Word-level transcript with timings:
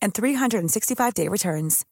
and 0.00 0.14
365-day 0.14 1.28
returns. 1.28 1.84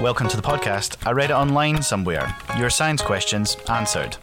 Welcome 0.00 0.28
to 0.28 0.36
the 0.36 0.42
podcast. 0.42 0.96
I 1.06 1.12
read 1.12 1.30
it 1.30 1.34
online 1.34 1.82
somewhere. 1.82 2.34
Your 2.58 2.70
science 2.70 3.02
questions 3.02 3.56
answered. 3.68 4.16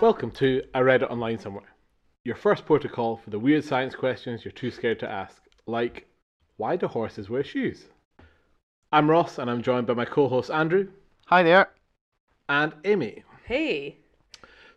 Welcome 0.00 0.30
to 0.32 0.62
I 0.74 0.80
Read 0.80 1.02
It 1.02 1.10
Online 1.10 1.38
Somewhere. 1.38 1.74
Your 2.24 2.36
first 2.36 2.64
protocol 2.64 3.18
for 3.22 3.30
the 3.30 3.38
weird 3.38 3.64
science 3.64 3.94
questions 3.94 4.44
you're 4.44 4.52
too 4.52 4.70
scared 4.70 4.98
to 5.00 5.10
ask, 5.10 5.42
like 5.66 6.06
why 6.56 6.76
do 6.76 6.86
horses 6.86 7.28
wear 7.28 7.44
shoes? 7.44 7.84
I'm 8.90 9.10
Ross 9.10 9.38
and 9.38 9.50
I'm 9.50 9.62
joined 9.62 9.86
by 9.86 9.94
my 9.94 10.04
co 10.04 10.28
host 10.28 10.50
Andrew 10.50 10.88
Hi 11.26 11.42
there. 11.42 11.70
and 12.48 12.72
Amy. 12.84 13.24
Hey. 13.52 13.98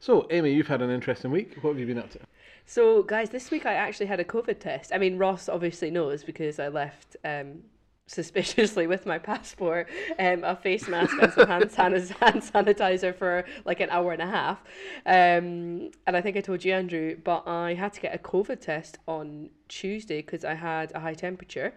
So, 0.01 0.27
Amy, 0.31 0.51
you've 0.51 0.67
had 0.67 0.81
an 0.81 0.89
interesting 0.89 1.31
week. 1.31 1.55
What 1.61 1.69
have 1.69 1.79
you 1.79 1.85
been 1.85 1.97
up 1.97 2.09
to? 2.09 2.19
So, 2.65 3.03
guys, 3.03 3.29
this 3.29 3.49
week 3.49 3.65
I 3.65 3.73
actually 3.75 4.07
had 4.07 4.19
a 4.19 4.25
COVID 4.25 4.59
test. 4.59 4.91
I 4.93 4.97
mean, 4.97 5.17
Ross 5.17 5.47
obviously 5.47 5.89
knows 5.89 6.25
because 6.25 6.59
I 6.59 6.67
left 6.67 7.15
um, 7.23 7.59
suspiciously 8.07 8.85
with 8.85 9.05
my 9.05 9.17
passport, 9.17 9.87
um, 10.19 10.43
a 10.43 10.57
face 10.57 10.89
mask 10.89 11.15
and 11.21 11.31
some 11.31 11.47
hand, 11.47 11.71
hand 11.71 12.41
sanitizer 12.41 13.15
for 13.15 13.45
like 13.63 13.79
an 13.79 13.89
hour 13.91 14.11
and 14.11 14.21
a 14.21 14.27
half. 14.27 14.61
Um, 15.05 15.91
and 16.05 16.17
I 16.17 16.19
think 16.19 16.35
I 16.35 16.41
told 16.41 16.65
you, 16.65 16.73
Andrew, 16.73 17.15
but 17.23 17.47
I 17.47 17.75
had 17.75 17.93
to 17.93 18.01
get 18.01 18.13
a 18.13 18.17
COVID 18.17 18.59
test 18.59 18.97
on 19.07 19.51
Tuesday 19.69 20.17
because 20.17 20.43
I 20.43 20.55
had 20.55 20.91
a 20.93 20.99
high 20.99 21.13
temperature. 21.13 21.73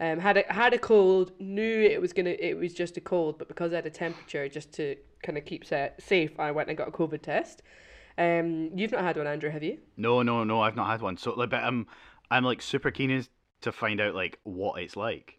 Um, 0.00 0.18
had 0.18 0.36
a 0.38 0.52
had 0.52 0.74
a 0.74 0.78
cold, 0.78 1.32
knew 1.40 1.82
it 1.82 2.00
was 2.00 2.12
gonna 2.12 2.30
it 2.38 2.56
was 2.58 2.74
just 2.74 2.96
a 2.96 3.00
cold, 3.00 3.38
but 3.38 3.48
because 3.48 3.72
I 3.72 3.76
had 3.76 3.86
a 3.86 3.90
temperature, 3.90 4.48
just 4.48 4.72
to 4.74 4.96
kind 5.22 5.38
of 5.38 5.44
keep 5.44 5.64
sa- 5.64 5.88
safe, 5.98 6.38
I 6.40 6.50
went 6.50 6.68
and 6.68 6.76
got 6.78 6.88
a 6.88 6.92
COVID 6.92 7.22
test. 7.22 7.62
Um, 8.18 8.70
you've 8.76 8.92
not 8.92 9.02
had 9.02 9.16
one, 9.16 9.26
Andrew, 9.26 9.50
have 9.50 9.62
you? 9.62 9.78
No, 9.96 10.22
no, 10.22 10.44
no, 10.44 10.60
I've 10.60 10.76
not 10.76 10.88
had 10.88 11.02
one. 11.02 11.16
So, 11.16 11.32
like, 11.34 11.50
but 11.50 11.62
I'm, 11.64 11.86
I'm 12.30 12.44
like 12.44 12.62
super 12.62 12.90
keen 12.90 13.10
as 13.10 13.28
to 13.62 13.72
find 13.72 14.00
out 14.00 14.14
like 14.14 14.38
what 14.44 14.80
it's 14.82 14.96
like. 14.96 15.38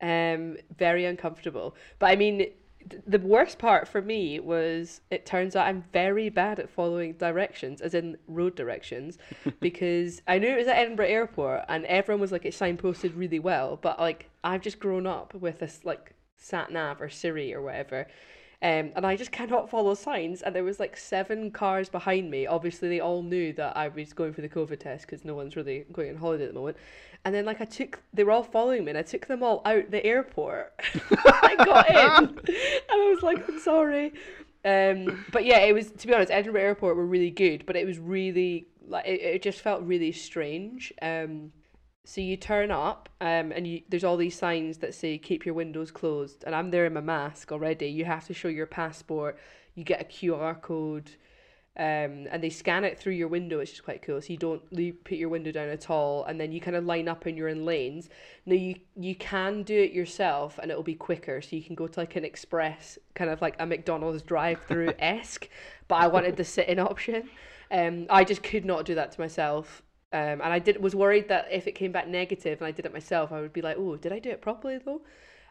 um, 0.00 0.56
very 0.76 1.04
uncomfortable. 1.04 1.74
But 1.98 2.10
I 2.10 2.16
mean, 2.16 2.46
the 3.06 3.18
worst 3.18 3.58
part 3.58 3.88
for 3.88 4.02
me 4.02 4.40
was 4.40 5.00
it 5.10 5.26
turns 5.26 5.56
out 5.56 5.66
I'm 5.66 5.84
very 5.92 6.28
bad 6.28 6.58
at 6.58 6.70
following 6.70 7.12
directions, 7.14 7.80
as 7.80 7.94
in 7.94 8.16
road 8.26 8.54
directions, 8.54 9.18
because 9.60 10.22
I 10.26 10.38
knew 10.38 10.48
it 10.48 10.58
was 10.58 10.66
at 10.68 10.76
Edinburgh 10.76 11.08
Airport 11.08 11.64
and 11.68 11.84
everyone 11.86 12.20
was 12.20 12.32
like 12.32 12.44
it 12.44 12.54
signposted 12.54 13.12
really 13.16 13.38
well, 13.38 13.78
but 13.80 13.98
like 13.98 14.30
I've 14.44 14.62
just 14.62 14.78
grown 14.78 15.06
up 15.06 15.34
with 15.34 15.60
this 15.60 15.80
like 15.84 16.14
sat 16.36 16.70
nav 16.70 17.00
or 17.00 17.08
Siri 17.08 17.54
or 17.54 17.62
whatever. 17.62 18.06
Um, 18.60 18.90
and 18.96 19.06
I 19.06 19.14
just 19.14 19.30
cannot 19.30 19.70
follow 19.70 19.94
signs. 19.94 20.42
And 20.42 20.54
there 20.54 20.64
was 20.64 20.80
like 20.80 20.96
seven 20.96 21.50
cars 21.52 21.88
behind 21.88 22.30
me. 22.30 22.46
Obviously, 22.46 22.88
they 22.88 23.00
all 23.00 23.22
knew 23.22 23.52
that 23.52 23.76
I 23.76 23.88
was 23.88 24.12
going 24.12 24.32
for 24.32 24.40
the 24.40 24.48
COVID 24.48 24.80
test 24.80 25.06
because 25.06 25.24
no 25.24 25.34
one's 25.34 25.54
really 25.54 25.84
going 25.92 26.10
on 26.10 26.16
holiday 26.16 26.44
at 26.44 26.54
the 26.54 26.58
moment. 26.58 26.76
And 27.24 27.34
then 27.34 27.44
like 27.44 27.60
I 27.60 27.64
took, 27.64 28.00
they 28.14 28.24
were 28.24 28.32
all 28.32 28.42
following 28.42 28.84
me, 28.84 28.90
and 28.90 28.98
I 28.98 29.02
took 29.02 29.26
them 29.26 29.42
all 29.42 29.60
out 29.64 29.90
the 29.90 30.04
airport. 30.04 30.72
I 31.10 31.54
got 31.58 31.90
in, 31.90 32.28
and 32.38 32.48
I 32.90 33.14
was 33.14 33.22
like, 33.22 33.46
I'm 33.48 33.60
sorry. 33.60 34.12
Um, 34.64 35.24
but 35.32 35.44
yeah, 35.44 35.58
it 35.60 35.72
was 35.72 35.90
to 35.90 36.06
be 36.06 36.14
honest, 36.14 36.32
Edinburgh 36.32 36.62
Airport 36.62 36.96
were 36.96 37.06
really 37.06 37.30
good, 37.30 37.64
but 37.66 37.76
it 37.76 37.86
was 37.86 37.98
really 37.98 38.66
like 38.86 39.06
it, 39.06 39.20
it 39.20 39.42
just 39.42 39.60
felt 39.60 39.82
really 39.82 40.12
strange. 40.12 40.92
Um, 41.00 41.52
so 42.04 42.20
you 42.20 42.36
turn 42.36 42.70
up, 42.70 43.08
um, 43.20 43.52
and 43.52 43.66
you 43.66 43.82
there's 43.88 44.04
all 44.04 44.16
these 44.16 44.36
signs 44.36 44.78
that 44.78 44.94
say 44.94 45.18
keep 45.18 45.44
your 45.44 45.54
windows 45.54 45.90
closed, 45.90 46.42
and 46.44 46.54
I'm 46.54 46.70
there 46.70 46.86
in 46.86 46.94
my 46.94 47.00
mask 47.00 47.52
already. 47.52 47.86
You 47.86 48.04
have 48.06 48.26
to 48.26 48.34
show 48.34 48.48
your 48.48 48.66
passport. 48.66 49.38
You 49.74 49.84
get 49.84 50.00
a 50.00 50.04
QR 50.04 50.60
code, 50.60 51.12
um, 51.78 52.26
and 52.30 52.42
they 52.42 52.50
scan 52.50 52.82
it 52.82 52.98
through 52.98 53.12
your 53.12 53.28
window, 53.28 53.58
which 53.58 53.72
is 53.72 53.80
quite 53.80 54.02
cool. 54.02 54.20
So 54.20 54.32
you 54.32 54.36
don't 54.36 54.68
put 55.04 55.16
your 55.16 55.28
window 55.28 55.52
down 55.52 55.68
at 55.68 55.88
all, 55.88 56.24
and 56.24 56.40
then 56.40 56.50
you 56.50 56.60
kind 56.60 56.76
of 56.76 56.84
line 56.84 57.06
up 57.06 57.24
and 57.26 57.38
you're 57.38 57.48
in 57.48 57.64
lanes. 57.64 58.08
Now 58.46 58.56
you 58.56 58.76
you 58.96 59.14
can 59.14 59.62
do 59.62 59.78
it 59.80 59.92
yourself, 59.92 60.58
and 60.60 60.72
it'll 60.72 60.82
be 60.82 60.96
quicker. 60.96 61.40
So 61.40 61.54
you 61.54 61.62
can 61.62 61.76
go 61.76 61.86
to 61.86 62.00
like 62.00 62.16
an 62.16 62.24
express, 62.24 62.98
kind 63.14 63.30
of 63.30 63.40
like 63.40 63.54
a 63.60 63.66
McDonald's 63.66 64.22
drive-through 64.22 64.92
esque. 64.98 65.48
but 65.88 65.96
I 65.96 66.08
wanted 66.08 66.36
the 66.36 66.44
sit-in 66.44 66.80
option. 66.80 67.30
Um, 67.70 68.06
I 68.10 68.24
just 68.24 68.42
could 68.42 68.64
not 68.64 68.84
do 68.84 68.96
that 68.96 69.12
to 69.12 69.20
myself. 69.20 69.82
Um, 70.12 70.40
and 70.40 70.44
I 70.44 70.58
did 70.58 70.82
was 70.82 70.96
worried 70.96 71.28
that 71.28 71.46
if 71.50 71.68
it 71.68 71.72
came 71.72 71.92
back 71.92 72.08
negative 72.08 72.58
and 72.60 72.66
I 72.66 72.72
did 72.72 72.86
it 72.86 72.92
myself, 72.92 73.30
I 73.30 73.40
would 73.40 73.52
be 73.52 73.62
like, 73.62 73.76
oh, 73.78 73.96
did 73.96 74.12
I 74.12 74.18
do 74.18 74.30
it 74.30 74.40
properly 74.40 74.78
though? 74.78 75.02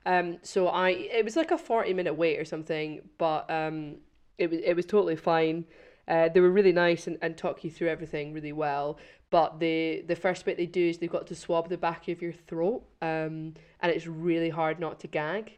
Um, 0.05 0.39
so 0.41 0.67
I 0.67 0.89
it 0.89 1.23
was 1.23 1.37
like 1.37 1.51
a 1.51 1.57
forty 1.57 1.93
minute 1.93 2.15
wait 2.15 2.37
or 2.37 2.45
something, 2.45 3.01
but 3.17 3.49
um, 3.49 3.97
it 4.37 4.49
was 4.49 4.59
it 4.63 4.73
was 4.75 4.85
totally 4.85 5.15
fine. 5.15 5.65
Uh, 6.07 6.29
they 6.29 6.39
were 6.39 6.49
really 6.49 6.71
nice 6.71 7.07
and, 7.07 7.17
and 7.21 7.37
talk 7.37 7.63
you 7.63 7.69
through 7.71 7.89
everything 7.89 8.33
really 8.33 8.53
well. 8.53 8.97
But 9.29 9.59
the 9.59 10.03
the 10.07 10.15
first 10.15 10.45
bit 10.45 10.55
they 10.57 10.65
do 10.65 10.87
is 10.89 10.97
they've 10.99 11.11
got 11.11 11.27
to 11.27 11.35
swab 11.35 11.67
the 11.69 11.77
back 11.77 12.07
of 12.07 12.21
your 12.21 12.31
throat, 12.33 12.83
um, 13.01 13.53
and 13.81 13.91
it's 13.91 14.07
really 14.07 14.49
hard 14.49 14.79
not 14.79 14.99
to 15.01 15.07
gag. 15.07 15.57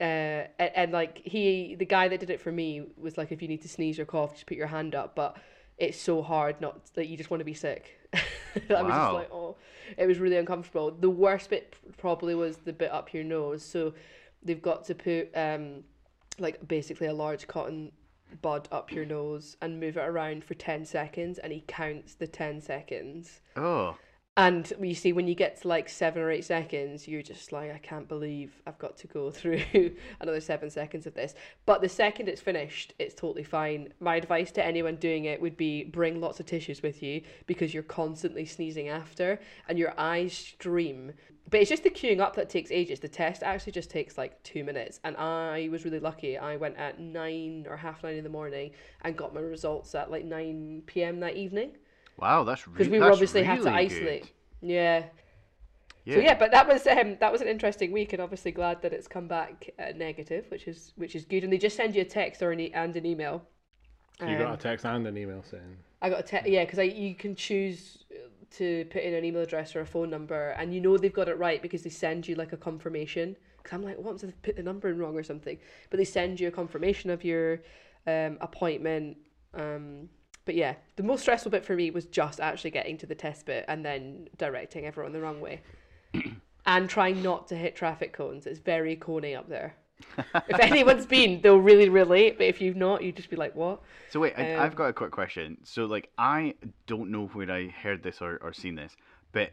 Uh, 0.00 0.46
and, 0.58 0.70
and 0.74 0.92
like 0.92 1.20
he, 1.24 1.74
the 1.76 1.84
guy 1.84 2.08
that 2.08 2.20
did 2.20 2.30
it 2.30 2.40
for 2.40 2.50
me 2.52 2.82
was 2.96 3.16
like, 3.18 3.30
if 3.32 3.42
you 3.42 3.48
need 3.48 3.62
to 3.62 3.68
sneeze 3.68 3.98
or 3.98 4.04
cough, 4.04 4.34
just 4.34 4.46
put 4.46 4.56
your 4.56 4.68
hand 4.68 4.94
up. 4.94 5.14
But 5.16 5.36
it's 5.78 5.98
so 6.00 6.22
hard 6.22 6.60
not 6.60 6.92
that 6.94 7.08
you 7.08 7.16
just 7.16 7.30
want 7.30 7.40
to 7.40 7.44
be 7.44 7.54
sick. 7.54 7.98
I 8.14 8.18
was 8.54 8.62
just 8.68 8.80
Wow. 8.88 9.14
like, 9.14 9.32
oh, 9.32 9.56
it 9.96 10.06
was 10.06 10.18
really 10.18 10.36
uncomfortable. 10.36 10.90
The 10.92 11.10
worst 11.10 11.50
bit 11.50 11.74
probably 11.98 12.34
was 12.34 12.58
the 12.58 12.72
bit 12.72 12.90
up 12.92 13.12
your 13.12 13.24
nose. 13.24 13.64
So 13.64 13.94
they've 14.44 14.62
got 14.62 14.84
to 14.86 14.94
put 14.94 15.30
um, 15.34 15.82
like 16.38 16.66
basically 16.68 17.06
a 17.08 17.14
large 17.14 17.46
cotton 17.48 17.90
bud 18.40 18.68
up 18.72 18.92
your 18.92 19.04
nose 19.04 19.56
and 19.60 19.80
move 19.80 19.96
it 19.96 20.08
around 20.08 20.44
for 20.44 20.54
10 20.54 20.84
seconds 20.86 21.38
and 21.38 21.52
he 21.52 21.64
counts 21.66 22.14
the 22.14 22.26
10 22.26 22.60
seconds. 22.60 23.40
Oh, 23.56 23.96
And 24.34 24.72
you 24.80 24.94
see, 24.94 25.12
when 25.12 25.28
you 25.28 25.34
get 25.34 25.60
to 25.60 25.68
like 25.68 25.90
seven 25.90 26.22
or 26.22 26.30
eight 26.30 26.46
seconds, 26.46 27.06
you're 27.06 27.20
just 27.20 27.52
like, 27.52 27.70
I 27.70 27.76
can't 27.76 28.08
believe 28.08 28.62
I've 28.66 28.78
got 28.78 28.96
to 28.98 29.06
go 29.06 29.30
through 29.30 29.94
another 30.20 30.40
seven 30.40 30.70
seconds 30.70 31.06
of 31.06 31.12
this. 31.12 31.34
But 31.66 31.82
the 31.82 31.88
second 31.88 32.28
it's 32.28 32.40
finished, 32.40 32.94
it's 32.98 33.14
totally 33.14 33.44
fine. 33.44 33.92
My 34.00 34.16
advice 34.16 34.50
to 34.52 34.64
anyone 34.64 34.96
doing 34.96 35.26
it 35.26 35.40
would 35.42 35.58
be 35.58 35.84
bring 35.84 36.18
lots 36.18 36.40
of 36.40 36.46
tissues 36.46 36.82
with 36.82 37.02
you 37.02 37.20
because 37.46 37.74
you're 37.74 37.82
constantly 37.82 38.46
sneezing 38.46 38.88
after 38.88 39.38
and 39.68 39.78
your 39.78 39.92
eyes 39.98 40.32
stream. 40.32 41.12
But 41.50 41.60
it's 41.60 41.68
just 41.68 41.82
the 41.82 41.90
queuing 41.90 42.20
up 42.20 42.34
that 42.36 42.48
takes 42.48 42.70
ages. 42.70 43.00
The 43.00 43.08
test 43.08 43.42
actually 43.42 43.72
just 43.72 43.90
takes 43.90 44.16
like 44.16 44.42
two 44.44 44.64
minutes. 44.64 44.98
And 45.04 45.14
I 45.18 45.68
was 45.70 45.84
really 45.84 46.00
lucky. 46.00 46.38
I 46.38 46.56
went 46.56 46.78
at 46.78 46.98
nine 46.98 47.66
or 47.68 47.76
half 47.76 48.02
nine 48.02 48.16
in 48.16 48.24
the 48.24 48.30
morning 48.30 48.70
and 49.02 49.14
got 49.14 49.34
my 49.34 49.40
results 49.40 49.94
at 49.94 50.10
like 50.10 50.24
9 50.24 50.84
p.m. 50.86 51.20
that 51.20 51.36
evening 51.36 51.72
wow, 52.18 52.44
that's 52.44 52.66
really 52.66 52.78
good. 52.78 52.84
because 52.84 52.92
we 52.92 52.98
were 53.00 53.12
obviously 53.12 53.42
had 53.42 53.62
to 53.62 53.70
isolate. 53.70 54.32
Yeah. 54.60 55.04
Yeah. 56.04 56.14
So 56.16 56.20
yeah, 56.20 56.34
but 56.36 56.50
that 56.50 56.66
was 56.66 56.84
um, 56.86 57.16
that 57.20 57.30
was 57.30 57.40
an 57.42 57.48
interesting 57.48 57.92
week, 57.92 58.12
and 58.12 58.20
obviously 58.20 58.50
glad 58.50 58.82
that 58.82 58.92
it's 58.92 59.06
come 59.06 59.28
back 59.28 59.70
uh, 59.78 59.92
negative, 59.96 60.46
which 60.50 60.66
is 60.66 60.92
which 60.96 61.14
is 61.14 61.24
good. 61.24 61.44
And 61.44 61.52
they 61.52 61.58
just 61.58 61.76
send 61.76 61.94
you 61.94 62.02
a 62.02 62.04
text 62.04 62.42
or 62.42 62.50
an 62.50 62.58
e- 62.58 62.72
and 62.74 62.94
an 62.96 63.06
email. 63.06 63.42
You 64.20 64.36
got 64.38 64.46
Um, 64.48 64.52
a 64.52 64.56
text 64.56 64.84
and 64.84 65.06
an 65.06 65.16
email 65.16 65.42
saying, 65.48 65.76
I 66.00 66.10
got 66.10 66.20
a 66.20 66.22
text, 66.22 66.48
yeah, 66.50 66.64
because 66.64 66.92
you 66.92 67.14
can 67.14 67.34
choose 67.34 68.04
to 68.52 68.84
put 68.86 69.02
in 69.02 69.14
an 69.14 69.24
email 69.24 69.42
address 69.42 69.74
or 69.76 69.80
a 69.80 69.86
phone 69.86 70.10
number, 70.10 70.50
and 70.58 70.74
you 70.74 70.80
know 70.80 70.98
they've 70.98 71.12
got 71.12 71.28
it 71.28 71.38
right 71.38 71.62
because 71.62 71.82
they 71.82 71.90
send 71.90 72.26
you 72.28 72.34
like 72.34 72.52
a 72.52 72.56
confirmation. 72.56 73.36
Because 73.58 73.72
I'm 73.76 73.82
like, 73.84 73.96
what 73.98 74.16
if 74.16 74.22
they 74.22 74.32
put 74.42 74.56
the 74.56 74.62
number 74.62 74.88
in 74.88 74.98
wrong 74.98 75.16
or 75.16 75.22
something? 75.22 75.56
But 75.88 75.98
they 75.98 76.04
send 76.04 76.40
you 76.40 76.48
a 76.48 76.50
confirmation 76.50 77.10
of 77.10 77.22
your 77.24 77.62
um, 78.08 78.38
appointment, 78.40 79.16
um, 79.54 80.08
but 80.44 80.54
yeah, 80.54 80.74
the 80.96 81.02
most 81.02 81.22
stressful 81.22 81.50
bit 81.50 81.64
for 81.64 81.74
me 81.76 81.90
was 81.90 82.06
just 82.06 82.40
actually 82.40 82.70
getting 82.70 82.98
to 82.98 83.06
the 83.06 83.14
test 83.14 83.46
bit 83.46 83.64
and 83.68 83.84
then 83.84 84.28
directing 84.38 84.86
everyone 84.86 85.12
the 85.12 85.20
wrong 85.20 85.40
way. 85.40 85.60
and 86.66 86.88
trying 86.88 87.22
not 87.22 87.48
to 87.48 87.56
hit 87.56 87.76
traffic 87.76 88.12
cones. 88.12 88.46
It's 88.46 88.58
very 88.58 88.96
coney 88.96 89.34
up 89.34 89.48
there. 89.48 89.74
if 90.48 90.58
anyone's 90.58 91.06
been, 91.06 91.40
they'll 91.42 91.58
really 91.58 91.88
relate. 91.88 92.36
But 92.38 92.46
if 92.46 92.60
you've 92.60 92.76
not, 92.76 93.02
you'd 93.02 93.16
just 93.16 93.30
be 93.30 93.36
like, 93.36 93.54
"What?" 93.54 93.82
So 94.10 94.20
wait, 94.20 94.34
I, 94.36 94.56
I've 94.56 94.72
Um, 94.72 94.76
got 94.76 94.86
a 94.86 94.92
quick 94.92 95.12
question. 95.12 95.58
So 95.62 95.84
like, 95.84 96.10
I 96.18 96.54
don't 96.86 97.10
know 97.10 97.26
where 97.26 97.50
I 97.50 97.68
heard 97.68 98.02
this 98.02 98.20
or, 98.20 98.38
or 98.42 98.52
seen 98.52 98.74
this, 98.74 98.96
but 99.30 99.52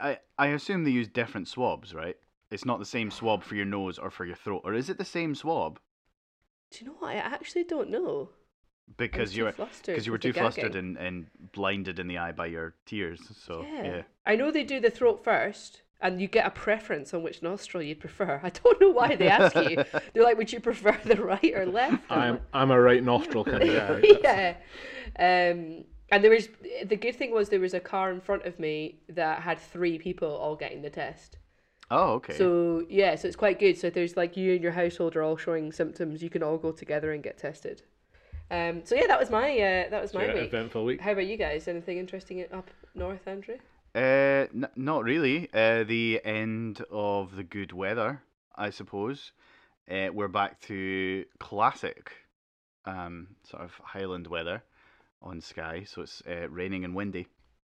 I 0.00 0.18
I 0.38 0.48
assume 0.48 0.84
they 0.84 0.90
use 0.90 1.08
different 1.08 1.48
swabs, 1.48 1.94
right? 1.94 2.16
It's 2.50 2.64
not 2.64 2.78
the 2.78 2.84
same 2.86 3.10
swab 3.10 3.42
for 3.44 3.54
your 3.54 3.66
nose 3.66 3.98
or 3.98 4.10
for 4.10 4.24
your 4.24 4.36
throat, 4.36 4.62
or 4.64 4.74
is 4.74 4.88
it 4.90 4.98
the 4.98 5.04
same 5.04 5.34
swab? 5.34 5.78
Do 6.70 6.84
you 6.84 6.90
know 6.90 6.96
what? 6.98 7.10
I 7.10 7.16
actually 7.16 7.64
don't 7.64 7.90
know. 7.90 8.30
Because 8.96 9.36
you 9.36 9.44
were 9.44 9.52
because 9.52 10.06
you 10.06 10.12
were 10.12 10.18
too 10.18 10.32
flustered 10.32 10.74
and, 10.74 10.96
and 10.96 11.26
blinded 11.52 11.98
in 11.98 12.06
the 12.06 12.18
eye 12.18 12.32
by 12.32 12.46
your 12.46 12.74
tears. 12.86 13.20
So 13.44 13.62
yeah. 13.62 13.82
yeah. 13.84 14.02
I 14.26 14.36
know 14.36 14.50
they 14.50 14.64
do 14.64 14.80
the 14.80 14.90
throat 14.90 15.24
first, 15.24 15.82
and 16.00 16.20
you 16.20 16.28
get 16.28 16.46
a 16.46 16.50
preference 16.50 17.14
on 17.14 17.22
which 17.22 17.42
nostril 17.42 17.82
you'd 17.82 18.00
prefer. 18.00 18.40
I 18.42 18.50
don't 18.50 18.80
know 18.80 18.90
why 18.90 19.16
they 19.16 19.28
ask 19.28 19.54
you. 19.56 19.84
They're 20.12 20.22
like, 20.24 20.36
"Would 20.36 20.52
you 20.52 20.60
prefer 20.60 20.98
the 21.04 21.22
right 21.22 21.52
or 21.54 21.66
left?" 21.66 22.02
I'm 22.10 22.40
I'm 22.52 22.70
a 22.70 22.80
right 22.80 23.02
nostril 23.02 23.44
kind 23.44 23.62
of 23.62 23.68
guy. 23.88 24.00
That's- 24.00 24.56
yeah. 25.18 25.50
Um, 25.52 25.84
and 26.12 26.24
there 26.24 26.30
was 26.30 26.48
the 26.84 26.96
good 26.96 27.14
thing 27.16 27.32
was 27.32 27.48
there 27.48 27.60
was 27.60 27.74
a 27.74 27.80
car 27.80 28.10
in 28.10 28.20
front 28.20 28.44
of 28.44 28.58
me 28.58 29.00
that 29.08 29.42
had 29.42 29.58
three 29.58 29.98
people 29.98 30.28
all 30.28 30.56
getting 30.56 30.82
the 30.82 30.90
test. 30.90 31.38
Oh 31.90 32.12
okay. 32.14 32.36
So 32.36 32.84
yeah, 32.88 33.14
so 33.16 33.28
it's 33.28 33.36
quite 33.36 33.58
good. 33.58 33.78
So 33.78 33.88
if 33.88 33.94
there's 33.94 34.16
like 34.16 34.36
you 34.36 34.54
and 34.54 34.62
your 34.62 34.72
household 34.72 35.16
are 35.16 35.22
all 35.22 35.36
showing 35.36 35.72
symptoms, 35.72 36.22
you 36.22 36.30
can 36.30 36.42
all 36.42 36.58
go 36.58 36.72
together 36.72 37.12
and 37.12 37.22
get 37.22 37.38
tested. 37.38 37.82
Um, 38.50 38.82
so 38.84 38.94
yeah, 38.96 39.06
that 39.06 39.18
was 39.20 39.30
my 39.30 39.50
uh, 39.52 39.90
that 39.90 40.02
was 40.02 40.12
my 40.14 40.26
Yeah, 40.26 40.34
week. 40.34 40.44
eventful 40.48 40.84
week. 40.84 41.00
How 41.00 41.12
about 41.12 41.26
you 41.26 41.36
guys? 41.36 41.68
Anything 41.68 41.98
interesting 41.98 42.44
up 42.52 42.68
north, 42.94 43.26
Andrew? 43.26 43.56
Uh, 43.94 44.46
n- 44.54 44.68
not 44.76 45.04
really. 45.04 45.48
Uh, 45.54 45.84
the 45.84 46.20
end 46.24 46.84
of 46.90 47.36
the 47.36 47.44
good 47.44 47.72
weather, 47.72 48.22
I 48.56 48.70
suppose. 48.70 49.32
Uh, 49.90 50.08
we're 50.12 50.28
back 50.28 50.60
to 50.62 51.24
classic, 51.38 52.12
um, 52.84 53.28
sort 53.44 53.62
of 53.62 53.72
Highland 53.82 54.26
weather 54.26 54.62
on 55.22 55.40
Skye. 55.40 55.84
So 55.86 56.02
it's 56.02 56.22
uh, 56.28 56.48
raining 56.48 56.84
and 56.84 56.94
windy. 56.94 57.26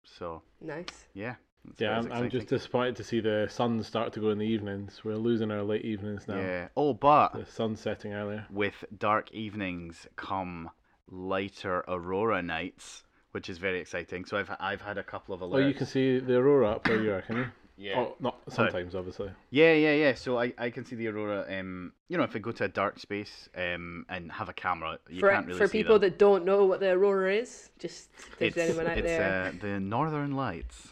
So 0.03 0.41
Nice. 0.61 1.05
yeah. 1.13 1.35
That's 1.67 1.81
Yeah, 1.81 1.91
I'm, 1.97 2.05
I'm 2.11 2.29
just 2.29 2.43
exciting. 2.43 2.57
disappointed 2.57 2.95
to 2.97 3.03
see 3.03 3.19
the 3.19 3.47
sun 3.49 3.81
start 3.83 4.13
to 4.13 4.19
go 4.19 4.29
in 4.29 4.37
the 4.39 4.45
evenings. 4.45 5.01
We're 5.03 5.15
losing 5.15 5.51
our 5.51 5.63
late 5.63 5.85
evenings 5.85 6.27
now. 6.27 6.39
Yeah. 6.39 6.67
Oh, 6.75 6.93
but 6.93 7.33
The 7.33 7.45
sun's 7.45 7.79
setting 7.79 8.13
earlier. 8.13 8.45
with 8.49 8.83
dark 8.97 9.31
evenings 9.31 10.07
come 10.15 10.69
lighter 11.09 11.83
aurora 11.87 12.41
nights, 12.41 13.03
which 13.31 13.49
is 13.49 13.57
very 13.57 13.79
exciting. 13.79 14.25
So 14.25 14.37
I've 14.37 14.51
I've 14.59 14.81
had 14.81 14.97
a 14.97 15.03
couple 15.03 15.33
of 15.33 15.41
alerts. 15.41 15.55
Oh, 15.63 15.67
you 15.67 15.73
can 15.73 15.85
see 15.87 16.19
the 16.19 16.37
aurora 16.37 16.71
up 16.71 16.87
where 16.87 17.01
you 17.01 17.13
are, 17.13 17.21
can 17.21 17.37
you? 17.37 17.45
Yeah. 17.79 17.99
Oh, 17.99 18.15
not 18.19 18.39
Sorry. 18.51 18.71
sometimes, 18.71 18.95
obviously. 18.95 19.29
Yeah, 19.51 19.73
yeah, 19.73 19.93
yeah. 19.93 20.15
So 20.15 20.39
I, 20.39 20.51
I 20.57 20.71
can 20.71 20.83
see 20.83 20.95
the 20.95 21.09
aurora. 21.09 21.45
Um, 21.59 21.93
you 22.09 22.17
know, 22.17 22.23
if 22.23 22.35
I 22.35 22.39
go 22.39 22.51
to 22.51 22.63
a 22.63 22.67
dark 22.67 22.97
space, 22.97 23.49
um, 23.55 24.03
and 24.09 24.31
have 24.31 24.49
a 24.49 24.53
camera, 24.53 24.97
you 25.07 25.19
for 25.19 25.29
can't 25.29 25.45
really 25.45 25.59
for 25.59 25.67
see 25.67 25.83
people 25.83 25.99
them. 25.99 26.09
that 26.09 26.17
don't 26.17 26.43
know 26.43 26.65
what 26.65 26.79
the 26.79 26.89
aurora 26.89 27.35
is, 27.35 27.69
just 27.77 28.09
if 28.39 28.55
there's 28.55 28.69
anyone 28.71 28.87
out 28.91 28.97
it's 28.97 29.05
there. 29.05 29.43
uh, 29.43 29.51
the 29.61 29.79
Northern 29.79 30.31
Lights. 30.35 30.87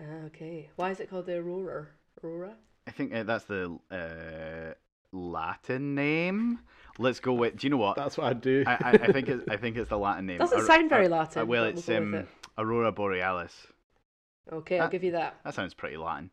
Ah, 0.00 0.26
okay. 0.26 0.70
Why 0.76 0.90
is 0.90 1.00
it 1.00 1.10
called 1.10 1.26
the 1.26 1.36
aurora? 1.38 1.86
Aurora? 2.24 2.54
I 2.86 2.90
think 2.90 3.14
uh, 3.14 3.22
that's 3.24 3.44
the 3.44 3.78
uh, 3.90 4.74
Latin 5.12 5.94
name. 5.94 6.60
Let's 6.98 7.20
go 7.20 7.32
with. 7.34 7.56
Do 7.56 7.66
you 7.66 7.70
know 7.70 7.76
what? 7.76 7.96
That's 7.96 8.16
what 8.16 8.26
I'd 8.26 8.40
do. 8.40 8.64
I, 8.66 8.72
I, 8.72 8.90
I 8.92 9.12
think 9.12 9.28
it's 9.28 9.44
I 9.48 9.56
think 9.56 9.76
it's 9.76 9.90
the 9.90 9.98
Latin 9.98 10.26
name. 10.26 10.38
Doesn't 10.38 10.60
Aur- 10.60 10.66
sound 10.66 10.90
very 10.90 11.06
uh, 11.06 11.10
Latin, 11.10 11.46
well, 11.46 11.64
but 11.64 11.74
we'll 11.74 11.78
it's 11.78 11.88
um, 11.88 12.14
it. 12.14 12.28
Aurora 12.58 12.92
Borealis. 12.92 13.54
Okay, 14.52 14.78
I'll 14.78 14.86
Ah. 14.86 14.90
give 14.90 15.04
you 15.04 15.12
that. 15.12 15.36
That 15.44 15.54
sounds 15.54 15.74
pretty 15.74 15.96
Latin. 15.96 16.30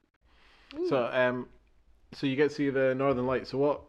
so, 0.89 1.05
um, 1.13 1.47
so 2.13 2.25
you 2.27 2.35
get 2.35 2.49
to 2.49 2.55
see 2.55 2.69
the 2.69 2.95
northern 2.95 3.27
lights. 3.27 3.49
So 3.51 3.57
what? 3.57 3.81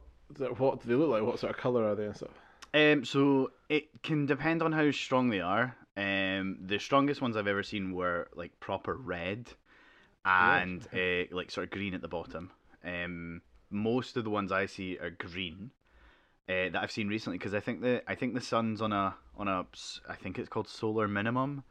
What 0.58 0.82
do 0.82 0.88
they 0.88 0.94
look 0.94 1.08
like? 1.10 1.22
What 1.22 1.38
sort 1.38 1.50
of 1.54 1.56
color 1.58 1.84
are 1.88 1.94
they 1.94 2.04
and 2.04 2.14
stuff? 2.16 2.30
Um, 2.74 3.04
so 3.04 3.52
it 3.70 4.02
can 4.02 4.26
depend 4.26 4.62
on 4.62 4.72
how 4.72 4.90
strong 4.90 5.30
they 5.30 5.40
are. 5.40 5.74
Um, 5.96 6.58
the 6.60 6.78
strongest 6.78 7.22
ones 7.22 7.34
I've 7.36 7.46
ever 7.46 7.62
seen 7.62 7.92
were 7.92 8.28
like 8.34 8.60
proper 8.60 8.94
red, 8.94 9.48
and 10.36 10.86
uh, 10.94 11.24
like 11.34 11.50
sort 11.50 11.64
of 11.64 11.70
green 11.70 11.94
at 11.94 12.02
the 12.02 12.08
bottom. 12.08 12.50
Um, 12.84 13.42
most 13.70 14.16
of 14.16 14.24
the 14.24 14.30
ones 14.30 14.52
I 14.52 14.66
see 14.66 14.98
are 14.98 15.10
green. 15.10 15.70
Uh, 16.48 16.70
that 16.70 16.76
I've 16.82 16.90
seen 16.90 17.08
recently 17.08 17.36
because 17.38 17.52
I 17.54 17.60
think 17.60 17.82
the 17.82 18.02
I 18.10 18.14
think 18.14 18.34
the 18.34 18.40
sun's 18.40 18.80
on 18.80 18.92
a 18.92 19.14
on 19.36 19.48
a 19.48 19.66
s- 19.74 20.00
I 20.08 20.14
think 20.14 20.38
it's 20.38 20.48
called 20.48 20.66
solar 20.68 21.06
minimum, 21.06 21.62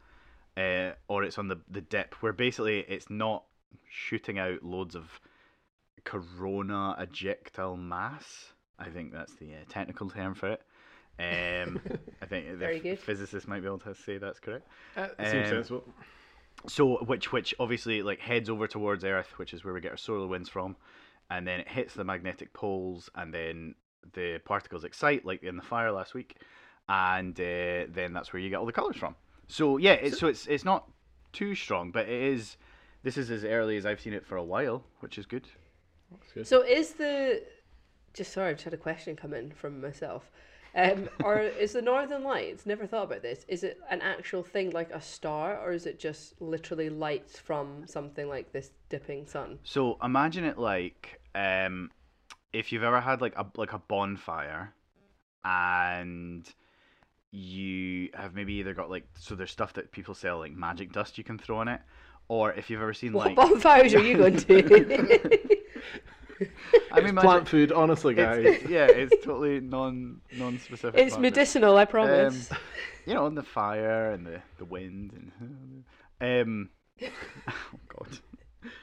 uh, 0.56 0.92
or 1.08 1.24
it's 1.24 1.38
on 1.38 1.48
the 1.48 1.58
the 1.68 1.80
dip 1.80 2.14
where 2.22 2.32
basically 2.32 2.80
it's 2.80 3.10
not 3.10 3.44
shooting 3.90 4.38
out 4.38 4.62
loads 4.62 4.94
of 4.94 5.20
corona 6.04 6.94
ejectile 6.98 7.76
mass. 7.76 8.52
I 8.78 8.88
think 8.88 9.12
that's 9.12 9.34
the 9.34 9.52
uh, 9.54 9.64
technical 9.68 10.08
term 10.10 10.34
for 10.34 10.50
it. 10.52 10.62
Um, 11.18 11.80
I 12.22 12.26
think 12.26 12.46
the 12.50 12.56
Very 12.56 12.78
good. 12.80 12.98
physicists 12.98 13.48
might 13.48 13.60
be 13.60 13.66
able 13.66 13.78
to 13.80 13.94
say 13.94 14.18
that's 14.18 14.38
correct. 14.38 14.66
Uh, 14.96 15.08
it 15.18 15.28
seems 15.28 15.48
Um, 15.48 15.54
sensible. 15.54 15.84
So 16.66 16.96
which 17.04 17.32
which 17.32 17.54
obviously 17.60 18.02
like 18.02 18.20
heads 18.20 18.50
over 18.50 18.66
towards 18.66 19.04
Earth, 19.04 19.38
which 19.38 19.54
is 19.54 19.64
where 19.64 19.72
we 19.72 19.80
get 19.80 19.92
our 19.92 19.96
solar 19.96 20.26
winds 20.26 20.48
from, 20.48 20.76
and 21.30 21.46
then 21.46 21.60
it 21.60 21.68
hits 21.68 21.94
the 21.94 22.04
magnetic 22.04 22.52
poles, 22.52 23.08
and 23.14 23.32
then 23.32 23.74
the 24.12 24.40
particles 24.44 24.84
excite, 24.84 25.24
like 25.24 25.42
in 25.42 25.56
the 25.56 25.62
fire 25.62 25.92
last 25.92 26.14
week, 26.14 26.36
and 26.88 27.38
uh, 27.40 27.86
then 27.88 28.12
that's 28.12 28.32
where 28.32 28.40
you 28.40 28.50
get 28.50 28.56
all 28.56 28.66
the 28.66 28.72
colors 28.72 28.96
from. 28.96 29.14
So 29.46 29.76
yeah, 29.76 29.92
it's, 29.92 30.18
so 30.18 30.26
it's 30.26 30.46
it's 30.46 30.64
not 30.64 30.90
too 31.32 31.54
strong, 31.54 31.90
but 31.90 32.08
it 32.08 32.22
is. 32.22 32.56
This 33.04 33.16
is 33.16 33.30
as 33.30 33.44
early 33.44 33.76
as 33.76 33.86
I've 33.86 34.00
seen 34.00 34.12
it 34.12 34.26
for 34.26 34.36
a 34.36 34.42
while, 34.42 34.82
which 35.00 35.18
is 35.18 35.26
good. 35.26 35.46
Good. 36.34 36.46
So 36.46 36.62
is 36.62 36.94
the 36.94 37.42
just 38.14 38.32
sorry, 38.32 38.50
I've 38.50 38.56
just 38.56 38.64
had 38.64 38.74
a 38.74 38.78
question 38.78 39.14
come 39.16 39.32
in 39.32 39.52
from 39.52 39.80
myself. 39.80 40.30
Um, 40.78 41.08
or 41.24 41.40
is 41.40 41.72
the 41.72 41.82
Northern 41.82 42.22
Lights? 42.22 42.64
Never 42.64 42.86
thought 42.86 43.04
about 43.04 43.22
this. 43.22 43.44
Is 43.48 43.64
it 43.64 43.80
an 43.90 44.00
actual 44.00 44.44
thing 44.44 44.70
like 44.70 44.90
a 44.92 45.00
star, 45.00 45.58
or 45.58 45.72
is 45.72 45.86
it 45.86 45.98
just 45.98 46.40
literally 46.40 46.88
lights 46.88 47.36
from 47.36 47.84
something 47.86 48.28
like 48.28 48.52
this 48.52 48.70
dipping 48.88 49.26
sun? 49.26 49.58
So 49.64 49.98
imagine 50.04 50.44
it 50.44 50.56
like 50.56 51.20
um, 51.34 51.90
if 52.52 52.70
you've 52.70 52.84
ever 52.84 53.00
had 53.00 53.20
like 53.20 53.36
a 53.36 53.46
like 53.56 53.72
a 53.72 53.78
bonfire, 53.78 54.72
and 55.44 56.48
you 57.32 58.10
have 58.14 58.34
maybe 58.34 58.54
either 58.54 58.72
got 58.72 58.88
like 58.88 59.08
so 59.18 59.34
there's 59.34 59.50
stuff 59.50 59.72
that 59.74 59.90
people 59.90 60.14
sell 60.14 60.38
like 60.38 60.52
magic 60.52 60.92
dust 60.92 61.18
you 61.18 61.24
can 61.24 61.38
throw 61.38 61.58
on 61.58 61.66
it, 61.66 61.80
or 62.28 62.52
if 62.52 62.70
you've 62.70 62.80
ever 62.80 62.94
seen 62.94 63.14
What 63.14 63.26
like 63.26 63.36
bonfires 63.36 63.94
are 63.94 64.00
you 64.00 64.16
going 64.16 64.36
to? 64.36 65.58
I 66.92 67.00
mean 67.00 67.16
Plant 67.16 67.48
food, 67.48 67.72
honestly, 67.72 68.14
guys. 68.14 68.44
It's, 68.44 68.64
it- 68.64 68.70
yeah, 68.70 68.86
it's 68.86 69.24
totally 69.24 69.60
non 69.60 70.20
non 70.36 70.58
specific. 70.58 71.00
it's 71.00 71.18
medicinal, 71.18 71.76
I 71.76 71.84
promise. 71.84 72.50
Um, 72.50 72.58
you 73.06 73.14
know, 73.14 73.26
and 73.26 73.36
the 73.36 73.42
fire 73.42 74.10
and 74.12 74.26
the, 74.26 74.42
the 74.58 74.64
wind 74.64 75.12
and 75.12 75.84
um 76.48 76.70
oh 77.48 77.52
god. 77.88 78.18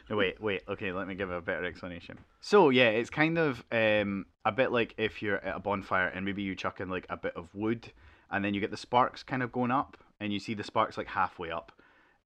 No 0.09 0.15
wait, 0.15 0.41
wait, 0.41 0.61
okay, 0.69 0.91
let 0.93 1.07
me 1.07 1.15
give 1.15 1.29
a 1.31 1.41
better 1.41 1.65
explanation. 1.65 2.17
So 2.41 2.69
yeah, 2.69 2.89
it's 2.89 3.09
kind 3.09 3.37
of 3.37 3.63
um 3.71 4.25
a 4.45 4.51
bit 4.51 4.71
like 4.71 4.93
if 4.97 5.21
you're 5.21 5.37
at 5.37 5.55
a 5.55 5.59
bonfire 5.59 6.07
and 6.07 6.25
maybe 6.25 6.41
you 6.43 6.55
chuck 6.55 6.79
in 6.81 6.89
like 6.89 7.05
a 7.09 7.17
bit 7.17 7.35
of 7.35 7.53
wood 7.53 7.91
and 8.31 8.43
then 8.43 8.53
you 8.53 8.61
get 8.61 8.71
the 8.71 8.77
sparks 8.77 9.21
kind 9.23 9.43
of 9.43 9.51
going 9.51 9.71
up 9.71 9.97
and 10.19 10.31
you 10.33 10.39
see 10.39 10.53
the 10.53 10.63
sparks 10.63 10.97
like 10.97 11.07
halfway 11.07 11.51
up. 11.51 11.71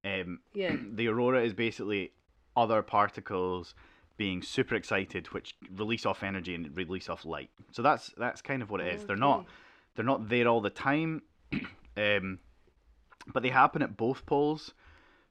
Um 0.04 0.40
Yeah. 0.54 0.76
the 0.92 1.08
aurora 1.08 1.42
is 1.44 1.52
basically 1.52 2.12
other 2.56 2.82
particles 2.82 3.74
being 4.20 4.42
super 4.42 4.74
excited 4.74 5.26
which 5.28 5.54
release 5.74 6.04
off 6.04 6.22
energy 6.22 6.54
and 6.54 6.76
release 6.76 7.08
off 7.08 7.24
light. 7.24 7.48
So 7.72 7.80
that's 7.80 8.12
that's 8.18 8.42
kind 8.42 8.60
of 8.60 8.70
what 8.70 8.82
it 8.82 8.94
is. 8.94 9.06
They're 9.06 9.16
not 9.16 9.46
they're 9.94 10.04
not 10.04 10.28
there 10.28 10.46
all 10.46 10.60
the 10.60 10.68
time. 10.68 11.22
um, 11.96 12.38
but 13.32 13.42
they 13.42 13.48
happen 13.48 13.80
at 13.80 13.96
both 13.96 14.26
poles. 14.26 14.74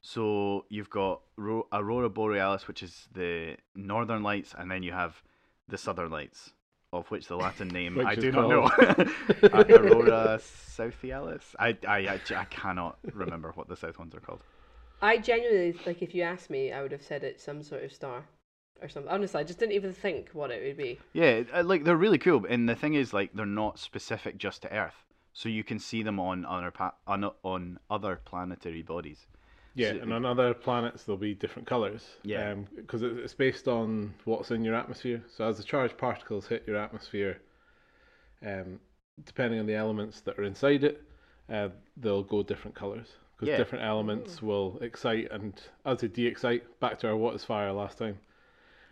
So 0.02 0.66
you've 0.70 0.90
got 0.90 1.22
Ro- 1.38 1.68
Aurora 1.72 2.10
Borealis, 2.10 2.68
which 2.68 2.82
is 2.82 3.08
the 3.14 3.58
northern 3.76 4.24
lights, 4.24 4.56
and 4.58 4.72
then 4.72 4.82
you 4.82 4.92
have 4.92 5.22
the 5.68 5.78
southern 5.78 6.10
lights, 6.10 6.50
of 6.92 7.12
which 7.12 7.28
the 7.28 7.36
Latin 7.36 7.68
name 7.68 8.00
I 8.04 8.14
is 8.14 8.18
do 8.18 8.32
not 8.32 8.50
know. 8.50 8.64
Aurora 9.54 10.40
Southialis. 10.42 11.44
I, 11.60 11.78
I 11.88 11.98
I 12.16 12.20
I 12.36 12.46
cannot 12.46 12.98
remember 13.14 13.52
what 13.54 13.68
the 13.68 13.76
south 13.76 14.00
ones 14.00 14.16
are 14.16 14.20
called. 14.20 14.42
I 15.00 15.20
genuinely 15.20 15.80
like 15.86 16.02
if 16.02 16.16
you 16.16 16.24
asked 16.24 16.50
me, 16.50 16.72
I 16.72 16.82
would 16.82 16.92
have 16.92 17.04
said 17.04 17.24
it's 17.24 17.44
some 17.44 17.62
sort 17.62 17.84
of 17.84 17.94
star 17.94 18.24
or 18.82 18.90
something. 18.90 19.12
Honestly, 19.12 19.40
I 19.40 19.44
just 19.44 19.60
didn't 19.60 19.74
even 19.74 19.94
think 19.94 20.30
what 20.34 20.52
it 20.52 20.64
would 20.66 20.78
be. 20.78 21.00
Yeah, 21.14 21.44
uh, 21.54 21.64
like 21.64 21.84
they're 21.84 21.96
really 21.98 22.18
cool, 22.18 22.46
and 22.46 22.68
the 22.68 22.76
thing 22.76 22.94
is, 22.94 23.14
like 23.14 23.34
they're 23.34 23.46
not 23.46 23.80
specific 23.80 24.38
just 24.38 24.62
to 24.64 24.74
Earth, 24.74 25.06
so 25.34 25.50
you 25.50 25.64
can 25.64 25.80
see 25.80 26.04
them 26.04 26.20
on 26.20 26.46
other 26.46 26.72
pa- 26.72 26.96
on 27.08 27.30
on 27.44 27.80
other 27.90 28.20
planetary 28.26 28.82
bodies. 28.82 29.28
Yeah, 29.76 29.92
So- 29.94 30.00
and 30.00 30.14
on 30.14 30.26
other 30.26 30.54
planets 30.54 31.04
there'll 31.04 31.18
be 31.18 31.36
different 31.36 31.68
colors. 31.68 32.18
Yeah. 32.24 32.56
because 32.76 33.04
it's 33.04 33.34
based 33.36 33.68
on 33.68 34.14
what's 34.26 34.52
in 34.52 34.64
your 34.64 34.76
atmosphere. 34.76 35.24
So 35.28 35.48
as 35.48 35.58
the 35.58 35.64
charged 35.64 35.98
particles 35.98 36.48
hit 36.48 36.64
your 36.68 36.76
atmosphere, 36.78 37.40
um, 38.46 38.80
depending 39.24 39.60
on 39.60 39.66
the 39.68 39.76
elements 39.76 40.22
that 40.22 40.38
are 40.40 40.44
inside 40.44 40.84
it, 40.84 41.04
uh, 41.50 41.70
they'll 41.98 42.24
go 42.24 42.42
different 42.44 42.76
colors 42.76 43.08
because 43.36 43.50
Yeah. 43.50 43.58
different 43.58 43.84
elements 43.86 44.42
will 44.42 44.78
excite 44.82 45.32
and 45.32 45.62
as 45.86 46.00
they 46.02 46.08
de-excite. 46.08 46.80
Back 46.80 47.00
to 47.00 47.08
our 47.10 47.16
what 47.16 47.36
is 47.36 47.46
fire 47.46 47.72
last 47.72 47.98
time, 47.98 48.20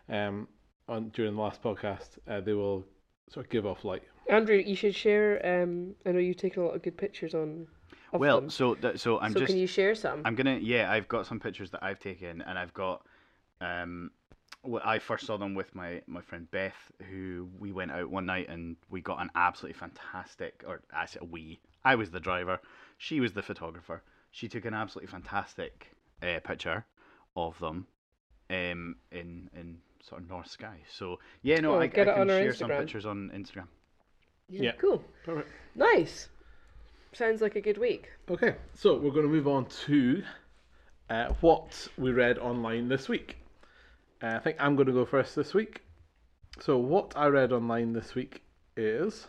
um, 0.09 0.47
on 0.87 1.09
during 1.09 1.35
the 1.35 1.41
last 1.41 1.61
podcast, 1.61 2.17
uh, 2.27 2.41
they 2.41 2.53
will 2.53 2.85
sort 3.29 3.45
of 3.45 3.49
give 3.51 3.65
off 3.65 3.83
light. 3.83 4.03
Andrew, 4.29 4.55
you 4.57 4.75
should 4.75 4.95
share. 4.95 5.63
Um, 5.63 5.95
I 6.05 6.11
know 6.11 6.19
you've 6.19 6.37
taken 6.37 6.63
a 6.63 6.65
lot 6.65 6.75
of 6.75 6.81
good 6.83 6.97
pictures 6.97 7.33
on. 7.33 7.67
Of 8.13 8.21
Well, 8.21 8.41
them. 8.41 8.49
so 8.49 8.73
th- 8.75 8.99
so 8.99 9.19
I'm 9.19 9.33
so 9.33 9.39
just 9.39 9.51
can 9.51 9.59
you 9.59 9.67
share 9.67 9.93
some? 9.93 10.21
I'm 10.23 10.35
gonna 10.35 10.59
yeah 10.61 10.89
I've 10.89 11.09
got 11.09 11.25
some 11.25 11.41
pictures 11.41 11.71
that 11.71 11.83
I've 11.83 11.99
taken 11.99 12.41
and 12.41 12.57
I've 12.57 12.73
got 12.73 13.05
um 13.59 14.11
wh- 14.65 14.85
I 14.85 14.99
first 14.99 15.25
saw 15.25 15.35
them 15.37 15.53
with 15.55 15.75
my 15.75 16.01
my 16.07 16.21
friend 16.21 16.49
Beth 16.51 16.91
who 17.09 17.49
we 17.59 17.73
went 17.73 17.91
out 17.91 18.09
one 18.09 18.25
night 18.25 18.47
and 18.47 18.77
we 18.89 19.01
got 19.01 19.21
an 19.21 19.29
absolutely 19.35 19.77
fantastic 19.77 20.63
or 20.65 20.81
I 20.93 21.05
said 21.05 21.23
we 21.29 21.59
I 21.83 21.95
was 21.95 22.09
the 22.09 22.21
driver 22.21 22.61
she 22.97 23.19
was 23.19 23.33
the 23.33 23.41
photographer 23.43 24.01
she 24.31 24.47
took 24.47 24.63
an 24.63 24.73
absolutely 24.73 25.11
fantastic 25.11 25.91
uh, 26.23 26.39
picture 26.45 26.85
of 27.35 27.59
them 27.59 27.87
um 28.49 28.95
in 29.11 29.49
in 29.53 29.79
sort 30.07 30.21
of 30.21 30.29
north 30.29 30.49
sky 30.49 30.77
so 30.89 31.19
yeah 31.41 31.59
no 31.59 31.75
Oh, 31.75 31.79
I, 31.79 31.83
I 31.83 31.87
can 31.87 32.07
on 32.09 32.29
our 32.29 32.41
share 32.41 32.53
some 32.53 32.69
pictures 32.69 33.05
on 33.05 33.29
Instagram 33.35 33.67
Yeah. 34.49 34.71
Cool. 34.79 35.03
Perfect. 35.25 35.49
Nice. 35.75 36.29
Sounds 37.13 37.41
like 37.41 37.55
a 37.55 37.61
good 37.61 37.77
week. 37.77 38.09
Okay, 38.29 38.55
so 38.73 38.97
we're 38.97 39.11
going 39.11 39.25
to 39.25 39.31
move 39.31 39.47
on 39.47 39.65
to 39.85 40.23
uh, 41.09 41.33
what 41.41 41.87
we 41.97 42.11
read 42.11 42.37
online 42.37 42.87
this 42.87 43.09
week. 43.09 43.37
Uh, 44.21 44.35
I 44.35 44.39
think 44.39 44.57
I'm 44.59 44.75
going 44.75 44.87
to 44.87 44.93
go 44.93 45.05
first 45.05 45.35
this 45.35 45.53
week. 45.53 45.81
So, 46.59 46.77
what 46.77 47.13
I 47.15 47.27
read 47.27 47.51
online 47.51 47.93
this 47.93 48.15
week 48.15 48.41
is 48.75 49.27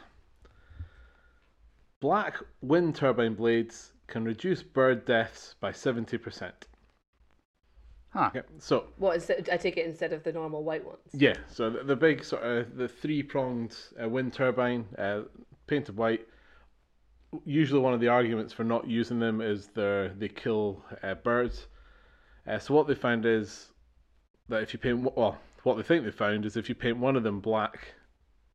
black 2.00 2.36
wind 2.60 2.94
turbine 2.94 3.34
blades 3.34 3.92
can 4.06 4.24
reduce 4.24 4.62
bird 4.62 5.04
deaths 5.04 5.54
by 5.60 5.72
70%. 5.72 6.52
Huh 8.18 8.30
Okay, 8.34 8.46
so 8.58 8.84
What 8.98 9.16
is 9.16 9.30
it? 9.30 9.48
I 9.52 9.56
take 9.56 9.76
it 9.76 9.86
instead 9.86 10.12
of 10.12 10.22
the 10.24 10.32
normal 10.32 10.64
white 10.64 10.84
ones. 10.84 10.98
yeah, 11.12 11.34
so 11.50 11.70
the, 11.70 11.84
the 11.84 11.96
big 11.96 12.24
sort 12.24 12.42
of 12.42 12.76
the 12.76 12.88
three 12.88 13.22
pronged 13.22 13.76
uh, 14.02 14.08
wind 14.08 14.32
turbine, 14.32 14.86
uh, 14.98 15.20
painted 15.66 15.96
white. 15.96 16.26
Usually, 17.44 17.80
one 17.80 17.92
of 17.94 18.00
the 18.00 18.08
arguments 18.08 18.52
for 18.54 18.64
not 18.64 18.88
using 18.88 19.18
them 19.20 19.40
is 19.40 19.68
they 19.74 20.10
they 20.18 20.28
kill 20.28 20.82
uh, 21.02 21.14
birds. 21.14 21.66
Uh, 22.46 22.58
so 22.58 22.72
what 22.74 22.86
they 22.88 22.94
found 22.94 23.26
is 23.26 23.68
that 24.48 24.62
if 24.62 24.72
you 24.72 24.78
paint 24.78 24.98
well, 25.16 25.38
what 25.64 25.76
they 25.76 25.82
think 25.82 26.04
they 26.04 26.10
found 26.10 26.46
is 26.46 26.56
if 26.56 26.68
you 26.70 26.74
paint 26.74 26.96
one 26.96 27.16
of 27.16 27.22
them 27.22 27.40
black, 27.40 27.94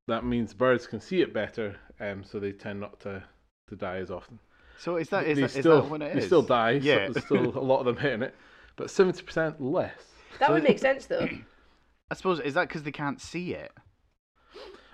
that 0.08 0.25
means 0.25 0.53
birds 0.53 0.88
can 0.88 1.00
see 1.00 1.22
it 1.22 1.34
better, 1.34 1.75
um, 2.00 2.24
so 2.24 2.39
they 2.39 2.51
tend 2.51 2.79
not 2.79 3.00
to, 3.01 3.24
to 3.70 3.75
die 3.75 3.98
as 3.98 4.10
often. 4.10 4.39
so 4.79 4.96
is 4.98 5.10
that 5.10 5.27
is, 5.27 5.36
they 5.38 5.41
that, 5.41 5.46
is 5.46 5.60
still 5.60 5.82
that 5.84 5.89
what 5.91 6.01
it 6.01 6.15
they 6.15 6.22
still 6.25 6.41
die. 6.41 6.72
yeah 6.72 7.05
so 7.08 7.13
there's 7.13 7.25
still 7.25 7.58
a 7.63 7.65
lot 7.72 7.79
of 7.82 7.86
them 7.86 7.98
hitting 7.98 8.24
it, 8.24 8.34
but 8.75 8.89
seventy 8.89 9.24
percent 9.24 9.62
less. 9.62 10.01
That 10.39 10.50
So 10.50 10.53
would 10.53 10.63
make 10.63 10.80
sense 10.80 11.06
though. 11.08 11.27
I 12.12 12.15
suppose 12.15 12.39
is 12.39 12.53
that 12.53 12.68
because 12.68 12.84
they 12.84 12.92
can't 12.92 13.20
see 13.22 13.53
it 13.53 13.72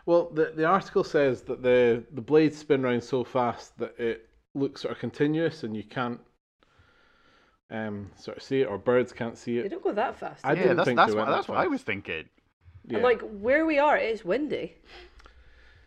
Well, 0.05 0.29
the 0.31 0.51
the 0.55 0.65
article 0.65 1.03
says 1.03 1.43
that 1.43 1.61
the 1.61 2.03
the 2.11 2.21
blades 2.21 2.57
spin 2.57 2.83
around 2.85 3.01
so 3.03 3.23
fast 3.23 3.77
that 3.77 3.97
it 3.99 4.29
looks 4.55 4.81
sort 4.81 4.91
of 4.93 4.99
continuous, 4.99 5.63
and 5.63 5.75
you 5.75 5.83
can't 5.83 6.19
um 7.71 8.11
sort 8.15 8.37
of 8.37 8.43
see 8.43 8.61
it, 8.61 8.65
or 8.67 8.77
birds 8.77 9.13
can't 9.13 9.37
see 9.37 9.57
it. 9.59 9.63
They 9.63 9.69
don't 9.69 9.83
go 9.83 9.93
that 9.93 10.17
fast. 10.17 10.45
I 10.45 10.53
yeah 10.53 10.55
didn't 10.55 10.77
that's 10.77 10.85
think 10.85 10.95
that's 10.95 11.13
they 11.13 11.13
what 11.13 11.25
went 11.25 11.27
that 11.27 11.35
that's 11.37 11.47
what 11.47 11.57
I 11.57 11.67
was 11.67 11.83
thinking 11.83 12.29
Yeah. 12.83 12.95
And 12.95 13.03
like 13.03 13.21
where 13.21 13.65
we 13.65 13.79
are, 13.79 13.97
it 13.97 14.11
is 14.11 14.25
windy. 14.25 14.75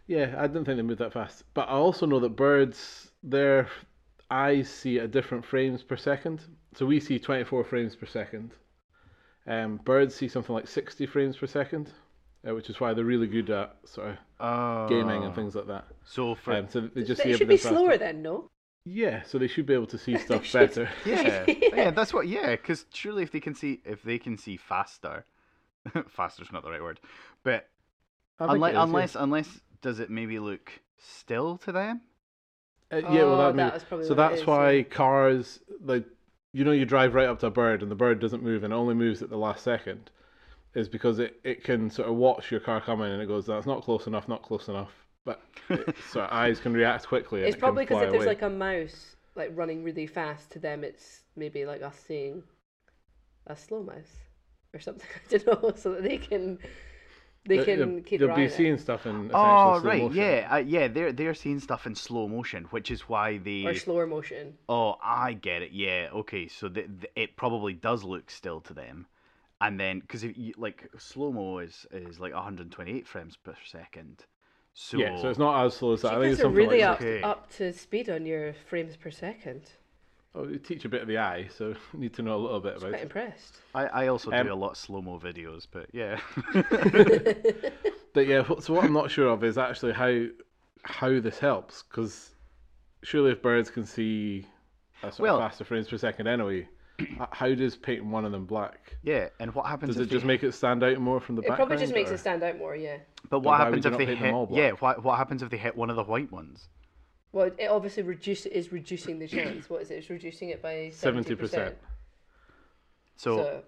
yeah, 0.06 0.34
I 0.38 0.46
didn't 0.46 0.64
think 0.64 0.76
they 0.76 0.82
moved 0.82 1.00
that 1.00 1.12
fast. 1.12 1.44
But 1.54 1.68
I 1.68 1.72
also 1.72 2.06
know 2.06 2.20
that 2.20 2.30
birds, 2.36 3.10
their 3.22 3.68
eyes 4.30 4.68
see 4.68 4.98
at 4.98 5.10
different 5.10 5.44
frames 5.44 5.82
per 5.82 5.96
second. 5.96 6.44
So 6.74 6.86
we 6.86 7.00
see 7.00 7.18
twenty 7.18 7.44
four 7.44 7.64
frames 7.64 7.94
per 7.94 8.06
second. 8.06 8.52
Um, 9.46 9.78
birds 9.84 10.14
see 10.14 10.28
something 10.28 10.54
like 10.54 10.66
sixty 10.68 11.06
frames 11.06 11.36
per 11.36 11.46
second, 11.46 11.90
uh, 12.48 12.54
which 12.54 12.70
is 12.70 12.80
why 12.80 12.94
they're 12.94 13.04
really 13.04 13.26
good 13.26 13.50
at 13.50 13.76
sort 13.84 14.08
of 14.10 14.16
Oh. 14.40 14.88
gaming 14.88 15.24
and 15.24 15.34
things 15.34 15.54
like 15.54 15.66
that. 15.66 15.84
So 16.04 16.34
for 16.34 16.52
Um, 16.54 16.68
so 16.68 16.80
they 16.80 17.02
just 17.02 17.18
So 17.20 17.24
see 17.24 17.30
it 17.30 17.38
should 17.38 17.48
be 17.48 17.54
everything 17.54 17.58
faster. 17.72 17.76
slower 17.76 17.98
then, 17.98 18.22
no? 18.22 18.50
Yeah, 18.84 19.22
so 19.22 19.38
they 19.38 19.46
should 19.46 19.66
be 19.66 19.74
able 19.74 19.86
to 19.88 19.98
see 19.98 20.16
stuff 20.26 20.50
better. 20.52 20.88
yeah, 21.06 21.44
Yeah. 21.46 21.54
yeah, 21.74 21.90
that's 21.90 22.12
what. 22.12 22.26
Yeah, 22.28 22.50
because 22.52 22.86
surely 22.92 23.22
if 23.22 23.30
they 23.32 23.40
can 23.40 23.54
see 23.54 23.80
if 23.84 24.02
they 24.02 24.18
can 24.18 24.36
see 24.38 24.56
faster, 24.56 25.24
faster's 26.08 26.52
not 26.52 26.62
the 26.64 26.70
right 26.70 26.82
word, 26.82 27.00
but 27.42 27.68
I 28.40 28.44
think 28.46 28.54
unless 28.56 28.72
yeah. 28.74 28.82
unless 28.82 29.14
unless 29.16 29.60
does 29.82 29.98
it 30.00 30.08
maybe 30.10 30.38
look 30.38 30.72
still 30.98 31.58
to 31.58 31.72
them? 31.72 32.00
Uh, 32.92 32.96
yeah, 32.98 33.08
well, 33.24 33.34
Oh, 33.34 33.36
that, 33.38 33.56
that 33.56 33.68
may- 33.68 33.74
was 33.74 33.84
probably 33.84 34.06
so 34.06 34.14
that's 34.14 34.40
is, 34.42 34.46
why 34.46 34.70
yeah. 34.72 34.82
cars 34.84 35.60
like 35.84 36.06
you 36.52 36.64
know 36.64 36.72
you 36.72 36.84
drive 36.84 37.14
right 37.14 37.28
up 37.28 37.38
to 37.40 37.46
a 37.46 37.50
bird 37.50 37.82
and 37.82 37.90
the 37.90 37.96
bird 37.96 38.20
doesn't 38.20 38.42
move 38.42 38.64
and 38.64 38.72
it 38.72 38.76
only 38.76 38.94
moves 38.94 39.22
at 39.22 39.30
the 39.30 39.36
last 39.36 39.64
second, 39.64 40.10
is 40.74 40.88
because 40.88 41.18
it, 41.18 41.40
it 41.44 41.64
can 41.64 41.90
sort 41.90 42.08
of 42.08 42.16
watch 42.16 42.50
your 42.50 42.60
car 42.60 42.80
coming 42.80 43.10
and 43.10 43.22
it 43.22 43.26
goes 43.26 43.46
that's 43.46 43.66
not 43.66 43.82
close 43.82 44.06
enough, 44.06 44.28
not 44.28 44.42
close 44.42 44.68
enough, 44.68 44.92
but 45.24 45.42
it, 45.68 45.94
sort 46.10 46.26
of 46.26 46.32
eyes 46.32 46.60
can 46.60 46.72
react 46.72 47.06
quickly. 47.06 47.42
It's 47.42 47.56
it 47.56 47.58
probably 47.58 47.84
because 47.84 48.00
because 48.00 48.14
if 48.14 48.20
there's 48.20 48.26
like 48.26 48.42
a 48.42 48.50
mouse 48.50 49.16
like 49.34 49.50
running 49.54 49.82
really 49.82 50.06
fast 50.06 50.50
to 50.52 50.58
them, 50.58 50.84
it's 50.84 51.22
maybe 51.36 51.64
like 51.64 51.82
us 51.82 51.96
seeing 52.06 52.42
a 53.46 53.56
slow 53.56 53.82
mouse 53.82 54.16
or 54.74 54.80
something. 54.80 55.08
I 55.32 55.38
don't 55.38 55.62
know, 55.62 55.72
so 55.76 55.92
that 55.92 56.02
they 56.02 56.18
can 56.18 56.58
they 57.44 57.58
can 57.58 58.02
keep 58.02 58.24
it. 58.24 58.26
they'll 58.26 58.28
be 58.28 58.42
on 58.42 58.46
it. 58.46 58.52
seeing 58.52 58.78
stuff 58.78 59.06
in 59.06 59.30
essentially 59.30 59.34
Oh 59.34 59.72
slow 59.74 59.88
right, 59.88 60.02
motion. 60.02 60.14
yeah, 60.14 60.48
uh, 60.52 60.56
yeah. 60.58 60.88
They're 60.88 61.12
they're 61.12 61.34
seeing 61.34 61.60
stuff 61.60 61.86
in 61.86 61.94
slow 61.94 62.28
motion, 62.28 62.64
which 62.66 62.90
is 62.90 63.08
why 63.08 63.38
they. 63.38 63.62
or 63.66 63.74
slower 63.74 64.06
motion. 64.06 64.58
Oh, 64.68 64.96
I 65.02 65.32
get 65.34 65.62
it. 65.62 65.72
Yeah, 65.72 66.08
okay. 66.12 66.48
So 66.48 66.68
the, 66.68 66.82
the, 66.82 67.08
it 67.20 67.36
probably 67.36 67.74
does 67.74 68.04
look 68.04 68.30
still 68.30 68.60
to 68.62 68.74
them, 68.74 69.06
and 69.60 69.78
then 69.80 70.00
because 70.00 70.24
like 70.56 70.88
slow 70.98 71.32
mo 71.32 71.58
is 71.58 71.86
is 71.92 72.20
like 72.20 72.32
128 72.34 73.06
frames 73.06 73.36
per 73.36 73.56
second. 73.66 74.24
So 74.74 74.98
Yeah, 74.98 75.16
so 75.16 75.28
it's 75.30 75.38
not 75.38 75.64
as 75.66 75.74
slow 75.76 75.92
as 75.92 76.02
that. 76.02 76.14
I 76.14 76.20
think 76.20 76.32
it's 76.32 76.40
are 76.40 76.42
something 76.42 76.56
really 76.56 76.82
like 76.82 76.82
up 76.82 77.00
Okay. 77.00 77.22
up 77.22 77.50
to 77.56 77.72
speed 77.72 78.08
on 78.08 78.26
your 78.26 78.54
frames 78.54 78.96
per 78.96 79.10
second. 79.10 79.72
Oh, 80.34 80.46
you 80.48 80.58
teach 80.58 80.84
a 80.84 80.88
bit 80.88 81.02
of 81.02 81.08
the 81.08 81.18
eye, 81.18 81.48
so 81.56 81.68
you 81.92 81.98
need 82.00 82.14
to 82.14 82.22
know 82.22 82.34
a 82.36 82.38
little 82.42 82.60
bit 82.60 82.76
about 82.76 82.90
Quite 82.90 83.00
it. 83.00 83.02
impressed. 83.04 83.56
I, 83.74 83.86
I 83.86 84.06
also 84.08 84.30
Um, 84.30 84.46
do 84.46 84.52
a 84.52 84.54
lot 84.54 84.70
of 84.72 84.76
slow 84.76 85.02
mo 85.02 85.18
videos, 85.18 85.66
but 85.70 85.86
yeah. 85.92 86.18
But 88.14 88.26
yeah, 88.26 88.42
wh- 88.42 88.60
so 88.60 88.74
what 88.74 88.84
I'm 88.84 88.92
not 88.92 89.10
sure 89.10 89.28
of 89.28 89.42
is 89.42 89.56
actually 89.56 89.92
how 89.92 90.26
how 90.82 91.18
this 91.20 91.38
helps 91.38 91.82
because 91.82 92.30
surely 93.02 93.30
if 93.30 93.40
birds 93.40 93.70
can 93.70 93.86
see 93.86 94.46
a 95.02 95.10
sort 95.10 95.20
Well- 95.20 95.36
of 95.36 95.42
faster 95.50 95.64
frames 95.64 95.88
per 95.88 95.96
second 95.96 96.26
anyway, 96.26 96.68
h- 97.00 97.08
how 97.30 97.54
does 97.54 97.74
painting 97.76 98.10
one 98.10 98.26
of 98.26 98.32
them 98.32 98.44
black? 98.44 98.96
yeah, 99.02 99.28
and 99.40 99.54
what 99.54 99.64
happens 99.64 99.94
Does 99.96 100.02
if 100.02 100.08
it 100.08 100.10
just 100.14 100.26
make 100.26 100.42
it 100.42 100.52
stand 100.52 100.82
out 100.84 100.98
more 100.98 101.20
from 101.20 101.36
the 101.36 101.40
It 101.42 101.48
background? 101.48 101.68
probably 101.70 101.82
just 101.84 101.94
makes 101.94 102.10
or- 102.10 102.14
it 102.14 102.18
stand 102.18 102.42
out 102.42 102.58
more, 102.58 102.76
yeah. 102.76 102.98
But 103.30 103.38
what 103.40 103.44
why 103.58 103.58
would 103.70 103.82
happens 103.82 103.84
you 103.86 103.88
if 103.88 103.92
not 103.92 103.98
they 103.98 104.06
paint 104.06 104.18
them 104.18 104.26
hit? 104.26 104.34
all 104.34 104.46
black? 104.46 104.58
Yeah, 104.58 104.70
what 104.72 105.02
what 105.02 105.16
happens 105.16 105.42
if 105.42 105.48
they 105.48 105.56
hit 105.56 105.74
one 105.74 105.88
of 105.88 105.96
the 105.96 106.04
white 106.04 106.30
ones? 106.30 106.68
Well, 107.32 107.50
it 107.58 107.66
obviously 107.66 108.02
reduce 108.02 108.46
is 108.46 108.72
reducing 108.72 109.18
the 109.18 109.26
chance. 109.26 109.68
What 109.70 109.82
is 109.82 109.90
it? 109.90 109.94
It's 109.94 110.10
reducing 110.10 110.50
it 110.50 110.62
by 110.62 110.90
seventy 110.92 111.34
70%. 111.34 111.74
So, 113.16 113.36
So 113.36 113.62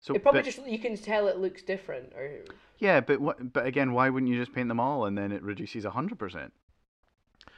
so, 0.00 0.14
it 0.14 0.22
probably 0.22 0.40
but- 0.40 0.44
just 0.44 0.64
you 0.66 0.78
can 0.78 0.96
tell 0.96 1.26
it 1.28 1.38
looks 1.38 1.62
different, 1.62 2.12
or 2.14 2.44
yeah, 2.78 3.00
but 3.00 3.20
what? 3.20 3.52
But 3.52 3.66
again, 3.66 3.92
why 3.92 4.08
wouldn't 4.08 4.30
you 4.30 4.38
just 4.38 4.52
paint 4.54 4.68
them 4.68 4.78
all 4.78 5.04
and 5.06 5.18
then 5.18 5.32
it 5.32 5.42
reduces 5.42 5.84
hundred 5.84 6.18
percent? 6.18 6.52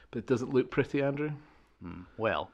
But 0.09 0.25
does 0.25 0.41
it 0.41 0.49
look 0.49 0.71
pretty, 0.71 1.01
Andrew. 1.01 1.31
Hmm. 1.81 2.01
Well, 2.17 2.51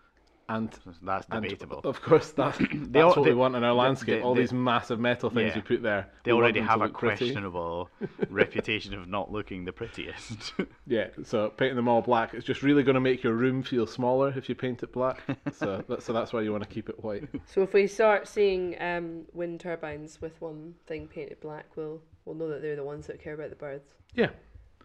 And, 0.50 0.72
that's 1.02 1.28
and 1.30 1.44
debatable. 1.44 1.82
of 1.84 2.02
course, 2.02 2.32
that's, 2.38 2.58
that's 2.58 2.96
al- 2.96 3.08
what 3.10 3.16
they- 3.26 3.32
we 3.32 3.36
want 3.36 3.56
in 3.58 3.64
our 3.66 3.74
landscape. 3.74 4.20
they- 4.20 4.22
all 4.24 4.34
they- 4.34 4.42
these 4.42 4.54
massive 4.54 4.98
metal 5.00 5.30
things 5.30 5.50
Yeah. 5.50 5.56
you 5.58 5.62
put 5.62 5.82
there. 5.84 6.08
they 6.24 6.32
already 6.32 6.62
have 6.62 6.82
a 6.82 6.88
questionable 7.04 7.90
reputation 8.30 8.94
of 8.94 9.08
not 9.10 9.30
looking 9.32 9.66
the 9.66 9.74
prettiest. 9.74 10.54
Yeah, 10.90 11.08
so 11.24 11.50
painting 11.50 11.76
them 11.76 11.90
all 11.90 12.02
black, 12.02 12.34
it's 12.34 12.46
just 12.46 12.64
really 12.64 12.82
going 12.82 12.96
to 12.96 13.02
make 13.02 13.22
your 13.22 13.34
room 13.34 13.62
feel 13.62 13.86
smaller 13.86 14.34
if 14.38 14.48
you 14.48 14.56
paint 14.56 14.84
it 14.84 14.94
black. 14.94 15.22
so, 15.52 15.84
that, 15.90 16.02
so 16.02 16.14
that's 16.14 16.32
why 16.32 16.42
you 16.42 16.52
want 16.54 16.64
to 16.64 16.70
keep 16.70 16.88
it 16.88 17.04
white. 17.04 17.26
so 17.46 17.62
if 17.62 17.74
we 17.74 17.88
start 17.88 18.26
seeing 18.26 18.82
um, 18.82 19.24
wind 19.34 19.60
turbines 19.60 20.22
with 20.22 20.40
one 20.40 20.74
thing 20.88 21.08
painted 21.10 21.42
black, 21.42 21.66
we'll 21.76 22.02
we'll 22.24 22.36
know 22.36 22.48
that 22.48 22.62
they're 22.62 22.78
the 22.78 22.84
ones 22.86 23.06
that 23.08 23.22
care 23.22 23.34
about 23.34 23.50
the 23.50 23.56
birds. 23.58 23.90
Yeah. 24.16 24.30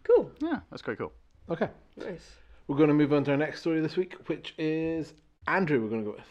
Cool, 0.02 0.28
yeah, 0.40 0.58
that's 0.70 0.82
quite 0.82 0.98
cool. 0.98 1.12
Okay. 1.48 1.68
nice. 1.96 2.32
We're 2.66 2.76
going 2.76 2.88
to 2.88 2.94
move 2.94 3.12
on 3.12 3.22
to 3.24 3.30
our 3.30 3.36
next 3.36 3.60
story 3.60 3.80
this 3.80 3.96
week, 3.96 4.14
which 4.26 4.54
is 4.58 5.14
Andrew. 5.46 5.82
We're 5.82 5.88
going 5.88 6.04
to 6.04 6.10
go 6.10 6.16
with. 6.16 6.26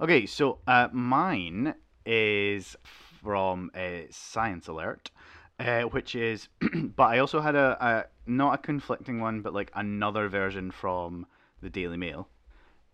Okay, 0.00 0.26
so 0.26 0.58
uh, 0.66 0.88
mine 0.92 1.74
is 2.06 2.76
from 3.22 3.70
uh, 3.74 4.06
Science 4.10 4.68
Alert, 4.68 5.10
uh, 5.58 5.82
which 5.82 6.14
is, 6.14 6.48
but 6.96 7.04
I 7.04 7.18
also 7.18 7.40
had 7.40 7.54
a, 7.54 7.76
a 7.80 8.04
not 8.30 8.54
a 8.54 8.58
conflicting 8.58 9.20
one, 9.20 9.42
but 9.42 9.52
like 9.52 9.70
another 9.74 10.28
version 10.28 10.70
from 10.70 11.26
the 11.62 11.70
Daily 11.70 11.96
Mail, 11.96 12.28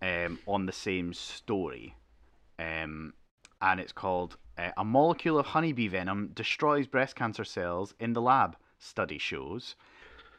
um, 0.02 0.38
on 0.46 0.66
the 0.66 0.72
same 0.72 1.12
story, 1.12 1.94
um, 2.58 3.14
and 3.60 3.78
it's 3.78 3.92
called 3.92 4.36
uh, 4.58 4.70
"A 4.76 4.84
Molecule 4.84 5.38
of 5.38 5.46
Honeybee 5.46 5.88
Venom 5.88 6.32
Destroys 6.34 6.86
Breast 6.86 7.14
Cancer 7.14 7.44
Cells 7.44 7.94
in 8.00 8.12
the 8.12 8.22
Lab." 8.22 8.56
Study 8.78 9.18
shows. 9.18 9.74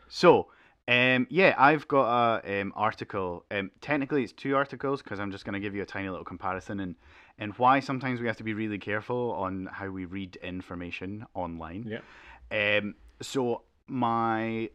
So, 0.10 0.48
Um, 0.88 1.28
yeah, 1.30 1.54
I've 1.58 1.88
got 1.88 2.44
a 2.46 2.62
um, 2.62 2.74
article. 2.76 3.46
Um, 3.52 3.72
technically, 3.82 4.24
it's 4.24 4.32
two 4.32 4.56
articles 4.56 5.02
because 5.02 5.20
I'm 5.20 5.32
just 5.32 5.44
going 5.44 5.54
to 5.54 5.60
give 5.60 5.76
you 5.76 5.82
a 5.82 5.86
tiny 5.86 6.10
little 6.10 6.26
comparison 6.26 6.80
and 6.80 6.96
and 7.40 7.54
why 7.58 7.80
sometimes 7.80 8.20
we 8.20 8.28
have 8.28 8.38
to 8.38 8.44
be 8.44 8.54
really 8.54 8.80
careful 8.80 9.32
on 9.34 9.70
how 9.72 9.90
we 9.90 10.06
read 10.06 10.38
information 10.38 11.26
online. 11.36 12.00
Yeah. 12.52 12.78
Um, 12.80 12.96
so 13.22 13.62
my 13.88 14.70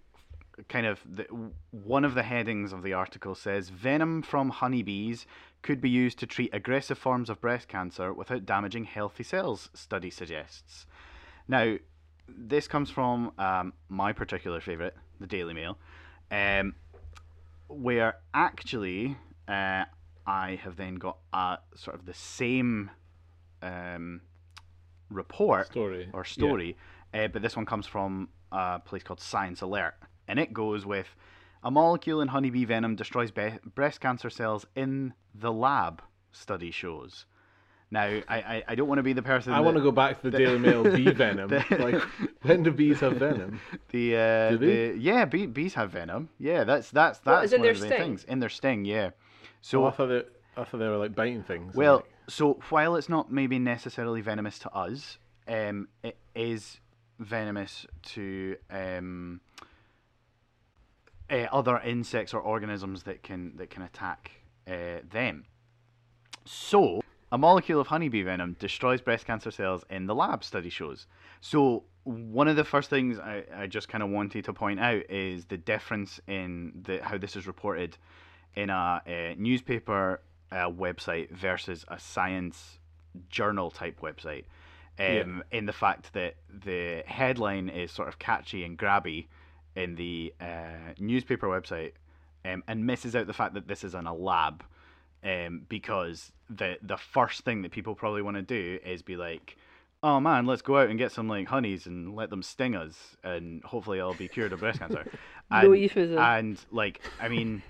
kind 0.68 0.86
of 0.86 1.00
the, 1.04 1.26
one 1.70 2.04
of 2.04 2.14
the 2.14 2.22
headings 2.22 2.72
of 2.72 2.82
the 2.82 2.92
article 2.92 3.34
says 3.34 3.70
venom 3.70 4.22
from 4.22 4.50
honeybees 4.50 5.26
could 5.62 5.80
be 5.80 5.90
used 5.90 6.18
to 6.18 6.26
treat 6.26 6.52
aggressive 6.52 6.98
forms 6.98 7.30
of 7.30 7.40
breast 7.40 7.68
cancer 7.68 8.12
without 8.12 8.44
damaging 8.44 8.84
healthy 8.84 9.22
cells. 9.22 9.70
Study 9.74 10.10
suggests. 10.10 10.86
Now, 11.48 11.76
this 12.36 12.68
comes 12.68 12.90
from 12.90 13.32
um, 13.38 13.72
my 13.88 14.12
particular 14.12 14.60
favorite, 14.60 14.96
the 15.20 15.26
Daily 15.26 15.54
Mail, 15.54 15.78
um, 16.30 16.74
where 17.68 18.16
actually 18.34 19.16
uh, 19.48 19.84
I 20.26 20.60
have 20.62 20.76
then 20.76 20.96
got 20.96 21.18
a 21.32 21.58
sort 21.74 21.98
of 21.98 22.06
the 22.06 22.14
same 22.14 22.90
um, 23.62 24.20
report 25.10 25.66
Story, 25.66 26.08
or 26.12 26.20
yeah. 26.20 26.32
story, 26.32 26.76
uh, 27.14 27.28
but 27.28 27.42
this 27.42 27.56
one 27.56 27.66
comes 27.66 27.86
from 27.86 28.28
a 28.50 28.80
place 28.80 29.02
called 29.02 29.20
Science 29.20 29.60
Alert, 29.60 29.94
and 30.28 30.38
it 30.38 30.52
goes 30.52 30.84
with 30.86 31.14
a 31.62 31.70
molecule 31.70 32.20
in 32.20 32.28
honeybee 32.28 32.64
venom 32.64 32.96
destroys 32.96 33.30
be- 33.30 33.58
breast 33.74 34.00
cancer 34.00 34.30
cells 34.30 34.66
in 34.74 35.14
the 35.34 35.52
lab. 35.52 36.02
Study 36.32 36.70
shows. 36.70 37.26
Now, 37.92 38.04
I, 38.04 38.22
I, 38.36 38.64
I 38.68 38.74
don't 38.74 38.88
want 38.88 39.00
to 39.00 39.02
be 39.02 39.12
the 39.12 39.22
person. 39.22 39.52
I 39.52 39.56
that- 39.58 39.64
want 39.64 39.76
to 39.76 39.82
go 39.82 39.92
back 39.92 40.22
to 40.22 40.30
the 40.30 40.38
Daily 40.38 40.58
Mail 40.58 40.82
bee 40.96 41.10
venom. 41.12 41.50
the- 41.50 41.62
like, 41.78 42.00
when 42.40 42.62
do 42.62 42.70
bees 42.72 43.00
have 43.00 43.16
venom? 43.18 43.60
The 43.90 44.16
uh, 44.16 44.50
Do 44.52 44.56
they? 44.58 44.66
the 44.92 44.98
yeah, 44.98 45.26
bee, 45.26 45.44
bees 45.44 45.74
have 45.74 45.90
venom. 45.90 46.30
Yeah, 46.38 46.64
that's 46.64 46.90
that's 46.90 47.18
What, 47.18 47.32
that's 47.34 47.44
is 47.46 47.52
in 47.52 47.60
one 47.60 47.64
their 47.66 47.72
of 47.74 47.80
the 47.80 47.86
sting? 47.88 47.98
things 47.98 48.24
in 48.24 48.40
their 48.40 48.48
sting. 48.48 48.86
Yeah. 48.86 49.10
So 49.60 49.80
So 49.82 49.84
I 49.86 49.90
thought 49.90 50.06
they, 50.06 50.22
I 50.56 50.64
thought 50.64 50.78
they 50.78 50.88
were 50.88 50.96
like 50.96 51.14
biting 51.14 51.42
things. 51.42 51.74
well, 51.74 51.96
like- 51.96 52.04
so 52.28 52.58
while 52.70 52.96
it's 52.96 53.10
not 53.10 53.30
maybe 53.30 53.58
necessarily 53.58 54.22
venomous 54.22 54.58
to 54.60 54.70
us, 54.74 55.18
um, 55.46 55.88
it 56.02 56.16
is 56.34 56.80
venomous 57.18 57.86
to 58.14 58.56
um, 58.70 59.42
uh, 61.28 61.46
other 61.52 61.78
insects 61.80 62.32
or 62.32 62.40
organisms 62.40 63.02
that 63.02 63.22
can 63.22 63.54
that 63.58 63.68
can 63.68 63.82
attack 63.82 64.30
uh, 64.66 65.00
them. 65.10 65.44
So, 66.46 67.02
a 67.32 67.38
molecule 67.38 67.80
of 67.80 67.86
honeybee 67.86 68.22
venom 68.22 68.54
destroys 68.60 69.00
breast 69.00 69.26
cancer 69.26 69.50
cells 69.50 69.84
in 69.88 70.06
the 70.06 70.14
lab, 70.14 70.44
study 70.44 70.68
shows. 70.68 71.06
So, 71.40 71.84
one 72.04 72.46
of 72.46 72.56
the 72.56 72.64
first 72.64 72.90
things 72.90 73.18
I, 73.18 73.44
I 73.56 73.66
just 73.66 73.88
kind 73.88 74.04
of 74.04 74.10
wanted 74.10 74.44
to 74.44 74.52
point 74.52 74.78
out 74.78 75.08
is 75.08 75.46
the 75.46 75.56
difference 75.56 76.20
in 76.28 76.82
the 76.84 77.02
how 77.02 77.16
this 77.16 77.34
is 77.34 77.46
reported 77.46 77.96
in 78.54 78.68
a, 78.68 79.00
uh 79.06 79.34
newspaper 79.38 80.20
uh, 80.50 80.68
website 80.68 81.30
versus 81.30 81.86
a 81.88 81.98
science 81.98 82.78
journal 83.30 83.70
type 83.70 84.00
website. 84.02 84.44
Um, 84.98 85.42
In 85.50 85.64
the 85.64 85.72
fact 85.72 86.12
that 86.12 86.34
the 86.50 87.02
headline 87.06 87.70
is 87.70 87.90
sort 87.90 88.08
of 88.08 88.18
catchy 88.18 88.62
and 88.62 88.78
grabby 88.78 89.28
in 89.74 89.94
the 89.94 90.34
uh, 90.38 90.92
newspaper 90.98 91.46
website 91.48 91.92
um, 92.44 92.62
and 92.68 92.84
misses 92.84 93.16
out 93.16 93.26
the 93.26 93.32
fact 93.32 93.54
that 93.54 93.68
this 93.68 93.84
is 93.84 93.94
in 93.94 94.06
a 94.06 94.14
lab 94.14 94.62
um, 95.24 95.62
because 95.68 96.32
the 96.50 96.78
the 96.82 96.96
first 96.96 97.44
thing 97.44 97.62
that 97.62 97.72
people 97.72 97.94
probably 97.94 98.22
want 98.22 98.36
to 98.36 98.42
do 98.42 98.78
is 98.84 99.02
be 99.02 99.16
like, 99.16 99.56
oh 100.02 100.20
man, 100.20 100.46
let's 100.46 100.62
go 100.62 100.78
out 100.78 100.88
and 100.90 100.98
get 100.98 101.12
some 101.12 101.28
like 101.28 101.46
honeys 101.48 101.86
and 101.86 102.14
let 102.14 102.30
them 102.30 102.42
sting 102.42 102.74
us 102.74 103.16
and 103.22 103.62
hopefully 103.64 104.00
I'll 104.00 104.14
be 104.14 104.28
cured 104.28 104.52
of 104.52 104.60
breast 104.60 104.80
cancer. 104.80 105.06
And, 105.50 105.68
No 105.68 105.72
euphemism. 105.74 106.18
And 106.18 106.58
like, 106.70 107.02
I 107.20 107.28
mean, 107.28 107.62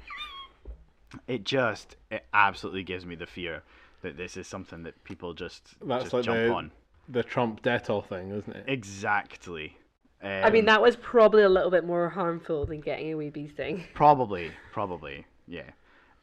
it 1.26 1.42
just 1.42 1.97
it 2.12 2.25
absolutely 2.32 2.85
gives 2.85 3.04
me 3.04 3.16
the 3.16 3.26
fear 3.26 3.62
that 4.02 4.16
this 4.16 4.37
is 4.37 4.47
something 4.47 4.85
that 4.85 5.02
people 5.02 5.35
just 5.35 5.75
that's 5.85 6.04
just 6.04 6.14
like 6.14 6.25
jump 6.25 6.37
the, 6.38 6.52
on. 6.52 6.71
the 7.09 7.23
Trump 7.25 7.61
Dettol 7.62 8.07
thing, 8.07 8.31
isn't 8.31 8.55
it? 8.55 8.64
Exactly. 8.68 9.77
I 10.22 10.50
mean, 10.50 10.61
Um, 10.61 10.66
that 10.66 10.81
was 10.83 10.94
probably 10.94 11.42
a 11.42 11.48
little 11.48 11.70
bit 11.72 11.85
more 11.85 12.09
harmful 12.09 12.66
than 12.66 12.81
getting 12.81 13.12
a 13.12 13.16
wee 13.16 13.31
bee 13.31 13.48
sting. 13.48 13.85
Probably, 13.94 14.53
probably, 14.72 15.27
yeah. 15.48 15.70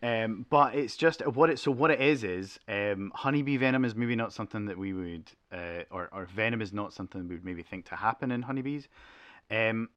Um, 0.01 0.45
but 0.49 0.75
it's 0.75 0.95
just 0.95 1.25
what 1.27 1.49
it. 1.49 1.59
So 1.59 1.71
what 1.71 1.91
it 1.91 1.99
is 1.99 2.23
is 2.23 2.57
um, 2.69 3.11
honeybee 3.13 3.57
venom 3.57 3.83
is 3.83 3.95
maybe 3.95 4.15
not 4.15 4.31
something 4.31 4.65
that 4.65 4.77
we 4.77 4.93
would, 4.93 5.31
uh, 5.51 5.83
or 5.91 6.09
or 6.13 6.25
venom 6.25 6.61
is 6.61 6.71
not 6.71 6.93
something 6.93 7.27
we 7.27 7.35
would 7.35 7.43
maybe 7.45 7.63
think 7.63 7.85
to 7.89 7.95
happen 7.95 8.31
in 8.31 8.43
honeybees. 8.43 8.87
Um, 9.51 9.89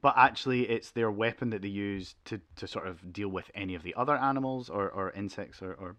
but 0.00 0.14
actually, 0.16 0.62
it's 0.70 0.90
their 0.90 1.10
weapon 1.10 1.50
that 1.50 1.60
they 1.60 1.68
use 1.68 2.14
to, 2.24 2.40
to 2.56 2.66
sort 2.66 2.86
of 2.86 3.12
deal 3.12 3.28
with 3.28 3.50
any 3.54 3.74
of 3.74 3.82
the 3.82 3.94
other 3.94 4.16
animals 4.16 4.70
or, 4.70 4.88
or 4.88 5.10
insects 5.10 5.60
or, 5.60 5.74
or 5.74 5.96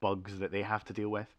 bugs 0.00 0.38
that 0.38 0.52
they 0.52 0.62
have 0.62 0.84
to 0.84 0.92
deal 0.92 1.08
with. 1.08 1.34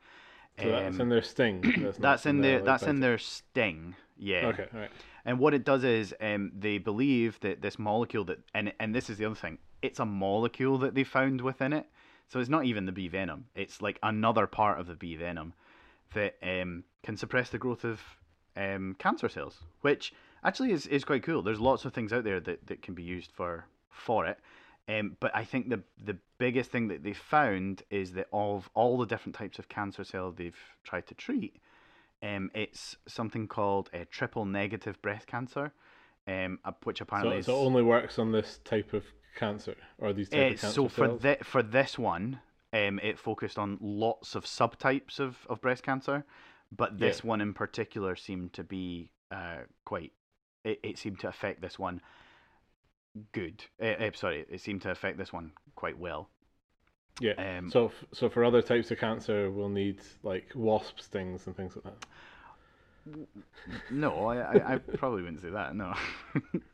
So 0.59 0.69
that's 0.69 0.95
Um, 0.95 1.01
in 1.01 1.09
their 1.09 1.21
sting. 1.21 1.61
That's, 1.81 1.97
that's 1.97 2.25
in 2.25 2.41
their, 2.41 2.57
their 2.57 2.65
that's 2.65 2.83
in 2.83 2.99
their 2.99 3.17
sting. 3.17 3.95
Yeah. 4.17 4.47
Okay, 4.47 4.67
all 4.73 4.79
right. 4.81 4.91
And 5.23 5.39
what 5.39 5.53
it 5.53 5.63
does 5.63 5.85
is 5.85 6.13
um, 6.19 6.51
they 6.53 6.77
believe 6.77 7.39
that 7.39 7.61
this 7.61 7.79
molecule 7.79 8.25
that 8.25 8.39
and 8.53 8.73
and 8.79 8.93
this 8.93 9.09
is 9.09 9.17
the 9.17 9.25
other 9.25 9.35
thing, 9.35 9.59
it's 9.81 9.99
a 9.99 10.05
molecule 10.05 10.77
that 10.79 10.95
they 10.95 11.03
found 11.03 11.41
within 11.41 11.73
it. 11.73 11.87
So 12.29 12.39
it's 12.39 12.49
not 12.49 12.65
even 12.65 12.85
the 12.85 12.91
bee 12.91 13.09
venom. 13.09 13.45
It's 13.55 13.81
like 13.81 13.99
another 14.01 14.47
part 14.47 14.79
of 14.79 14.87
the 14.87 14.95
bee 14.95 15.15
venom 15.15 15.53
that 16.13 16.35
um, 16.41 16.83
can 17.03 17.17
suppress 17.17 17.49
the 17.49 17.57
growth 17.57 17.83
of 17.83 17.99
um, 18.55 18.95
cancer 18.99 19.27
cells, 19.27 19.59
which 19.81 20.13
actually 20.43 20.71
is, 20.71 20.87
is 20.87 21.03
quite 21.03 21.23
cool. 21.23 21.41
There's 21.41 21.59
lots 21.59 21.85
of 21.85 21.93
things 21.93 22.13
out 22.13 22.23
there 22.23 22.39
that, 22.39 22.67
that 22.67 22.81
can 22.81 22.93
be 22.93 23.03
used 23.03 23.31
for 23.31 23.65
for 23.89 24.25
it. 24.25 24.39
Um, 24.89 25.15
but 25.19 25.35
I 25.35 25.43
think 25.43 25.69
the 25.69 25.81
the 26.03 26.17
biggest 26.37 26.71
thing 26.71 26.87
that 26.87 27.03
they 27.03 27.13
found 27.13 27.83
is 27.89 28.13
that 28.13 28.27
of 28.33 28.69
all 28.73 28.97
the 28.97 29.05
different 29.05 29.35
types 29.35 29.59
of 29.59 29.69
cancer 29.69 30.03
cell 30.03 30.31
they've 30.31 30.57
tried 30.83 31.07
to 31.07 31.13
treat, 31.13 31.57
um, 32.23 32.49
it's 32.53 32.95
something 33.07 33.47
called 33.47 33.89
a 33.93 34.05
triple 34.05 34.45
negative 34.45 35.01
breast 35.01 35.27
cancer, 35.27 35.71
um, 36.27 36.59
which 36.83 37.01
apparently 37.01 37.35
So, 37.35 37.39
is 37.39 37.45
so 37.45 37.61
it 37.61 37.65
only 37.65 37.83
works 37.83 38.17
on 38.19 38.31
this 38.31 38.59
type 38.63 38.93
of 38.93 39.03
cancer 39.35 39.75
or 39.97 40.13
these 40.13 40.29
type 40.29 40.39
uh, 40.39 40.53
of 40.53 40.59
cancer 40.61 40.75
so 40.75 40.87
for 40.87 41.05
cells? 41.07 41.21
thi- 41.21 41.43
for 41.43 41.63
this 41.63 41.97
one, 41.99 42.39
um, 42.73 42.99
it 43.03 43.19
focused 43.19 43.57
on 43.59 43.77
lots 43.81 44.35
of 44.35 44.45
subtypes 44.45 45.19
of, 45.19 45.37
of 45.49 45.61
breast 45.61 45.83
cancer, 45.83 46.25
but 46.71 46.99
this 46.99 47.21
Yeah. 47.23 47.29
one 47.29 47.41
in 47.41 47.53
particular 47.53 48.15
seemed 48.15 48.53
to 48.53 48.63
be 48.63 49.09
uh, 49.31 49.61
quite. 49.85 50.11
It, 50.63 50.79
it 50.83 50.97
seemed 50.97 51.19
to 51.21 51.27
affect 51.27 51.61
this 51.61 51.79
one 51.79 52.01
good. 53.31 53.65
Uh, 53.81 53.85
uh, 53.87 54.11
sorry, 54.13 54.45
it 54.49 54.61
seemed 54.61 54.81
to 54.83 54.91
affect 54.91 55.17
this 55.17 55.33
one 55.33 55.51
quite 55.75 55.97
well. 55.97 56.29
Yeah. 57.19 57.33
Um, 57.33 57.69
so, 57.69 57.87
f- 57.87 58.05
so 58.13 58.29
for 58.29 58.43
other 58.45 58.61
types 58.61 58.89
of 58.91 58.97
cancer, 58.99 59.51
we'll 59.51 59.69
need 59.69 59.99
like 60.23 60.45
wasp 60.55 60.99
stings 60.99 61.45
and 61.47 61.55
things 61.57 61.75
like 61.75 61.83
that. 61.83 63.27
No, 63.89 64.27
I, 64.27 64.37
I, 64.41 64.73
I 64.73 64.77
probably 64.77 65.23
wouldn't 65.23 65.41
say 65.41 65.49
that. 65.49 65.75
No. 65.75 65.93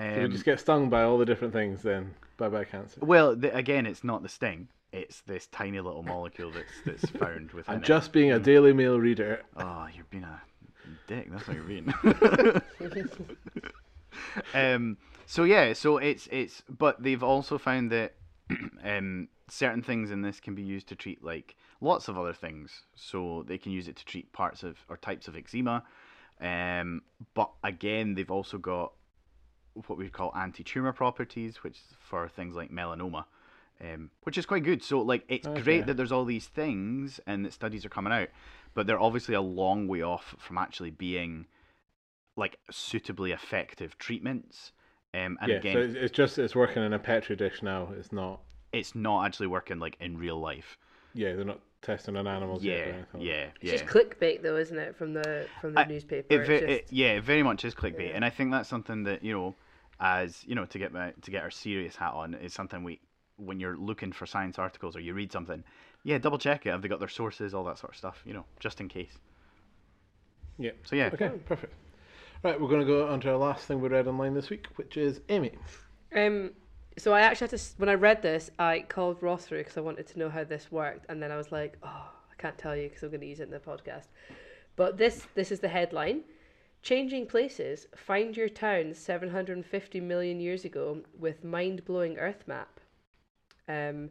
So 0.00 0.18
we 0.18 0.24
um, 0.24 0.30
just 0.32 0.44
get 0.46 0.58
stung 0.58 0.88
by 0.88 1.02
all 1.02 1.18
the 1.18 1.26
different 1.26 1.52
things, 1.52 1.82
then 1.82 2.14
bye 2.38 2.48
bye 2.48 2.64
cancer. 2.64 3.00
well, 3.02 3.36
the, 3.36 3.54
again, 3.54 3.84
it's 3.84 4.02
not 4.02 4.22
the 4.22 4.30
sting. 4.30 4.68
It's 4.92 5.20
this 5.20 5.46
tiny 5.48 5.78
little 5.80 6.02
molecule 6.02 6.50
that's 6.50 6.72
that's 6.86 7.10
found 7.18 7.52
within 7.52 7.74
I'm 7.74 7.82
it. 7.82 7.86
just 7.86 8.10
being 8.10 8.32
a 8.32 8.38
Daily 8.38 8.72
Mail 8.72 8.98
reader. 8.98 9.42
Oh, 9.56 9.88
you're 9.94 10.06
being 10.08 10.24
a 10.24 10.40
dick. 11.06 11.30
That's 11.30 11.46
what 11.46 11.54
you're 11.54 11.64
being. 11.64 11.92
um. 14.54 14.96
So 15.26 15.44
yeah. 15.44 15.74
So 15.74 15.98
it's 15.98 16.28
it's. 16.32 16.62
But 16.68 17.02
they've 17.02 17.22
also 17.22 17.58
found 17.58 17.92
that 17.92 18.14
um 18.82 19.28
certain 19.48 19.82
things 19.82 20.10
in 20.10 20.22
this 20.22 20.40
can 20.40 20.54
be 20.54 20.62
used 20.62 20.88
to 20.88 20.94
treat 20.94 21.22
like 21.22 21.56
lots 21.82 22.08
of 22.08 22.16
other 22.18 22.32
things. 22.32 22.84
So 22.94 23.44
they 23.46 23.58
can 23.58 23.70
use 23.70 23.86
it 23.86 23.96
to 23.96 24.04
treat 24.06 24.32
parts 24.32 24.62
of 24.62 24.78
or 24.88 24.96
types 24.96 25.28
of 25.28 25.36
eczema. 25.36 25.84
Um. 26.40 27.02
But 27.34 27.50
again, 27.62 28.14
they've 28.14 28.30
also 28.30 28.56
got 28.56 28.92
what 29.88 29.98
we 29.98 30.08
call 30.08 30.32
anti-tumor 30.36 30.92
properties, 30.92 31.62
which 31.62 31.76
is 31.76 31.94
for 32.00 32.28
things 32.28 32.54
like 32.54 32.70
melanoma. 32.70 33.24
Um, 33.82 34.10
which 34.24 34.36
is 34.36 34.44
quite 34.44 34.62
good. 34.62 34.82
So, 34.82 35.00
like, 35.00 35.24
it's 35.28 35.48
Okay. 35.48 35.62
great 35.62 35.86
that 35.86 35.96
there's 35.96 36.12
all 36.12 36.26
these 36.26 36.46
things 36.48 37.18
and 37.26 37.46
that 37.46 37.52
studies 37.54 37.84
are 37.86 37.88
coming 37.88 38.12
out, 38.12 38.28
but 38.74 38.86
they're 38.86 39.00
obviously 39.00 39.34
a 39.34 39.40
long 39.40 39.88
way 39.88 40.02
off 40.02 40.34
from 40.38 40.58
actually 40.58 40.90
being 40.90 41.46
like 42.36 42.58
suitably 42.70 43.32
effective 43.32 43.96
treatments. 43.98 44.72
Um, 45.14 45.38
and 45.40 45.50
yeah. 45.50 45.56
again, 45.56 45.72
So 45.74 45.80
it's, 45.80 45.94
it's 45.94 46.12
just 46.16 46.38
it's 46.38 46.54
working 46.54 46.82
in 46.82 46.92
a 46.92 46.98
petri 46.98 47.36
dish 47.36 47.62
now. 47.62 47.88
It's 47.98 48.12
not. 48.12 48.40
it's 48.72 48.94
not 48.94 49.24
actually 49.26 49.46
working 49.48 49.78
like 49.78 49.96
in 49.98 50.18
real 50.18 50.38
life. 50.38 50.76
Yeah, 51.14 51.34
they're 51.34 51.44
not 51.44 51.60
testing 51.82 52.16
on 52.16 52.26
animals 52.26 52.62
yet. 52.62 52.74
or 52.74 52.78
Yeah, 52.78 52.84
anything 52.92 53.20
like 53.20 53.22
yeah, 53.28 53.46
It's 53.60 53.64
yeah. 53.64 53.72
just 53.72 53.86
clickbait, 53.86 54.42
though, 54.42 54.56
isn't 54.56 54.78
it? 54.78 54.94
From 54.94 55.14
the 55.14 55.46
from 55.60 55.72
the 55.74 55.80
I- 55.80 55.84
newspaper. 55.86 56.26
It, 56.32 56.40
It's 56.40 56.48
just- 56.48 56.62
it- 56.64 56.86
yeah, 56.90 57.12
it 57.16 57.24
very 57.24 57.42
much 57.42 57.64
is 57.64 57.74
clickbait, 57.74 58.14
and 58.14 58.24
I 58.26 58.30
think 58.30 58.50
that's 58.52 58.68
something 58.68 59.04
that 59.04 59.24
you 59.24 59.32
know, 59.32 59.54
as 60.00 60.42
you 60.46 60.54
know, 60.54 60.64
to 60.66 60.78
get 60.78 60.92
my, 60.92 61.12
to 61.22 61.30
get 61.30 61.42
our 61.42 61.50
serious 61.50 61.94
hat 61.94 62.14
on 62.14 62.34
is 62.34 62.52
something 62.52 62.82
we, 62.82 63.00
when 63.36 63.60
you're 63.60 63.76
looking 63.76 64.12
for 64.12 64.26
science 64.26 64.58
articles 64.58 64.96
or 64.96 65.00
you 65.00 65.14
read 65.14 65.30
something, 65.30 65.62
yeah, 66.02 66.18
double 66.18 66.38
check 66.38 66.66
it. 66.66 66.70
Have 66.70 66.82
they 66.82 66.88
got 66.88 66.98
their 66.98 67.08
sources, 67.08 67.54
all 67.54 67.64
that 67.64 67.78
sort 67.78 67.92
of 67.92 67.96
stuff, 67.98 68.22
you 68.24 68.32
know, 68.32 68.44
just 68.58 68.80
in 68.80 68.88
case. 68.88 69.18
Yeah. 70.58 70.72
So 70.84 70.96
yeah, 70.96 71.10
Okay, 71.12 71.30
perfect. 71.46 71.74
Right, 72.42 72.58
we're 72.58 72.68
going 72.68 72.80
to 72.80 72.86
go 72.86 73.06
on 73.06 73.20
to 73.20 73.30
our 73.30 73.36
last 73.36 73.66
thing 73.66 73.82
we 73.82 73.88
read 73.88 74.08
online 74.08 74.32
this 74.32 74.48
week, 74.48 74.66
which 74.76 74.96
is 74.96 75.20
Amy. 75.28 75.52
Um, 76.16 76.52
so 76.96 77.12
I 77.12 77.20
actually 77.20 77.48
had 77.48 77.58
to 77.58 77.64
when 77.76 77.88
I 77.90 77.94
read 77.94 78.22
this, 78.22 78.50
I 78.58 78.84
called 78.88 79.22
Ross 79.22 79.44
through 79.44 79.58
because 79.58 79.76
I 79.76 79.82
wanted 79.82 80.06
to 80.08 80.18
know 80.18 80.30
how 80.30 80.44
this 80.44 80.72
worked, 80.72 81.06
and 81.10 81.22
then 81.22 81.30
I 81.30 81.36
was 81.36 81.52
like, 81.52 81.76
oh, 81.82 81.88
I 81.88 82.34
can't 82.38 82.56
tell 82.56 82.74
you 82.74 82.88
because 82.88 83.02
I'm 83.02 83.10
going 83.10 83.20
to 83.20 83.26
use 83.26 83.40
it 83.40 83.44
in 83.44 83.50
the 83.50 83.58
podcast. 83.58 84.06
But 84.76 84.96
this 84.96 85.26
this 85.34 85.52
is 85.52 85.60
the 85.60 85.68
headline: 85.68 86.22
Changing 86.82 87.26
places. 87.26 87.86
Find 87.94 88.36
your 88.36 88.48
town 88.48 88.94
750 88.94 90.00
million 90.00 90.40
years 90.40 90.64
ago 90.64 91.02
with 91.18 91.44
mind 91.44 91.84
blowing 91.84 92.16
Earth 92.16 92.44
map. 92.46 92.80
Um, 93.68 94.10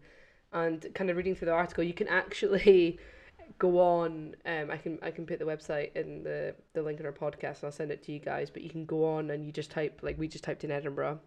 and 0.53 0.85
kind 0.93 1.09
of 1.09 1.17
reading 1.17 1.35
through 1.35 1.47
the 1.47 1.53
article, 1.53 1.83
you 1.83 1.93
can 1.93 2.07
actually 2.07 2.99
go 3.59 3.79
on. 3.79 4.35
Um, 4.45 4.69
I 4.69 4.77
can 4.77 4.99
I 5.01 5.11
can 5.11 5.25
put 5.25 5.39
the 5.39 5.45
website 5.45 5.95
in 5.95 6.23
the 6.23 6.55
the 6.73 6.81
link 6.81 6.99
in 6.99 7.05
our 7.05 7.11
podcast, 7.11 7.57
and 7.57 7.65
I'll 7.65 7.71
send 7.71 7.91
it 7.91 8.03
to 8.03 8.11
you 8.11 8.19
guys. 8.19 8.49
But 8.49 8.61
you 8.61 8.69
can 8.69 8.85
go 8.85 9.05
on 9.05 9.31
and 9.31 9.45
you 9.45 9.51
just 9.51 9.71
type 9.71 9.99
like 10.03 10.17
we 10.17 10.27
just 10.27 10.43
typed 10.43 10.63
in 10.63 10.71
Edinburgh. 10.71 11.19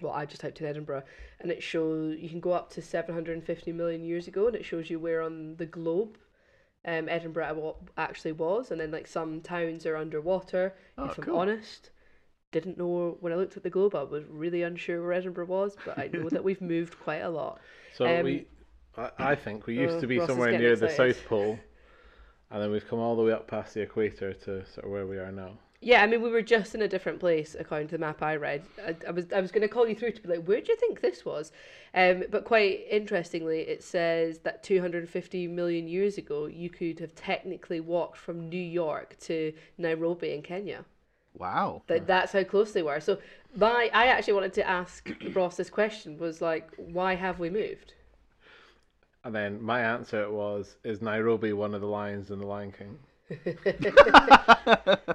Well, 0.00 0.12
I 0.12 0.26
just 0.26 0.40
typed 0.40 0.60
in 0.60 0.66
Edinburgh, 0.66 1.02
and 1.40 1.50
it 1.50 1.62
shows 1.62 2.18
you 2.18 2.28
can 2.28 2.40
go 2.40 2.52
up 2.52 2.70
to 2.72 2.82
seven 2.82 3.14
hundred 3.14 3.34
and 3.34 3.44
fifty 3.44 3.72
million 3.72 4.04
years 4.04 4.28
ago, 4.28 4.46
and 4.46 4.56
it 4.56 4.64
shows 4.64 4.88
you 4.90 4.98
where 4.98 5.22
on 5.22 5.56
the 5.56 5.66
globe. 5.66 6.16
Um, 6.84 7.08
Edinburgh 7.08 7.76
actually 7.96 8.32
was, 8.32 8.70
and 8.70 8.80
then 8.80 8.90
like 8.90 9.06
some 9.06 9.40
towns 9.40 9.84
are 9.84 9.96
underwater. 9.96 10.74
Oh, 10.96 11.06
if 11.06 11.18
I'm 11.18 11.24
cool. 11.24 11.36
honest, 11.36 11.90
didn't 12.52 12.78
know 12.78 13.16
when 13.20 13.32
I 13.32 13.36
looked 13.36 13.56
at 13.56 13.62
the 13.62 13.70
globe, 13.70 13.94
I 13.94 14.02
was 14.04 14.24
really 14.28 14.62
unsure 14.62 15.02
where 15.02 15.12
Edinburgh 15.12 15.46
was, 15.46 15.76
but 15.84 15.98
I 15.98 16.08
know 16.12 16.28
that 16.30 16.44
we've 16.44 16.60
moved 16.60 16.98
quite 17.00 17.22
a 17.22 17.30
lot. 17.30 17.60
So 17.94 18.06
Um, 18.06 18.24
we, 18.24 18.46
I, 18.96 19.10
I 19.18 19.34
think 19.34 19.66
we 19.66 19.76
used 19.76 19.96
oh, 19.96 20.00
to 20.02 20.06
be 20.06 20.18
Ross 20.18 20.28
somewhere 20.28 20.56
near 20.56 20.76
the. 20.76 20.88
South 20.88 21.24
Pole, 21.26 21.58
and 22.50 22.62
then 22.62 22.70
we've 22.70 22.86
come 22.88 23.00
all 23.00 23.16
the 23.16 23.22
way 23.22 23.32
up 23.32 23.48
past 23.48 23.74
the 23.74 23.80
equator 23.80 24.32
to 24.32 24.64
sort 24.66 24.84
of 24.84 24.90
where 24.92 25.06
we 25.06 25.18
are 25.18 25.32
now. 25.32 25.58
Yeah, 25.80 26.02
I 26.02 26.08
mean, 26.08 26.22
we 26.22 26.30
were 26.30 26.42
just 26.42 26.74
in 26.74 26.82
a 26.82 26.88
different 26.88 27.20
place 27.20 27.54
according 27.58 27.88
to 27.88 27.92
the 27.92 28.00
map 28.00 28.20
I 28.20 28.34
read. 28.34 28.62
I, 28.84 28.96
I 29.06 29.10
was 29.12 29.26
I 29.32 29.40
was 29.40 29.52
going 29.52 29.62
to 29.62 29.68
call 29.68 29.86
you 29.86 29.94
through 29.94 30.12
to 30.12 30.22
be 30.22 30.28
like, 30.28 30.44
where 30.44 30.60
do 30.60 30.72
you 30.72 30.76
think 30.76 31.00
this 31.00 31.24
was? 31.24 31.52
Um, 31.94 32.24
but 32.30 32.44
quite 32.44 32.84
interestingly, 32.90 33.60
it 33.60 33.84
says 33.84 34.40
that 34.40 34.64
250 34.64 35.46
million 35.46 35.86
years 35.86 36.18
ago, 36.18 36.46
you 36.46 36.68
could 36.68 36.98
have 36.98 37.14
technically 37.14 37.78
walked 37.78 38.18
from 38.18 38.48
New 38.48 38.56
York 38.56 39.16
to 39.20 39.52
Nairobi 39.78 40.32
in 40.32 40.42
Kenya. 40.42 40.84
Wow. 41.34 41.82
That 41.86 42.08
that's 42.08 42.32
how 42.32 42.42
close 42.42 42.72
they 42.72 42.82
were. 42.82 42.98
So 42.98 43.18
my 43.54 43.88
I 43.94 44.06
actually 44.06 44.34
wanted 44.34 44.54
to 44.54 44.68
ask 44.68 45.08
Ross 45.32 45.56
this 45.56 45.70
question 45.70 46.18
was 46.18 46.42
like, 46.42 46.70
why 46.76 47.14
have 47.14 47.38
we 47.38 47.50
moved? 47.50 47.94
And 49.24 49.34
then 49.34 49.62
my 49.62 49.80
answer 49.80 50.30
was, 50.30 50.76
is 50.84 51.02
Nairobi 51.02 51.52
one 51.52 51.74
of 51.74 51.80
the 51.80 51.86
lions 51.86 52.30
in 52.30 52.38
the 52.40 52.46
Lion 52.46 52.72
King? 52.72 52.98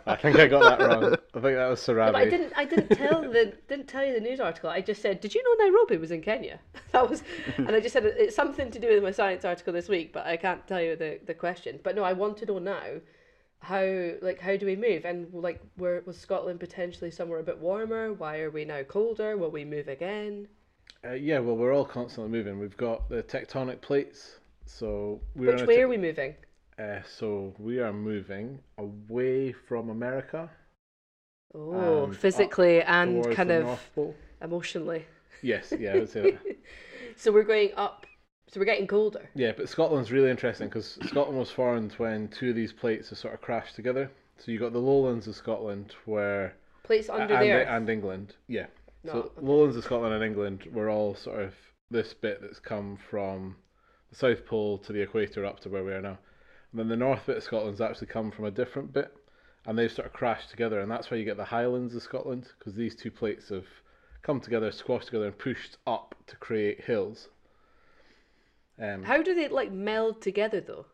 I 0.05 0.17
think 0.21 0.37
I 0.37 0.47
got 0.47 0.77
that 0.77 0.79
wrong. 0.79 1.15
I 1.33 1.39
think 1.39 1.55
that 1.57 1.67
was 1.67 1.79
Sarabi. 1.79 2.11
But 2.11 2.15
I 2.15 2.29
didn't. 2.29 2.53
I 2.55 2.65
didn't 2.65 2.89
tell 2.95 3.21
the 3.21 3.53
didn't 3.67 3.87
tell 3.87 4.05
you 4.05 4.13
the 4.13 4.19
news 4.19 4.39
article. 4.39 4.69
I 4.69 4.81
just 4.81 5.01
said, 5.01 5.19
"Did 5.19 5.33
you 5.33 5.43
know 5.43 5.65
Nairobi 5.65 5.97
was 5.97 6.11
in 6.11 6.21
Kenya?" 6.21 6.59
That 6.91 7.09
was, 7.09 7.23
and 7.57 7.71
I 7.71 7.79
just 7.79 7.93
said 7.93 8.05
it's 8.05 8.35
something 8.35 8.69
to 8.69 8.79
do 8.79 8.87
with 8.87 9.01
my 9.01 9.09
science 9.09 9.45
article 9.45 9.73
this 9.73 9.89
week, 9.89 10.13
but 10.13 10.27
I 10.27 10.37
can't 10.37 10.65
tell 10.67 10.79
you 10.79 10.95
the, 10.95 11.19
the 11.25 11.33
question. 11.33 11.79
But 11.81 11.95
no, 11.95 12.03
I 12.03 12.13
want 12.13 12.37
to 12.37 12.45
know 12.45 12.59
now 12.59 13.01
how 13.61 14.11
like 14.21 14.39
how 14.39 14.57
do 14.57 14.67
we 14.67 14.75
move 14.75 15.05
and 15.05 15.33
like 15.33 15.59
where 15.77 16.03
was 16.05 16.17
Scotland 16.17 16.59
potentially 16.59 17.09
somewhere 17.09 17.39
a 17.39 17.43
bit 17.43 17.57
warmer? 17.57 18.13
Why 18.13 18.41
are 18.41 18.51
we 18.51 18.63
now 18.63 18.83
colder? 18.83 19.37
Will 19.37 19.49
we 19.49 19.65
move 19.65 19.87
again? 19.87 20.47
Uh, 21.03 21.13
yeah, 21.13 21.39
well, 21.39 21.57
we're 21.57 21.73
all 21.73 21.83
constantly 21.83 22.31
moving. 22.31 22.59
We've 22.59 22.77
got 22.77 23.09
the 23.09 23.23
tectonic 23.23 23.81
plates, 23.81 24.39
so 24.67 25.19
we're 25.35 25.55
Which 25.55 25.67
way 25.67 25.77
te- 25.77 25.81
are 25.81 25.87
we 25.87 25.97
moving? 25.97 26.35
Uh, 26.79 26.99
so 27.17 27.53
we 27.59 27.79
are 27.79 27.93
moving 27.93 28.59
away 28.77 29.51
from 29.51 29.89
America 29.89 30.49
Oh, 31.55 32.05
And 32.05 32.17
physically 32.17 32.81
and 32.81 33.35
kind 33.35 33.51
of 33.51 33.79
emotionally. 34.41 35.05
Yes, 35.41 35.73
yeah, 35.77 35.93
I 35.93 35.99
would 35.99 36.09
say 36.09 36.31
that. 36.31 36.57
So 37.15 37.31
we're 37.31 37.43
going 37.43 37.69
up. 37.77 38.07
So 38.47 38.59
we're 38.59 38.65
getting 38.65 38.87
colder. 38.87 39.29
Yeah, 39.35 39.51
but 39.55 39.69
Scotland's 39.69 40.11
really 40.11 40.31
interesting 40.31 40.67
because 40.67 40.97
Scotland 41.05 41.37
was 41.37 41.51
formed 41.51 41.93
when 41.93 42.27
two 42.29 42.49
of 42.49 42.55
these 42.55 42.73
plates 42.73 43.09
have 43.09 43.19
sort 43.19 43.35
of 43.35 43.41
crashed 43.41 43.75
together. 43.75 44.09
So 44.39 44.51
you 44.51 44.57
got 44.57 44.73
the 44.73 44.79
lowlands 44.79 45.27
of 45.27 45.35
Scotland 45.35 45.93
where 46.05 46.55
Plates 46.83 47.07
under 47.07 47.35
and, 47.35 47.43
the 47.43 47.71
and 47.71 47.87
England, 47.87 48.35
yeah. 48.47 48.65
No, 49.03 49.11
so 49.11 49.19
okay. 49.19 49.29
lowlands 49.41 49.75
of 49.75 49.83
Scotland 49.83 50.15
and 50.15 50.23
England 50.23 50.67
were 50.71 50.89
all 50.89 51.13
sort 51.13 51.39
of 51.39 51.53
this 51.91 52.15
bit 52.15 52.41
that's 52.41 52.59
come 52.59 52.97
from 53.11 53.55
the 54.09 54.15
South 54.15 54.43
Pole 54.47 54.79
to 54.79 54.91
the 54.91 55.01
equator 55.01 55.45
up 55.45 55.59
to 55.59 55.69
where 55.69 55.83
we 55.83 55.93
are 55.93 56.01
now. 56.01 56.17
And 56.73 56.79
then 56.79 56.87
the 56.87 56.95
north 56.97 57.27
bit 57.27 57.37
of 57.37 57.43
Scotland's 57.43 57.81
actually 57.81 58.07
come 58.07 58.31
from 58.31 58.45
a 58.45 58.51
different 58.51 58.91
bit, 58.91 59.15
and 59.67 59.77
they've 59.77 59.91
sort 59.91 60.07
of 60.07 60.13
crashed 60.13 60.49
together, 60.49 60.79
and 60.79 60.89
that's 60.89 61.11
why 61.11 61.17
you 61.17 61.23
get 61.23 61.37
the 61.37 61.45
Highlands 61.45 61.93
of 61.95 62.01
Scotland 62.01 62.47
because 62.57 62.73
these 62.73 62.95
two 62.95 63.11
plates 63.11 63.49
have 63.49 63.67
come 64.23 64.41
together, 64.41 64.71
squashed 64.71 65.05
together, 65.05 65.27
and 65.27 65.37
pushed 65.37 65.77
up 65.85 66.15
to 66.25 66.35
create 66.37 66.83
hills. 66.83 67.29
Um, 68.81 69.03
How 69.03 69.21
do 69.21 69.35
they 69.35 69.47
like 69.49 69.71
meld 69.71 70.19
together 70.19 70.59
though? 70.61 70.87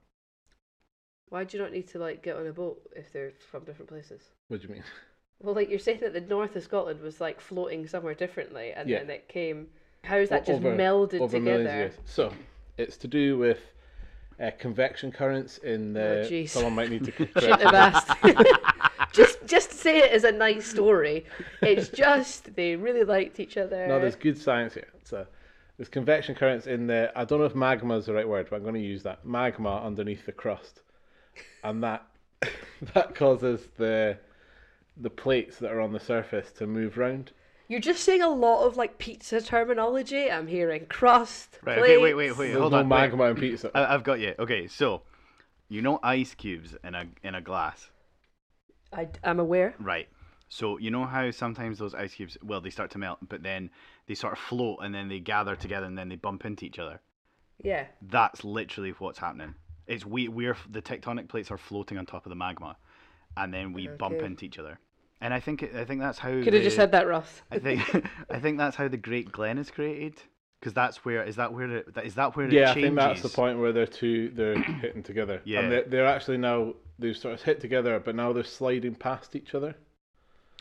Why 1.29 1.45
do 1.45 1.55
you 1.55 1.63
not 1.63 1.71
need 1.71 1.87
to 1.89 1.99
like 1.99 2.21
get 2.21 2.35
on 2.35 2.45
a 2.45 2.51
boat 2.51 2.81
if 2.93 3.13
they're 3.13 3.31
from 3.49 3.63
different 3.63 3.87
places? 3.87 4.21
what 4.49 4.61
do 4.61 4.67
you 4.67 4.73
mean? 4.73 4.83
Well, 5.41 5.55
like 5.55 5.69
you're 5.69 5.79
saying 5.79 5.99
that 6.01 6.11
the 6.11 6.19
north 6.19 6.57
of 6.57 6.63
Scotland 6.63 6.99
was 6.99 7.21
like 7.21 7.39
floating 7.39 7.87
somewhere 7.87 8.13
differently, 8.13 8.73
and 8.73 8.89
Yeah. 8.89 8.99
then 8.99 9.09
it 9.09 9.29
came. 9.29 9.69
How 10.03 10.17
is 10.17 10.27
that 10.27 10.45
just 10.45 10.61
over, 10.61 10.75
melded 10.75 11.21
over 11.21 11.37
together? 11.39 11.93
So 12.03 12.33
it's 12.77 12.97
to 12.97 13.07
do 13.07 13.37
with 13.37 13.61
uh, 14.41 14.51
convection 14.57 15.11
currents 15.11 15.57
in 15.59 15.95
Oh, 15.95 16.23
the. 16.23 16.29
jeez. 16.29 16.49
someone 16.49 16.73
might 16.73 16.89
need 16.89 17.03
to 17.05 17.11
Shouldn't 17.11 17.61
have 17.61 17.73
asked. 17.73 18.11
just, 19.13 19.45
just 19.45 19.71
say 19.71 19.99
it 19.99 20.11
as 20.11 20.23
a 20.23 20.31
nice 20.31 20.65
story. 20.67 21.25
It's 21.61 21.89
just 22.05 22.55
they 22.55 22.75
really 22.75 23.03
liked 23.03 23.39
each 23.39 23.57
other. 23.57 23.87
No, 23.87 23.99
there's 23.99 24.15
good 24.15 24.37
science 24.37 24.73
here. 24.73 24.87
So 25.03 25.25
there's 25.77 25.89
convection 25.89 26.35
currents 26.35 26.67
in 26.67 26.87
the. 26.87 27.11
I 27.15 27.25
don't 27.25 27.39
know 27.39 27.45
if 27.45 27.55
magma 27.55 27.97
is 27.97 28.05
the 28.05 28.13
right 28.13 28.27
word, 28.27 28.47
but 28.49 28.57
I'm 28.57 28.63
going 28.63 28.75
to 28.75 28.79
use 28.81 29.03
that 29.03 29.25
magma 29.25 29.81
underneath 29.83 30.25
the 30.25 30.31
crust, 30.31 30.81
and 31.63 31.83
that 31.83 32.05
that 32.93 33.15
causes 33.15 33.67
the 33.77 34.17
the 34.97 35.09
plates 35.09 35.57
that 35.59 35.71
are 35.71 35.79
on 35.81 35.93
the 35.93 35.99
surface 35.99 36.51
to 36.53 36.67
move 36.67 36.97
round. 36.97 37.31
You're 37.69 37.79
just 37.79 38.03
saying 38.03 38.21
a 38.23 38.27
lot 38.29 38.65
of 38.65 38.75
like 38.77 38.97
pizza 38.97 39.39
terminology. 39.41 40.29
I'm 40.29 40.47
hearing 40.47 40.87
crust. 40.87 41.59
Right, 41.63 41.77
okay, 41.77 41.97
wait, 41.97 42.13
plates. 42.13 42.15
wait, 42.15 42.37
wait. 42.37 42.47
There's 42.47 42.59
hold 42.59 42.71
no 42.73 42.79
on. 42.79 42.89
wait. 42.89 42.97
magma 42.97 43.23
in 43.25 43.35
pizza. 43.37 43.71
I, 43.75 43.93
I've 43.93 44.03
got 44.03 44.19
you. 44.19 44.33
Okay, 44.39 44.67
so 44.67 45.03
you 45.69 45.81
know 45.81 45.99
ice 46.03 46.33
cubes 46.33 46.75
in 46.83 46.95
a 46.95 47.05
in 47.23 47.35
a 47.35 47.41
glass, 47.41 47.91
I, 48.91 49.07
I'm 49.23 49.39
aware. 49.39 49.75
right? 49.79 50.07
So 50.49 50.79
you 50.79 50.89
know 50.89 51.05
how 51.05 51.29
sometimes 51.29 51.77
those 51.77 51.93
ice 51.93 52.15
cubes, 52.15 52.35
well, 52.43 52.59
they 52.59 52.71
start 52.71 52.89
to 52.91 52.97
melt, 52.97 53.19
but 53.29 53.43
then 53.43 53.69
they 54.07 54.15
sort 54.15 54.33
of 54.33 54.39
float 54.39 54.79
and 54.81 54.93
then 54.95 55.07
they 55.07 55.19
gather 55.19 55.55
together 55.55 55.85
and 55.85 55.95
then 55.95 56.09
they 56.09 56.15
bump 56.15 56.43
into 56.43 56.65
each 56.65 56.79
other. 56.79 56.99
Yeah. 57.63 57.85
That's 58.01 58.43
literally 58.43 58.91
what's 58.97 59.19
happening. 59.19 59.53
It's 59.85 60.07
we 60.07 60.27
we're 60.27 60.57
the 60.71 60.81
tectonic 60.81 61.27
plates 61.29 61.51
are 61.51 61.57
floating 61.59 61.99
on 61.99 62.07
top 62.07 62.25
of 62.25 62.31
the 62.31 62.35
magma, 62.35 62.77
and 63.37 63.53
then 63.53 63.73
we 63.73 63.87
bump 63.87 64.15
Okay. 64.15 64.25
into 64.25 64.45
each 64.45 64.57
other. 64.57 64.79
And 65.21 65.33
I 65.33 65.39
think 65.39 65.63
I 65.75 65.83
think 65.83 65.99
that's 66.01 66.17
how. 66.19 66.29
Could 66.29 66.53
have 66.53 66.63
just 66.63 66.75
said 66.77 66.91
that, 66.93 67.07
Ross. 67.07 67.41
I 67.51 67.59
think 67.59 67.81
I 68.29 68.39
think 68.39 68.57
that's 68.57 68.75
how 68.75 68.87
the 68.87 68.97
Great 68.97 69.31
Glen 69.31 69.57
is 69.57 69.69
created. 69.71 70.21
Because 70.59 70.73
that's 70.73 71.05
where 71.05 71.23
is 71.23 71.37
that 71.37 71.53
where 71.53 71.69
it, 71.77 71.93
that- 71.93 72.05
is 72.05 72.15
that 72.15 72.35
where 72.35 72.45
it 72.45 72.49
changes? 72.51 72.61
yeah, 72.67 72.71
I 72.71 72.73
think 72.73 72.95
that's 72.95 73.21
the 73.21 73.29
point 73.29 73.59
where 73.59 73.71
they're 73.71 73.87
two 73.87 74.29
they're 74.35 74.61
hitting 74.81 75.03
together. 75.03 75.41
Yeah. 75.45 75.59
and 75.61 75.71
they're, 75.71 75.83
they're 75.85 76.05
actually 76.05 76.37
now 76.37 76.73
they've 76.97 77.15
sort 77.15 77.33
of 77.33 77.41
hit 77.41 77.61
together, 77.61 77.97
but 78.03 78.13
now 78.15 78.33
they're 78.33 78.43
sliding 78.43 78.95
past 78.95 79.35
each 79.37 79.55
other. 79.55 79.75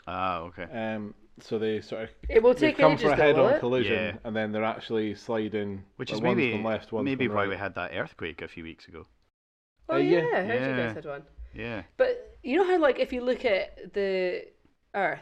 Ah, 0.07 0.39
okay. 0.39 0.63
Um, 0.63 1.13
so 1.41 1.59
they 1.59 1.81
sort 1.81 2.03
of 2.03 2.09
It 2.29 2.41
will 2.41 2.55
take 2.55 2.77
come 2.77 2.93
ages, 2.93 3.03
for 3.03 3.09
a 3.11 3.15
head-on 3.15 3.59
collision, 3.59 3.93
Yeah. 3.93 4.13
and 4.23 4.33
then 4.35 4.51
they're 4.53 4.63
actually 4.63 5.15
sliding. 5.15 5.83
Which 5.97 6.11
is 6.13 6.21
maybe 6.21 6.51
gone 6.51 6.63
left, 6.63 6.91
one's 6.93 7.03
maybe 7.05 7.27
why 7.27 7.35
right. 7.35 7.49
we 7.49 7.55
had 7.57 7.75
that 7.75 7.91
earthquake 7.93 8.41
a 8.41 8.47
few 8.47 8.63
weeks 8.63 8.87
ago. 8.87 9.05
Oh 9.89 9.95
Uh, 9.95 9.97
yeah, 9.97 10.19
yeah. 10.21 10.37
I 10.37 10.43
heard 10.43 10.61
you 10.77 10.83
guys 10.83 10.95
had 10.95 11.05
one. 11.05 11.23
Yeah. 11.53 11.83
But 11.97 12.37
you 12.43 12.57
know 12.57 12.65
how 12.65 12.79
like 12.79 12.99
if 12.99 13.11
you 13.13 13.21
look 13.21 13.45
at 13.45 13.93
the 13.93 14.45
Earth, 14.93 15.19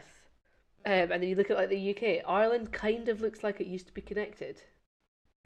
um, 0.86 0.92
and 0.92 1.10
then 1.10 1.22
you 1.24 1.34
look 1.36 1.50
at 1.50 1.56
like 1.56 1.68
the 1.70 1.90
UK, 1.90 2.22
Ireland 2.28 2.72
kind 2.72 3.08
of 3.08 3.20
looks 3.20 3.42
like 3.42 3.60
it 3.60 3.66
used 3.66 3.86
to 3.88 3.92
be 3.92 4.00
connected. 4.00 4.60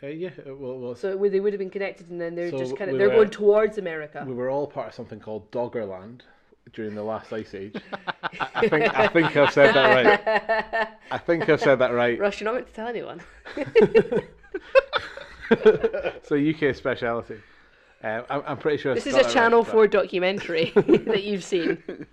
Uh, 0.02 0.08
yeah, 0.08 0.30
uh, 0.46 0.54
well, 0.54 0.78
well 0.78 0.94
So 0.96 1.12
it 1.22 1.30
they 1.30 1.40
would 1.40 1.52
have 1.52 1.58
been 1.60 1.70
connected, 1.70 2.10
and 2.10 2.20
then 2.20 2.34
they're 2.34 2.50
So 2.50 2.58
just 2.58 2.76
kind 2.76 2.90
of 2.90 2.94
we 2.94 2.98
they're 2.98 3.08
were- 3.08 3.14
going 3.16 3.30
towards 3.30 3.78
America. 3.78 4.24
we 4.26 4.34
were 4.34 4.50
all 4.50 4.66
part 4.66 4.88
of 4.88 4.94
something 4.94 5.20
called 5.20 5.50
Doggerland 5.52 6.22
during 6.72 6.94
the 6.94 7.02
last 7.02 7.32
ice 7.32 7.54
age. 7.54 7.74
I, 7.92 7.98
I 8.54 8.68
think 8.68 8.98
I 8.98 9.06
think 9.08 9.36
I've 9.36 9.52
said 9.52 9.74
that 9.74 9.94
right. 9.94 10.88
I 11.10 11.18
think 11.18 11.48
I've 11.48 11.60
said 11.60 11.78
that 11.78 11.92
right. 11.92 12.18
Rush, 12.18 12.40
you're 12.40 12.46
not 12.52 12.54
meant 12.54 12.66
to 12.68 12.72
tell 12.72 12.88
anyone. 12.88 13.20
so 16.24 16.36
UK 16.36 16.74
speciality. 16.74 17.36
Um, 18.02 18.24
I'm, 18.28 18.42
I'm 18.46 18.56
pretty 18.58 18.78
sure. 18.78 18.94
This 18.94 19.06
is 19.06 19.14
a 19.14 19.32
Channel 19.32 19.64
Four 19.64 19.86
documentary 19.86 20.72
that 20.74 21.22
you've 21.22 21.44
seen. 21.44 21.82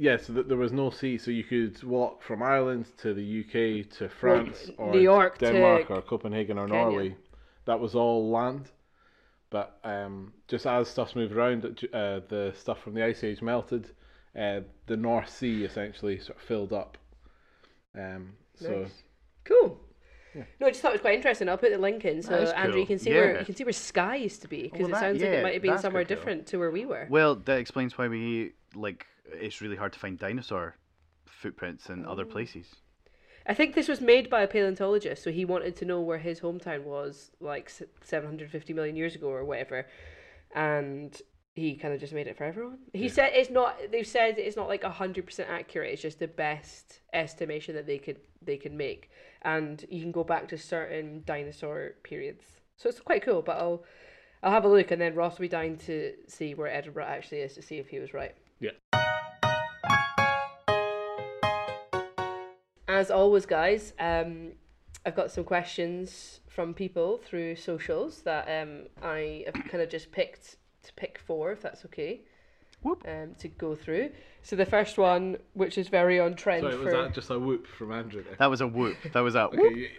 Yeah, 0.00 0.16
so 0.16 0.32
th- 0.32 0.46
there 0.46 0.56
was 0.56 0.70
no 0.70 0.90
sea, 0.90 1.18
so 1.18 1.32
you 1.32 1.42
could 1.42 1.82
walk 1.82 2.22
from 2.22 2.40
Ireland 2.40 2.86
to 2.98 3.12
the 3.12 3.40
UK 3.40 3.90
to 3.98 4.08
France 4.08 4.70
or 4.78 4.92
New 4.92 5.00
York 5.00 5.38
to 5.38 5.46
Denmark 5.46 5.90
or 5.90 6.00
Copenhagen 6.02 6.56
or 6.56 6.68
Kenya. 6.68 6.82
Norway. 6.84 7.16
That 7.64 7.80
was 7.80 7.96
all 7.96 8.30
land. 8.30 8.70
But 9.50 9.80
um, 9.82 10.32
just 10.46 10.66
as 10.66 10.86
stuff's 10.86 11.16
moved 11.16 11.32
around, 11.32 11.64
uh, 11.92 12.20
the 12.28 12.54
stuff 12.56 12.80
from 12.80 12.94
the 12.94 13.04
Ice 13.04 13.24
Age 13.24 13.42
melted. 13.42 13.90
Uh, 14.38 14.60
the 14.86 14.96
North 14.96 15.28
Sea 15.30 15.64
essentially 15.64 16.20
sort 16.20 16.38
of 16.38 16.44
filled 16.44 16.72
up. 16.72 16.96
Um, 17.98 18.34
so 18.54 18.82
Nice. 18.82 19.02
No, 20.34 20.66
I 20.66 20.70
just 20.70 20.82
thought 20.82 20.90
it 20.90 20.94
was 20.94 21.00
quite 21.00 21.14
interesting. 21.14 21.48
I'll 21.48 21.58
put 21.58 21.72
the 21.72 21.78
link 21.78 22.04
in 22.04 22.22
so 22.22 22.34
Andrew, 22.34 22.80
you 22.80 22.86
can 22.86 22.98
see 22.98 23.12
where 23.12 23.38
you 23.38 23.44
can 23.44 23.56
see 23.56 23.64
where 23.64 23.72
Skye 23.72 24.16
used 24.16 24.42
to 24.42 24.48
be 24.48 24.70
oh, 24.72 24.76
because 24.76 24.78
Well, 24.80 24.88
it 24.88 24.92
that- 24.92 25.00
sounds 25.00 25.20
like 25.22 25.30
it 25.30 25.42
might 25.42 25.54
have 25.54 25.62
been 25.62 25.78
somewhere 25.78 26.04
cool. 26.04 26.16
different 26.16 26.46
to 26.48 26.58
where 26.58 26.70
we 26.70 26.86
were. 26.86 27.06
Well, 27.10 27.34
that 27.36 27.58
explains 27.58 27.96
why 27.96 28.08
we 28.08 28.52
like 28.74 29.06
it's 29.32 29.60
really 29.60 29.76
hard 29.76 29.92
to 29.92 29.98
find 29.98 30.18
dinosaur 30.18 30.76
footprints 31.26 31.90
in 31.90 32.04
other 32.04 32.24
mm. 32.24 32.30
places. 32.30 32.66
I 33.46 33.54
think 33.54 33.74
this 33.74 33.88
was 33.88 34.00
made 34.00 34.28
by 34.28 34.42
a 34.42 34.46
paleontologist, 34.46 35.22
so 35.22 35.30
he 35.30 35.46
wanted 35.46 35.74
to 35.76 35.86
know 35.86 36.00
where 36.02 36.18
his 36.18 36.40
hometown 36.40 36.84
was 36.84 37.30
like 37.40 37.70
750 38.02 38.72
million 38.74 38.94
years 38.94 39.14
ago 39.14 39.28
or 39.28 39.44
whatever, 39.44 39.86
and 40.54 41.18
he 41.54 41.74
kind 41.74 41.94
of 41.94 42.00
just 42.00 42.12
made 42.12 42.26
it 42.26 42.36
for 42.36 42.44
everyone. 42.44 42.78
He 42.92 43.08
said 43.08 43.30
it's 43.34 43.50
not. 43.50 43.76
They've 43.90 44.06
said 44.06 44.38
it's 44.38 44.56
not 44.56 44.68
like 44.68 44.84
hundred 44.84 45.24
percent 45.24 45.48
accurate. 45.50 45.92
It's 45.92 46.02
just 46.02 46.18
the 46.18 46.28
best 46.28 47.00
estimation 47.12 47.74
that 47.74 47.86
they 47.86 47.98
could 47.98 48.18
they 48.42 48.58
could 48.58 48.74
make, 48.74 49.10
and 49.42 49.84
you 49.90 50.00
can 50.00 50.12
go 50.12 50.24
back 50.24 50.48
to 50.48 50.58
certain 50.58 51.22
dinosaur 51.26 51.94
periods. 52.02 52.44
So 52.76 52.88
it's 52.88 53.00
quite 53.00 53.22
cool. 53.22 53.42
But 53.42 53.58
I'll 53.58 53.84
I'll 54.42 54.52
have 54.52 54.64
a 54.64 54.68
look, 54.68 54.90
and 54.90 55.00
then 55.00 55.14
Ross 55.14 55.38
will 55.38 55.44
be 55.44 55.48
dying 55.48 55.76
to 55.78 56.12
see 56.26 56.54
where 56.54 56.68
Edinburgh 56.68 57.06
actually 57.06 57.40
is 57.40 57.54
to 57.54 57.62
see 57.62 57.78
if 57.78 57.88
he 57.88 57.98
was 57.98 58.14
right. 58.14 58.34
Yeah. 58.60 58.70
As 62.86 63.10
always, 63.10 63.46
guys, 63.46 63.92
um, 63.98 64.52
I've 65.04 65.14
got 65.14 65.30
some 65.30 65.44
questions 65.44 66.40
from 66.48 66.74
people 66.74 67.18
through 67.18 67.56
socials 67.56 68.22
that 68.22 68.48
um, 68.62 68.86
I 69.02 69.44
have 69.46 69.54
kind 69.54 69.82
of 69.82 69.88
just 69.88 70.10
picked 70.10 70.56
to 70.82 70.92
pick 70.94 71.18
four, 71.18 71.52
if 71.52 71.62
that's 71.62 71.84
okay. 71.84 72.22
Whoop. 72.82 73.04
Um, 73.06 73.34
to 73.40 73.48
go 73.48 73.74
through. 73.74 74.10
So 74.42 74.56
the 74.56 74.66
first 74.66 74.98
one, 74.98 75.36
which 75.54 75.78
is 75.78 75.88
very 75.88 76.20
on 76.20 76.34
trend 76.34 76.62
Sorry, 76.62 76.76
for. 76.76 76.84
was 76.84 76.92
that 76.92 77.14
just 77.14 77.30
a 77.30 77.38
whoop 77.38 77.66
from 77.66 77.92
Andrew 77.92 78.22
there? 78.22 78.36
That 78.38 78.50
was 78.50 78.60
a 78.60 78.66
whoop. 78.66 78.96
That 79.12 79.20
was 79.20 79.34
a 79.34 79.42
Okay, 79.46 79.56
whoop. 79.58 79.76
you- 79.76 79.90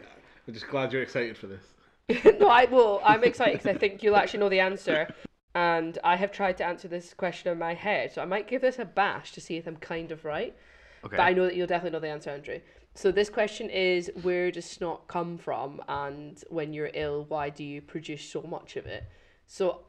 I'm 0.48 0.54
just 0.54 0.68
glad 0.68 0.92
you're 0.92 1.04
excited 1.04 1.38
for 1.38 1.48
this. 1.48 1.63
no, 2.39 2.48
I 2.48 2.65
will. 2.65 3.02
I'm 3.04 3.24
excited 3.24 3.54
because 3.60 3.76
I 3.76 3.78
think 3.78 4.02
you'll 4.02 4.15
actually 4.15 4.39
know 4.39 4.50
the 4.50 4.62
answer. 4.62 5.13
And 5.54 5.98
I 6.04 6.15
have 6.15 6.32
tried 6.32 6.58
to 6.58 6.65
answer 6.65 6.88
this 6.88 7.13
question 7.13 7.52
in 7.52 7.60
my 7.60 7.74
head, 7.74 8.12
so 8.12 8.22
I 8.22 8.26
might 8.26 8.48
give 8.48 8.62
this 8.62 8.80
a 8.80 8.86
bash 8.86 9.32
to 9.34 9.42
see 9.42 9.58
if 9.58 9.68
I'm 9.68 9.76
kind 9.78 10.12
of 10.12 10.26
right. 10.26 10.56
Okay. 11.04 11.18
But 11.18 11.24
I 11.24 11.34
know 11.34 11.46
that 11.46 11.56
you'll 11.56 11.68
definitely 11.68 11.96
know 11.98 12.02
the 12.02 12.10
answer, 12.10 12.30
Andrew. 12.32 12.60
So 12.96 13.12
this 13.12 13.30
question 13.30 13.70
is: 13.70 14.12
Where 14.22 14.50
does 14.52 14.65
snot 14.65 15.08
come 15.08 15.38
from? 15.38 15.82
And 15.88 16.44
when 16.50 16.74
you're 16.74 16.92
ill, 16.94 17.26
why 17.28 17.50
do 17.50 17.63
you 17.63 17.82
produce 17.82 18.24
so 18.28 18.42
much 18.42 18.76
of 18.76 18.86
it? 18.86 19.04
So 19.48 19.82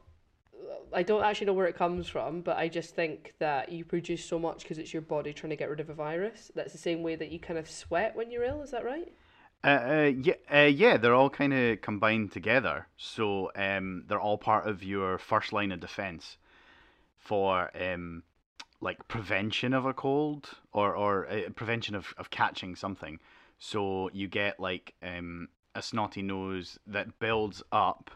I 0.93 1.03
don't 1.03 1.23
actually 1.23 1.47
know 1.47 1.53
where 1.53 1.67
it 1.67 1.75
comes 1.75 2.07
from, 2.07 2.41
but 2.41 2.57
I 2.57 2.67
just 2.67 2.95
think 2.95 3.33
that 3.39 3.71
you 3.71 3.85
produce 3.85 4.23
so 4.25 4.37
much 4.37 4.63
because 4.63 4.77
it's 4.77 4.93
your 4.93 5.01
body 5.01 5.33
trying 5.33 5.51
to 5.51 5.55
get 5.55 5.69
rid 5.69 5.79
of 5.79 5.89
a 5.89 5.93
virus. 5.93 6.51
That's 6.53 6.71
the 6.71 6.77
same 6.77 7.03
way 7.03 7.15
that 7.15 7.31
you 7.31 7.39
kind 7.39 7.59
of 7.59 7.69
sweat 7.69 8.15
when 8.15 8.31
you're 8.31 8.43
ill. 8.43 8.61
Is 8.61 8.71
that 8.71 8.83
right? 8.83 9.11
Uh, 9.63 9.67
uh, 9.67 10.11
yeah, 10.21 10.33
uh, 10.51 10.57
yeah, 10.61 10.97
they're 10.97 11.13
all 11.13 11.29
kind 11.29 11.53
of 11.53 11.81
combined 11.81 12.31
together. 12.31 12.87
So 12.97 13.51
um, 13.55 14.05
they're 14.07 14.19
all 14.19 14.37
part 14.37 14.67
of 14.67 14.83
your 14.83 15.17
first 15.17 15.53
line 15.53 15.71
of 15.71 15.79
defense 15.79 16.37
for 17.17 17.69
um, 17.79 18.23
like 18.81 19.07
prevention 19.07 19.73
of 19.73 19.85
a 19.85 19.93
cold 19.93 20.49
or 20.73 20.95
or 20.95 21.27
uh, 21.27 21.49
prevention 21.55 21.95
of, 21.95 22.13
of 22.17 22.31
catching 22.31 22.75
something. 22.75 23.19
So 23.59 24.09
you 24.11 24.27
get 24.27 24.59
like 24.59 24.95
um, 25.03 25.49
a 25.75 25.81
snotty 25.83 26.23
nose 26.23 26.79
that 26.87 27.19
builds 27.19 27.61
up, 27.71 28.09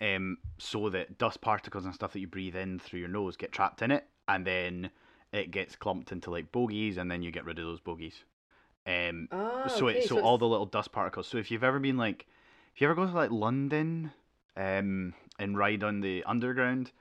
um, 0.00 0.38
so 0.58 0.88
that 0.90 1.18
dust 1.18 1.40
particles 1.40 1.84
and 1.84 1.94
stuff 1.94 2.12
that 2.12 2.20
you 2.20 2.26
breathe 2.26 2.56
in 2.56 2.78
through 2.78 3.00
your 3.00 3.08
nose 3.08 3.36
get 3.36 3.52
trapped 3.52 3.82
in 3.82 3.90
it, 3.90 4.06
and 4.28 4.46
then 4.46 4.90
it 5.32 5.50
gets 5.50 5.76
clumped 5.76 6.12
into 6.12 6.30
like 6.30 6.50
bogies, 6.52 6.96
and 6.96 7.10
then 7.10 7.22
you 7.22 7.30
get 7.30 7.44
rid 7.44 7.58
of 7.58 7.64
those 7.64 7.80
bogies. 7.80 8.24
Um, 8.86 9.28
Ah, 9.30 9.66
so 9.68 9.88
okay, 9.88 9.98
it 9.98 10.08
so, 10.08 10.16
so 10.16 10.20
all 10.22 10.38
the 10.38 10.46
little 10.48 10.66
dust 10.66 10.90
particles. 10.92 11.28
So 11.28 11.38
if 11.38 11.50
you've 11.50 11.64
ever 11.64 11.78
been 11.78 11.96
like, 11.96 12.26
if 12.74 12.80
you 12.80 12.86
ever 12.86 12.94
go 12.94 13.06
to 13.06 13.12
like 13.12 13.30
London, 13.30 14.12
um, 14.56 15.14
and 15.38 15.56
ride 15.56 15.84
on 15.84 16.00
the 16.00 16.24
underground, 16.24 16.92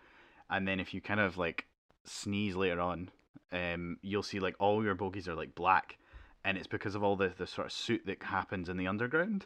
and 0.50 0.68
then 0.68 0.80
if 0.80 0.94
you 0.94 1.02
kind 1.02 1.20
of 1.20 1.38
like 1.38 1.66
sneeze 2.04 2.56
later 2.56 2.80
on, 2.82 3.10
um, 3.52 3.98
you'll 4.02 4.24
see 4.24 4.40
like 4.40 4.56
all 4.60 4.84
your 4.84 4.96
bogies 4.96 5.28
are 5.28 5.36
like 5.36 5.56
black, 5.56 5.98
and 6.44 6.58
it's 6.58 6.68
because 6.68 6.96
of 6.96 7.04
all 7.04 7.16
the 7.16 7.32
the 7.38 7.48
sort 7.48 7.68
of 7.68 7.74
soot 7.74 8.06
that 8.06 8.22
happens 8.24 8.68
in 8.70 8.78
the 8.78 8.88
underground. 8.88 9.46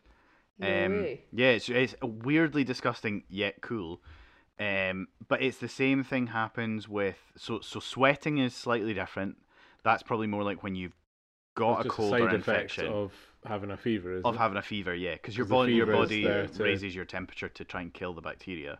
No 0.59 0.85
um, 0.85 0.91
way. 1.01 1.21
Yeah, 1.31 1.49
it's, 1.51 1.69
it's 1.69 1.95
weirdly 2.01 2.63
disgusting 2.63 3.23
yet 3.29 3.61
cool. 3.61 4.01
Um, 4.59 5.07
but 5.27 5.41
it's 5.41 5.57
the 5.57 5.67
same 5.67 6.03
thing 6.03 6.27
happens 6.27 6.87
with 6.87 7.17
so 7.35 7.59
so 7.61 7.79
sweating 7.79 8.37
is 8.37 8.53
slightly 8.53 8.93
different. 8.93 9.37
That's 9.83 10.03
probably 10.03 10.27
more 10.27 10.43
like 10.43 10.61
when 10.61 10.75
you've 10.75 10.95
got 11.55 11.81
a 11.81 11.83
Just 11.83 11.95
cold 11.95 12.11
side 12.11 12.21
or 12.21 12.27
effect 12.27 12.47
infection 12.47 12.87
of 12.87 13.11
having 13.45 13.71
a 13.71 13.77
fever, 13.77 14.17
is 14.17 14.23
of 14.23 14.35
it? 14.35 14.37
having 14.37 14.57
a 14.57 14.61
fever, 14.61 14.93
yeah, 14.93 15.15
because 15.15 15.35
your 15.35 15.45
'Cause 15.45 15.49
the 15.49 15.55
body 15.55 15.73
your 15.73 15.87
body 15.87 16.23
to- 16.23 16.49
raises 16.63 16.95
your 16.95 17.05
temperature 17.05 17.49
to 17.49 17.65
try 17.65 17.81
and 17.81 17.93
kill 17.93 18.13
the 18.13 18.21
bacteria. 18.21 18.79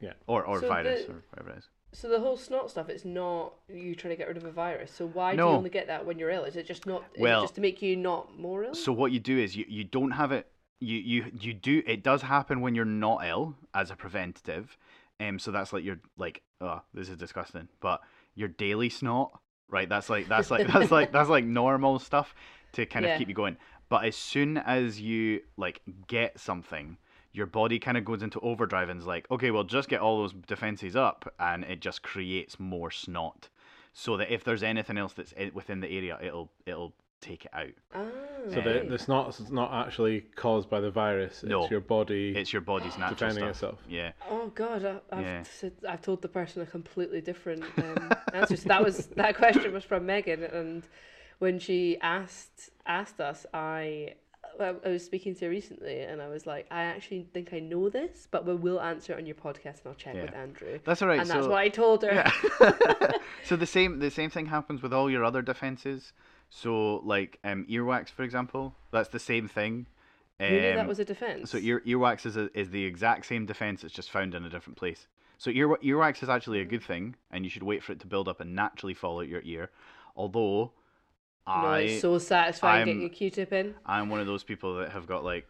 Yeah. 0.00 0.12
Or 0.28 0.44
or 0.44 0.60
So 0.60 0.68
virus 0.68 1.04
the- 1.06 1.12
or 1.12 1.22
whatever 1.30 1.50
it 1.50 1.58
is. 1.58 1.68
So 1.92 2.08
the 2.08 2.20
whole 2.20 2.36
snot 2.36 2.70
stuff, 2.70 2.88
it's 2.88 3.04
not 3.04 3.54
you 3.68 3.94
trying 3.96 4.10
to 4.12 4.16
get 4.16 4.28
rid 4.28 4.36
of 4.36 4.44
a 4.44 4.52
virus. 4.52 4.92
So 4.92 5.06
why 5.08 5.34
do 5.34 5.42
you 5.42 5.48
only 5.48 5.70
get 5.70 5.86
that 5.88 6.06
when 6.06 6.18
you're 6.18 6.30
ill? 6.30 6.44
Is 6.44 6.54
it 6.54 6.66
just 6.66 6.86
not? 6.86 7.02
Is 7.14 7.20
Well- 7.20 7.40
it 7.40 7.44
just 7.44 7.54
to 7.56 7.60
make 7.60 7.82
you 7.82 7.96
not 7.96 8.38
more 8.38 8.62
ill? 8.62 8.74
So 8.74 8.92
what 8.92 9.10
you 9.10 9.18
do 9.18 9.36
is 9.36 9.56
you, 9.56 9.64
you 9.68 9.82
don't 9.84 10.12
have 10.12 10.30
it. 10.30 10.46
You, 10.80 10.96
you 10.98 11.24
you 11.40 11.54
do 11.54 11.82
it 11.86 12.02
does 12.04 12.22
happen 12.22 12.60
when 12.60 12.74
you're 12.74 12.84
not 12.84 13.24
ill 13.24 13.56
as 13.74 13.90
a 13.90 13.96
preventative. 13.96 14.76
Um, 15.20 15.38
so 15.38 15.50
that's 15.50 15.72
like 15.72 15.82
your 15.84 15.98
like 16.16 16.42
oh 16.60 16.82
this 16.94 17.08
is 17.08 17.16
disgusting, 17.16 17.68
but 17.80 18.00
your 18.36 18.48
daily 18.48 18.88
snot, 18.88 19.40
right? 19.68 19.88
That's 19.88 20.08
like 20.08 20.28
that's 20.28 20.50
like 20.50 20.66
that's 20.68 20.90
like 20.92 21.10
that's 21.10 21.28
like 21.28 21.44
normal 21.62 21.98
stuff 21.98 22.34
to 22.72 22.86
kind 22.86 23.04
Yeah. 23.04 23.14
of 23.14 23.18
keep 23.18 23.28
you 23.28 23.34
going. 23.34 23.56
But 23.88 24.04
as 24.04 24.14
soon 24.16 24.58
as 24.58 25.00
you 25.00 25.40
like 25.56 25.80
get 26.06 26.38
something, 26.38 26.98
your 27.32 27.46
body 27.46 27.78
kind 27.80 27.96
of 27.96 28.04
goes 28.04 28.22
into 28.22 28.38
overdrive 28.40 28.88
and 28.88 29.00
is 29.00 29.06
like, 29.06 29.28
okay, 29.32 29.50
well 29.50 29.64
just 29.64 29.88
get 29.88 30.00
all 30.00 30.18
those 30.18 30.34
defenses 30.46 30.94
up, 30.94 31.32
and 31.40 31.64
it 31.64 31.80
just 31.80 32.02
creates 32.02 32.60
more 32.60 32.92
snot, 32.92 33.48
so 33.92 34.16
that 34.16 34.32
if 34.32 34.44
there's 34.44 34.62
anything 34.62 34.96
else 34.98 35.14
that's 35.14 35.34
i- 35.40 35.50
within 35.52 35.80
the 35.80 35.88
area, 35.90 36.16
it'll 36.22 36.52
it'll 36.66 36.94
take 37.20 37.44
it 37.44 37.50
out. 37.54 37.68
ah, 37.94 38.06
So 38.48 38.60
the, 38.60 38.74
right. 38.74 38.88
the 38.88 38.98
snot's 38.98 39.50
not 39.50 39.72
actually 39.86 40.20
caused 40.36 40.70
by 40.70 40.80
the 40.80 40.90
virus. 40.90 41.42
It's 41.42 41.44
No. 41.44 41.68
your 41.68 41.80
body. 41.80 42.34
It's 42.36 42.52
your 42.52 42.62
body's 42.62 42.96
natural 42.96 43.30
Defending 43.30 43.44
stuff. 43.44 43.50
itself. 43.50 43.78
Yeah. 43.88 44.12
Oh 44.30 44.48
God, 44.54 44.84
I, 44.84 45.00
I've 45.16 45.24
Yeah. 45.24 45.42
said, 45.42 45.72
I've 45.88 46.02
told 46.02 46.22
the 46.22 46.28
person 46.28 46.62
a 46.62 46.66
completely 46.66 47.20
different 47.20 47.64
um, 47.78 48.12
answer. 48.32 48.56
So 48.56 48.68
that 48.68 48.82
was 48.84 49.06
that 49.16 49.36
question 49.36 49.72
was 49.72 49.84
from 49.84 50.06
Megan, 50.06 50.44
and 50.44 50.84
when 51.38 51.58
she 51.58 51.98
asked 52.00 52.70
asked 52.86 53.20
us, 53.20 53.46
I 53.52 54.14
I 54.60 54.74
I 54.84 54.88
was 54.88 55.04
speaking 55.04 55.34
to 55.36 55.44
her 55.46 55.50
recently, 55.50 56.00
and 56.00 56.22
I 56.22 56.28
was 56.28 56.46
like, 56.46 56.66
I 56.70 56.82
actually 56.84 57.26
think 57.34 57.52
I 57.52 57.58
know 57.58 57.88
this, 57.88 58.28
but 58.30 58.46
we 58.46 58.54
will 58.54 58.80
answer 58.80 59.12
it 59.12 59.18
on 59.18 59.26
your 59.26 59.36
podcast, 59.36 59.78
and 59.82 59.86
I'll 59.86 59.94
check 59.94 60.14
Yeah. 60.14 60.22
with 60.22 60.34
Andrew. 60.34 60.78
That's 60.84 61.02
all 61.02 61.08
right. 61.08 61.20
and 61.20 61.28
that's 61.28 61.44
so, 61.44 61.50
what 61.50 61.58
I 61.58 61.68
told 61.68 62.02
her. 62.04 62.12
Yeah. 62.14 63.10
so 63.44 63.56
the 63.56 63.66
same 63.66 63.98
the 63.98 64.10
same 64.10 64.30
thing 64.30 64.46
happens 64.46 64.82
with 64.82 64.92
all 64.92 65.10
your 65.10 65.24
other 65.24 65.42
defenses. 65.42 66.12
So 66.50 66.96
like 66.98 67.38
um, 67.44 67.66
earwax, 67.68 68.08
for 68.10 68.22
example, 68.22 68.74
that's 68.90 69.08
the 69.08 69.18
same 69.18 69.48
thing. 69.48 69.86
Um, 70.40 70.46
Who 70.48 70.54
knew 70.60 70.74
that 70.74 70.88
was 70.88 70.98
a 71.00 71.04
defense? 71.04 71.50
So 71.50 71.58
ear 71.58 71.82
earwax 71.86 72.24
is 72.24 72.36
a, 72.36 72.48
is 72.58 72.70
the 72.70 72.84
exact 72.84 73.26
same 73.26 73.44
defense. 73.46 73.84
It's 73.84 73.94
just 73.94 74.10
found 74.10 74.34
in 74.34 74.44
a 74.44 74.48
different 74.48 74.76
place. 74.76 75.06
So 75.36 75.50
ear 75.50 75.68
earwax 75.68 76.22
is 76.22 76.28
actually 76.28 76.60
a 76.60 76.64
good 76.64 76.82
thing, 76.82 77.16
and 77.30 77.44
you 77.44 77.50
should 77.50 77.62
wait 77.62 77.82
for 77.82 77.92
it 77.92 78.00
to 78.00 78.06
build 78.06 78.28
up 78.28 78.40
and 78.40 78.54
naturally 78.54 78.94
fall 78.94 79.20
out 79.20 79.28
your 79.28 79.42
ear. 79.42 79.70
Although, 80.16 80.72
no, 81.46 81.52
I 81.54 81.78
it's 81.80 82.02
so 82.02 82.18
satisfying 82.18 82.86
getting 82.86 83.00
I'm- 83.02 83.10
a 83.10 83.14
Q-tip 83.14 83.52
in. 83.52 83.74
I'm 83.86 84.08
one 84.08 84.20
of 84.20 84.26
those 84.26 84.44
people 84.44 84.76
that 84.78 84.92
have 84.92 85.06
got 85.06 85.24
like 85.24 85.46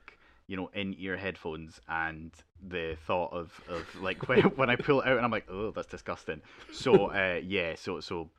you 0.46 0.56
know 0.56 0.70
in 0.72 0.94
ear 0.98 1.16
headphones 1.16 1.80
and 1.88 2.32
the 2.66 2.96
thought 3.06 3.32
of, 3.32 3.60
of 3.68 3.86
like 4.02 4.28
when, 4.28 4.40
when 4.56 4.70
I 4.70 4.76
pull 4.76 5.00
it 5.02 5.06
out 5.06 5.16
and 5.16 5.24
I'm 5.24 5.30
like 5.30 5.46
oh 5.50 5.70
that's 5.70 5.86
disgusting 5.86 6.40
so 6.72 7.10
uh, 7.10 7.40
yeah 7.44 7.74
so 7.76 8.00
so 8.00 8.30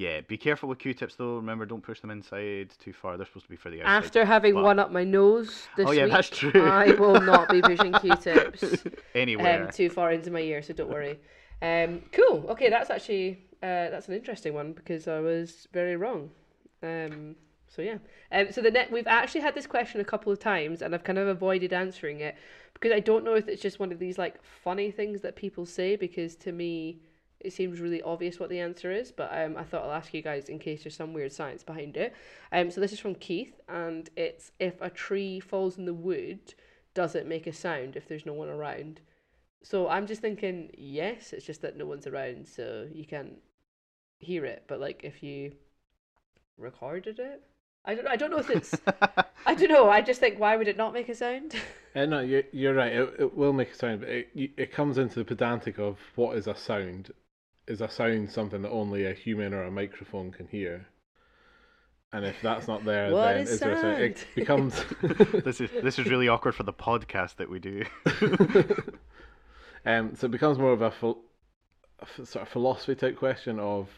yeah 0.00 0.20
be 0.22 0.38
careful 0.38 0.66
with 0.68 0.78
q-tips 0.78 1.14
though 1.16 1.36
remember 1.36 1.66
don't 1.66 1.82
push 1.82 2.00
them 2.00 2.10
inside 2.10 2.70
too 2.82 2.92
far 2.92 3.16
they're 3.18 3.26
supposed 3.26 3.44
to 3.44 3.50
be 3.50 3.56
for 3.56 3.70
the 3.70 3.82
outside 3.82 4.04
After 4.04 4.24
having 4.24 4.54
but- 4.54 4.64
one 4.64 4.78
up 4.78 4.90
my 4.90 5.04
nose 5.04 5.66
this 5.76 5.86
Oh, 5.86 5.90
yeah, 5.92 6.04
week, 6.04 6.12
that's 6.12 6.30
true. 6.30 6.68
I 6.70 6.92
will 6.92 7.20
not 7.20 7.48
be 7.50 7.60
pushing 7.60 7.92
Q-tips 8.04 8.84
anywhere 9.14 9.64
um, 9.64 9.70
too 9.70 9.90
far 9.90 10.12
into 10.12 10.30
my 10.30 10.40
ear, 10.40 10.62
so 10.62 10.72
don't 10.72 10.90
worry. 10.90 11.18
Um, 11.60 12.02
cool. 12.12 12.46
Okay, 12.52 12.70
that's 12.70 12.88
actually 12.90 13.44
uh, 13.62 13.90
that's 13.92 14.08
an 14.08 14.14
interesting 14.14 14.54
one 14.54 14.72
because 14.72 15.06
I 15.06 15.20
was 15.20 15.68
very 15.72 15.96
wrong. 15.96 16.30
Um, 16.82 17.36
so 17.68 17.82
yeah. 17.82 17.98
Um, 18.32 18.50
so 18.52 18.62
the 18.62 18.70
net 18.70 18.90
we've 18.90 19.06
actually 19.06 19.42
had 19.42 19.54
this 19.54 19.66
question 19.66 20.00
a 20.00 20.04
couple 20.12 20.32
of 20.32 20.38
times, 20.38 20.80
and 20.82 20.94
I've 20.94 21.04
kind 21.04 21.18
of 21.18 21.28
avoided 21.28 21.72
answering 21.72 22.20
it 22.20 22.36
because 22.74 22.92
I 22.92 23.00
don't 23.00 23.24
know 23.24 23.34
if 23.34 23.48
it's 23.48 23.60
just 23.60 23.78
one 23.78 23.92
of 23.92 23.98
these 23.98 24.16
like 24.18 24.42
funny 24.42 24.90
things 24.90 25.20
that 25.22 25.36
people 25.36 25.66
say. 25.66 25.96
Because 25.96 26.36
to 26.36 26.52
me, 26.52 27.00
it 27.40 27.52
seems 27.52 27.80
really 27.80 28.02
obvious 28.02 28.38
what 28.38 28.50
the 28.50 28.60
answer 28.60 28.90
is, 28.90 29.10
but 29.10 29.30
um, 29.32 29.56
I 29.56 29.64
thought 29.64 29.84
I'll 29.84 29.92
ask 29.92 30.12
you 30.12 30.22
guys 30.22 30.48
in 30.48 30.58
case 30.58 30.84
there's 30.84 30.96
some 30.96 31.12
weird 31.12 31.32
science 31.32 31.62
behind 31.62 31.96
it. 31.96 32.14
Um, 32.52 32.70
so 32.70 32.80
this 32.80 32.92
is 32.92 33.00
from 33.00 33.14
Keith, 33.14 33.60
and 33.68 34.08
it's 34.16 34.52
if 34.58 34.80
a 34.80 34.90
tree 34.90 35.40
falls 35.40 35.78
in 35.78 35.84
the 35.84 35.94
wood, 35.94 36.54
does 36.94 37.14
it 37.14 37.26
make 37.26 37.46
a 37.46 37.52
sound 37.52 37.96
if 37.96 38.08
there's 38.08 38.26
no 38.26 38.34
one 38.34 38.48
around? 38.48 39.00
So 39.62 39.88
I'm 39.88 40.06
just 40.06 40.20
thinking, 40.20 40.70
yes, 40.76 41.32
it's 41.32 41.46
just 41.46 41.62
that 41.62 41.76
no 41.76 41.86
one's 41.86 42.06
around, 42.06 42.46
so 42.46 42.86
you 42.92 43.04
can't 43.04 43.38
hear 44.18 44.44
it. 44.44 44.64
But 44.66 44.80
like 44.80 45.02
if 45.04 45.22
you 45.22 45.52
recorded 46.58 47.18
it, 47.18 47.42
I 47.84 47.94
don't. 47.94 48.06
I 48.06 48.16
don't 48.16 48.30
know 48.30 48.38
if 48.38 48.50
it's. 48.50 48.74
I 49.46 49.54
don't 49.54 49.68
know. 49.68 49.88
I 49.88 50.02
just 50.02 50.20
think 50.20 50.38
why 50.38 50.56
would 50.56 50.68
it 50.68 50.76
not 50.76 50.92
make 50.92 51.08
a 51.08 51.14
sound? 51.14 51.54
Uh, 51.92 52.06
no, 52.06 52.20
you're, 52.20 52.44
you're 52.52 52.72
right. 52.72 52.92
It, 52.92 53.14
it 53.18 53.36
will 53.36 53.52
make 53.52 53.72
a 53.72 53.74
sound, 53.74 54.02
but 54.02 54.10
it, 54.10 54.28
it 54.36 54.72
comes 54.72 54.96
into 54.96 55.16
the 55.16 55.24
pedantic 55.24 55.76
of 55.80 55.98
what 56.14 56.36
is 56.36 56.46
a 56.46 56.54
sound. 56.54 57.10
Is 57.70 57.80
a 57.80 57.88
sound 57.88 58.30
something 58.30 58.62
that 58.62 58.70
only 58.70 59.06
a 59.06 59.14
human 59.14 59.54
or 59.54 59.62
a 59.62 59.70
microphone 59.70 60.32
can 60.32 60.48
hear? 60.48 60.86
And 62.12 62.24
if 62.24 62.42
that's 62.42 62.66
not 62.66 62.84
there, 62.84 63.12
What 63.12 63.36
then 63.36 63.42
is 63.42 63.52
is 63.52 63.60
there 63.60 63.72
a 63.72 63.80
sound? 63.80 64.02
It 64.02 64.26
becomes. 64.34 64.84
this 65.44 65.60
is 65.60 65.70
this 65.80 65.98
is 65.98 66.06
really 66.10 66.26
awkward 66.34 66.56
for 66.56 66.64
the 66.64 66.72
podcast 66.72 67.36
that 67.36 67.48
we 67.48 67.60
do. 67.60 67.84
um, 69.86 70.16
so 70.16 70.26
it 70.26 70.32
becomes 70.32 70.58
more 70.58 70.72
of 70.72 70.82
a, 70.82 70.90
phil- 70.90 71.22
a 72.00 72.02
f- 72.02 72.26
sort 72.26 72.42
of 72.42 72.48
philosophy 72.48 72.96
type 72.96 73.16
question 73.16 73.60
of 73.60 73.88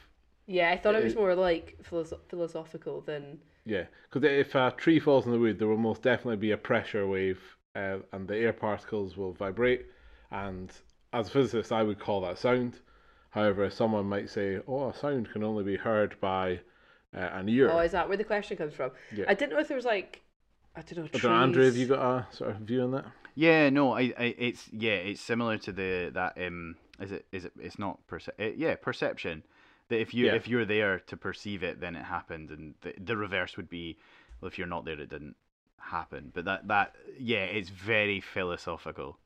yeah, 0.46 0.70
I 0.70 0.76
thought 0.76 0.94
it 0.96 1.04
was 1.04 1.14
more 1.14 1.34
like 1.34 1.78
philosoph- 1.82 2.28
philosophical 2.28 3.00
than. 3.00 3.38
Yeah, 3.64 3.84
because 4.10 4.28
if 4.28 4.54
a 4.54 4.74
tree 4.76 5.00
falls 5.00 5.24
in 5.24 5.32
the 5.32 5.38
wood, 5.38 5.58
there 5.58 5.68
will 5.68 5.78
most 5.78 6.02
definitely 6.02 6.36
be 6.36 6.50
a 6.50 6.56
pressure 6.58 7.06
wave, 7.06 7.40
uh, 7.74 7.98
and 8.12 8.28
the 8.28 8.36
air 8.36 8.52
particles 8.52 9.16
will 9.16 9.32
vibrate. 9.32 9.86
And 10.30 10.70
as 11.12 11.28
a 11.28 11.30
physicist, 11.30 11.72
I 11.72 11.82
would 11.82 11.98
call 12.00 12.20
that 12.22 12.38
sound. 12.38 12.80
However, 13.32 13.68
someone 13.70 14.06
might 14.06 14.30
say, 14.30 14.60
"Oh, 14.66 14.88
a 14.90 14.94
sound 14.94 15.30
can 15.32 15.42
only 15.42 15.64
be 15.64 15.76
heard 15.76 16.18
by 16.20 16.60
uh, 17.14 17.18
an 17.32 17.48
ear." 17.48 17.70
Oh, 17.70 17.78
is 17.80 17.92
that 17.92 18.08
where 18.08 18.16
the 18.16 18.24
question 18.24 18.56
comes 18.56 18.74
from? 18.74 18.92
Yeah. 19.14 19.24
I 19.28 19.34
didn't 19.34 19.52
know 19.54 19.60
if 19.60 19.68
there 19.68 19.76
was 19.76 19.84
like, 19.86 20.22
I 20.76 20.82
don't 20.82 20.98
know. 20.98 21.04
I 21.04 21.08
Trees. 21.08 21.24
know, 21.24 21.30
Andrew, 21.30 21.64
have 21.64 21.76
you 21.76 21.86
got 21.86 22.00
a 22.00 22.26
sort 22.36 22.50
of 22.50 22.56
view 22.58 22.82
on 22.82 22.92
that? 22.92 23.06
yeah, 23.34 23.70
no, 23.70 23.92
I, 23.94 24.12
I, 24.18 24.34
it's 24.38 24.68
yeah, 24.72 24.92
it's 24.92 25.20
similar 25.20 25.56
to 25.58 25.72
the 25.72 26.10
that 26.14 26.34
um, 26.46 26.76
is 27.00 27.10
it 27.12 27.26
is 27.32 27.44
it? 27.46 27.52
It's 27.58 27.78
not 27.78 28.06
perce- 28.06 28.28
uh, 28.38 28.52
yeah, 28.56 28.74
perception. 28.76 29.42
That 29.88 30.00
if 30.00 30.12
you 30.14 30.26
Yeah. 30.26 30.34
if 30.34 30.46
you're 30.46 30.64
there 30.66 31.00
to 31.00 31.16
perceive 31.16 31.62
it, 31.62 31.80
then 31.80 31.96
it 31.96 32.04
happened, 32.04 32.50
and 32.50 32.74
the 32.82 32.94
the 33.02 33.16
reverse 33.16 33.56
would 33.56 33.68
be, 33.70 33.98
well, 34.40 34.48
if 34.48 34.58
you're 34.58 34.66
not 34.66 34.84
there, 34.84 35.00
it 35.00 35.08
didn't 35.08 35.36
happen. 35.78 36.30
But 36.34 36.44
that 36.44 36.68
that 36.68 36.96
yeah, 37.18 37.44
it's 37.44 37.70
very 37.70 38.20
philosophical. 38.20 39.18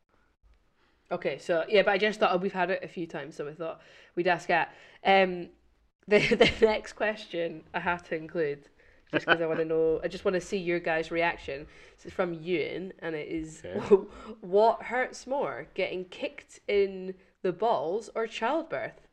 Okay, 1.10 1.38
so 1.38 1.64
yeah, 1.68 1.82
but 1.82 1.92
I 1.92 1.98
just 1.98 2.18
thought 2.18 2.32
oh, 2.32 2.38
we've 2.38 2.52
had 2.52 2.70
it 2.70 2.82
a 2.82 2.88
few 2.88 3.06
times, 3.06 3.36
so 3.36 3.46
I 3.48 3.54
thought 3.54 3.80
we'd 4.14 4.26
ask 4.26 4.48
that. 4.48 4.74
Um, 5.04 5.48
the 6.08 6.18
the 6.18 6.50
next 6.62 6.94
question 6.94 7.64
I 7.74 7.80
had 7.80 8.04
to 8.06 8.16
include, 8.16 8.68
just 9.12 9.26
because 9.26 9.40
I 9.40 9.46
want 9.46 9.58
to 9.58 9.64
know, 9.64 10.00
I 10.02 10.08
just 10.08 10.24
want 10.24 10.34
to 10.34 10.40
see 10.40 10.58
your 10.58 10.80
guys' 10.80 11.10
reaction. 11.10 11.66
This 11.96 12.06
is 12.06 12.12
from 12.12 12.34
Ewan, 12.34 12.92
and 13.00 13.14
it 13.14 13.28
is, 13.28 13.62
Okay. 13.64 13.96
what 14.40 14.82
hurts 14.84 15.26
more, 15.26 15.66
getting 15.74 16.04
kicked 16.06 16.60
in 16.68 17.14
the 17.42 17.52
balls 17.52 18.10
or 18.14 18.26
childbirth? 18.26 19.06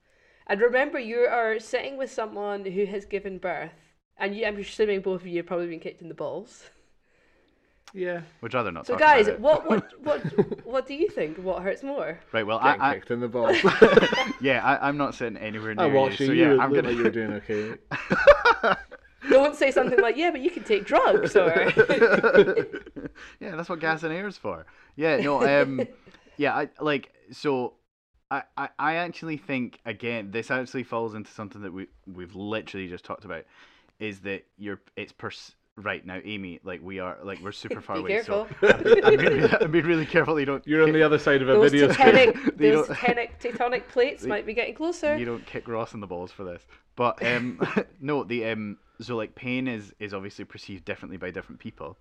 And 0.48 0.60
remember, 0.62 1.00
you 1.00 1.20
are 1.20 1.60
sitting 1.60 1.98
with 1.98 2.12
someone 2.12 2.66
who 2.66 2.86
has 2.86 3.06
given 3.06 3.38
birth, 3.38 3.72
and 4.18 4.36
you, 4.36 4.46
I'm 4.46 4.58
assuming 4.58 5.02
both 5.02 5.22
of 5.22 5.28
you 5.28 5.38
have 5.38 5.46
probably 5.46 5.68
been 5.68 5.80
kicked 5.80 6.02
in 6.02 6.10
the 6.10 6.14
balls. 6.16 6.70
Yeah, 7.94 8.22
Would 8.42 8.56
rather 8.56 8.72
not. 8.72 8.88
So, 8.88 8.98
guys, 8.98 9.28
about 9.28 9.40
what 9.40 9.70
what 9.70 9.94
what 10.04 10.66
what 10.66 10.88
do 10.88 10.96
you 10.96 11.08
think? 11.10 11.38
What 11.38 11.62
hurts 11.62 11.84
more? 11.84 12.20
Right. 12.32 12.46
Well, 12.46 12.58
I, 12.60 12.72
getting 12.72 12.82
I 12.82 12.94
kicked 12.96 13.12
in 13.12 13.20
the 13.20 13.28
balls. 13.28 13.58
yeah, 14.42 14.66
I, 14.66 14.88
I'm 14.88 14.98
not 14.98 15.14
sitting 15.14 15.38
anywhere 15.38 15.76
near 15.76 15.86
I 15.86 15.90
watched 15.90 16.20
you, 16.20 16.26
you. 16.26 16.32
so 16.32 16.34
yeah, 16.34 16.50
looked 16.50 16.64
I'm 16.64 16.74
gonna. 16.74 16.88
like 16.88 16.98
you 16.98 17.04
were 17.04 17.10
doing 17.12 17.34
okay. 17.34 17.76
Don't 19.30 19.56
say 19.56 19.70
something 19.70 20.00
like, 20.02 20.18
"Yeah, 20.18 20.32
but 20.32 20.42
you 20.42 20.50
can 20.50 20.64
take 20.64 20.86
drugs," 20.86 21.36
or 21.36 21.72
yeah, 23.40 23.56
that's 23.56 23.70
what 23.70 23.80
gas 23.80 24.02
and 24.02 24.12
air 24.12 24.28
is 24.28 24.38
for. 24.38 24.66
Yeah, 24.96 25.18
no, 25.18 25.62
um, 25.62 25.88
yeah, 26.38 26.56
I 26.56 26.70
like 26.82 27.14
so. 27.32 27.76
I, 28.32 28.42
I, 28.58 28.70
I 28.80 28.96
actually 28.96 29.38
think 29.38 29.80
again 29.86 30.32
this 30.32 30.50
actually 30.50 30.84
falls 30.84 31.14
into 31.14 31.32
something 31.32 31.62
that 31.62 31.72
we 31.72 31.88
we've 32.12 32.36
literally 32.36 32.88
just 32.88 33.06
talked 33.06 33.24
about, 33.24 33.46
is 34.00 34.22
that 34.22 34.46
you're 34.58 34.82
it's 34.98 35.14
pers- 35.14 35.54
right 35.76 36.06
now 36.06 36.20
Amy 36.24 36.60
like 36.64 36.82
we 36.84 37.00
are 37.00 37.18
like 37.24 37.40
we're 37.42 37.52
super 37.52 37.82
far 37.82 37.96
Be 37.98 38.02
away 38.02 38.10
careful. 38.12 38.48
so 38.62 38.68
I'm, 38.68 39.06
I'm, 39.06 39.18
being, 39.18 39.54
I'm 39.62 39.72
being 39.72 39.86
really 39.86 40.06
careful 40.06 40.40
you 40.40 40.46
don't 40.46 40.66
You're 40.68 40.84
on 40.84 40.92
the 40.92 41.02
other 41.02 41.18
side 41.18 41.42
of 41.42 41.50
a 41.50 41.54
those 41.54 41.72
video 41.72 41.92
screen. 41.92 42.08
tectonic, 42.34 42.58
They 42.58 42.70
those 42.72 42.88
don't- 42.88 42.98
tectonic, 42.98 43.30
tectonic 43.42 43.88
plates 43.88 44.24
might 44.26 44.46
be 44.46 44.54
getting 44.54 44.76
closer. 44.76 45.18
you 45.18 45.26
don't 45.26 45.46
kick 45.48 45.68
Ross 45.68 45.94
in 45.94 46.00
the 46.00 46.08
balls 46.08 46.32
for 46.32 46.44
this. 46.44 46.66
But 46.96 47.26
um, 47.26 47.60
no, 48.00 48.24
the 48.24 48.46
um, 48.52 48.78
so 49.02 49.16
like 49.16 49.34
pain 49.34 49.68
is 49.68 49.94
is 50.00 50.14
obviously 50.14 50.46
perceived 50.46 50.86
differently 50.86 51.18
by 51.18 51.32
different 51.32 51.60
people. 51.60 51.98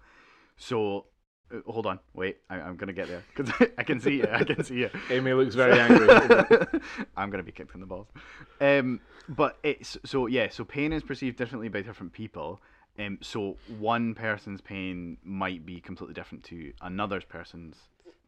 So 0.58 1.06
uh, 1.50 1.60
hold 1.66 1.86
on, 1.86 1.98
wait, 2.12 2.38
I, 2.50 2.56
I'm 2.56 2.76
gonna 2.76 2.92
get 2.92 3.08
there 3.08 3.22
because 3.34 3.50
I 3.78 3.84
can 3.84 4.00
see 4.00 4.16
you. 4.18 4.26
I 4.30 4.44
can 4.44 4.62
see 4.62 4.74
you. 4.80 4.90
Amy 5.08 5.32
looks 5.32 5.54
very 5.54 5.80
angry. 5.80 6.08
I'm 7.16 7.30
gonna 7.30 7.42
be 7.42 7.52
kicked 7.52 7.74
in 7.74 7.80
the 7.80 7.86
balls. 7.86 8.08
Um, 8.60 9.00
but 9.30 9.56
it's 9.62 9.96
so 10.04 10.26
yeah. 10.26 10.48
So 10.50 10.62
pain 10.62 10.92
is 10.92 11.02
perceived 11.02 11.38
differently 11.38 11.68
by 11.70 11.80
different 11.80 12.12
people. 12.12 12.60
Um, 12.98 13.18
so 13.22 13.56
one 13.66 14.14
person's 14.14 14.60
pain 14.60 15.16
might 15.24 15.64
be 15.64 15.80
completely 15.80 16.14
different 16.14 16.44
to 16.44 16.72
another 16.82 17.20
person's 17.20 17.76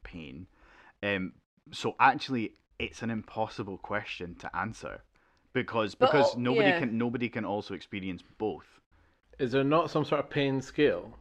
pain. 0.02 0.46
Um, 1.02 1.34
so 1.70 1.94
actually, 2.00 2.54
it's 2.78 3.02
an 3.02 3.10
impossible 3.10 3.78
question 3.78 4.34
to 4.36 4.56
answer 4.56 5.02
because 5.52 5.94
But 5.94 6.10
because 6.10 6.34
al- 6.34 6.40
nobody 6.40 6.70
yeah. 6.70 6.78
can 6.78 6.98
nobody 6.98 7.28
can 7.28 7.44
also 7.44 7.74
experience 7.74 8.22
both. 8.38 8.80
Is 9.38 9.52
there 9.52 9.64
not 9.64 9.90
some 9.90 10.04
sort 10.04 10.20
of 10.20 10.30
pain 10.30 10.62
scale? 10.62 11.12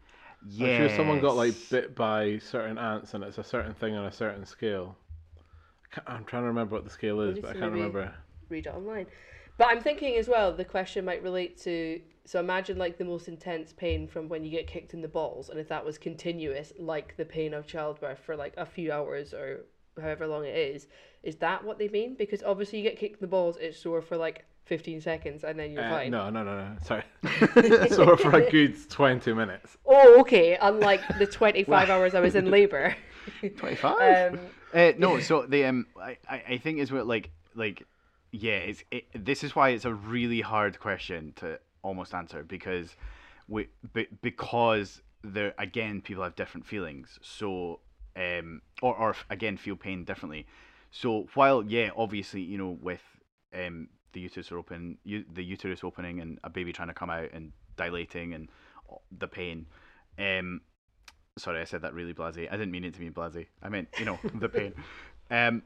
Yeah. 0.47 0.67
I'm 0.67 0.77
sure 0.77 0.89
someone 0.89 1.21
got 1.21 1.35
like 1.35 1.53
bit 1.69 1.95
by 1.95 2.37
certain 2.39 2.77
ants 2.77 3.13
and 3.13 3.23
it's 3.23 3.37
a 3.37 3.43
certain 3.43 3.73
thing 3.73 3.95
on 3.95 4.05
a 4.05 4.11
certain 4.11 4.45
scale. 4.45 4.95
I 5.91 5.95
can't, 5.95 6.09
I'm 6.09 6.25
trying 6.25 6.43
to 6.43 6.47
remember 6.47 6.75
what 6.75 6.83
the 6.83 6.89
scale 6.89 7.21
is, 7.21 7.39
but 7.39 7.51
I 7.51 7.53
can't 7.53 7.71
remember. 7.73 8.13
Read 8.49 8.67
it 8.67 8.73
online. 8.73 9.07
But 9.57 9.67
I'm 9.67 9.81
thinking 9.81 10.15
as 10.15 10.27
well, 10.27 10.51
the 10.53 10.65
question 10.65 11.05
might 11.05 11.21
relate 11.23 11.57
to. 11.61 12.01
So 12.25 12.39
imagine 12.39 12.77
like 12.77 12.97
the 12.97 13.03
most 13.05 13.27
intense 13.27 13.73
pain 13.73 14.07
from 14.07 14.29
when 14.29 14.43
you 14.45 14.49
get 14.51 14.65
kicked 14.65 14.93
in 14.93 15.01
the 15.01 15.07
balls, 15.09 15.49
and 15.49 15.59
if 15.59 15.67
that 15.67 15.83
was 15.85 15.97
continuous, 15.97 16.71
like 16.79 17.15
the 17.17 17.25
pain 17.25 17.53
of 17.53 17.67
childbirth 17.67 18.19
for 18.19 18.35
like 18.35 18.53
a 18.57 18.65
few 18.65 18.91
hours 18.91 19.33
or 19.33 19.65
however 20.01 20.25
long 20.25 20.45
it 20.45 20.55
is, 20.55 20.87
is 21.21 21.35
that 21.37 21.63
what 21.63 21.77
they 21.77 21.89
mean? 21.89 22.15
Because 22.15 22.41
obviously 22.43 22.79
you 22.79 22.83
get 22.89 22.97
kicked 22.97 23.15
in 23.15 23.21
the 23.21 23.27
balls, 23.27 23.57
it's 23.59 23.77
sore 23.77 24.01
for 24.01 24.15
like 24.17 24.45
15 24.65 25.01
seconds, 25.01 25.43
and 25.43 25.59
then 25.59 25.73
you're 25.73 25.83
Uh, 25.83 25.89
fine. 25.89 26.11
no, 26.11 26.29
no, 26.29 26.43
no, 26.43 26.55
no. 26.63 26.77
Sorry. 26.81 27.03
sore 27.89 28.15
for 28.17 28.33
a 28.37 28.49
good 28.49 28.75
20 28.89 29.33
minutes. 29.33 29.77
Oh, 29.85 30.21
okay. 30.21 30.57
Unlike 30.61 31.19
the 31.19 31.27
25 31.27 31.89
hours 31.89 32.15
I 32.15 32.21
was 32.21 32.35
in 32.35 32.49
labour. 32.57 32.95
Twenty 33.57 33.75
five. 33.75 34.33
Um, 34.33 34.39
Uh, 34.73 34.93
no, 34.97 35.19
so 35.19 35.45
the 35.45 35.65
um, 35.65 35.85
I, 36.01 36.17
I 36.29 36.43
I 36.49 36.57
think 36.57 36.79
is 36.79 36.91
what 36.91 37.05
like 37.05 37.29
like, 37.53 37.85
yeah, 38.33 38.57
it's 38.57 38.83
it, 38.89 39.05
this 39.13 39.43
is 39.43 39.55
why 39.55 39.69
it's 39.69 39.85
a 39.85 39.93
really 39.93 40.41
hard 40.41 40.79
question 40.79 41.33
to 41.37 41.59
almost 41.83 42.15
answer 42.15 42.43
because 42.43 42.95
we 43.47 43.67
be, 43.93 44.07
because 44.23 45.01
there 45.23 45.53
again 45.59 46.01
people 46.01 46.23
have 46.23 46.35
different 46.35 46.65
feelings, 46.65 47.19
so 47.21 47.79
um 48.15 48.61
or 48.81 48.95
or 48.97 49.15
again 49.29 49.55
feel 49.55 49.75
pain 49.75 50.03
differently. 50.03 50.47
So 50.89 51.27
while 51.35 51.63
yeah, 51.63 51.91
obviously 51.95 52.41
you 52.41 52.57
know 52.57 52.77
with 52.81 53.03
um 53.53 53.87
the 54.13 54.19
uterus 54.19 54.51
open, 54.51 54.97
u- 55.03 55.25
the 55.31 55.43
uterus 55.43 55.83
opening 55.83 56.19
and 56.19 56.39
a 56.43 56.49
baby 56.49 56.73
trying 56.73 56.87
to 56.87 56.93
come 56.95 57.11
out 57.11 57.29
and 57.33 57.51
dilating 57.77 58.33
and 58.33 58.49
the 59.19 59.27
pain, 59.27 59.67
um 60.17 60.61
sorry, 61.37 61.61
I 61.61 61.65
said 61.65 61.83
that 61.83 61.93
really 61.93 62.13
blasé. 62.15 62.47
I 62.47 62.57
didn't 62.57 62.71
mean 62.71 62.83
it 62.83 62.93
to 62.95 62.99
be 62.99 63.11
blasé. 63.11 63.45
I 63.61 63.69
meant, 63.69 63.89
you 63.99 64.05
know, 64.05 64.19
the 64.33 64.49
pain. 64.49 64.73
Um, 65.31 65.63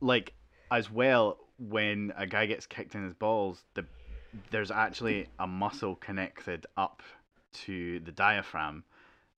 like 0.00 0.34
as 0.70 0.88
well, 0.88 1.38
when 1.68 2.12
a 2.16 2.26
guy 2.26 2.46
gets 2.46 2.66
kicked 2.66 2.94
in 2.94 3.04
his 3.04 3.14
balls, 3.14 3.64
the 3.74 3.84
there's 4.50 4.70
actually 4.70 5.26
a 5.38 5.46
muscle 5.46 5.96
connected 5.96 6.66
up 6.76 7.02
to 7.52 7.98
the 8.00 8.12
diaphragm, 8.12 8.84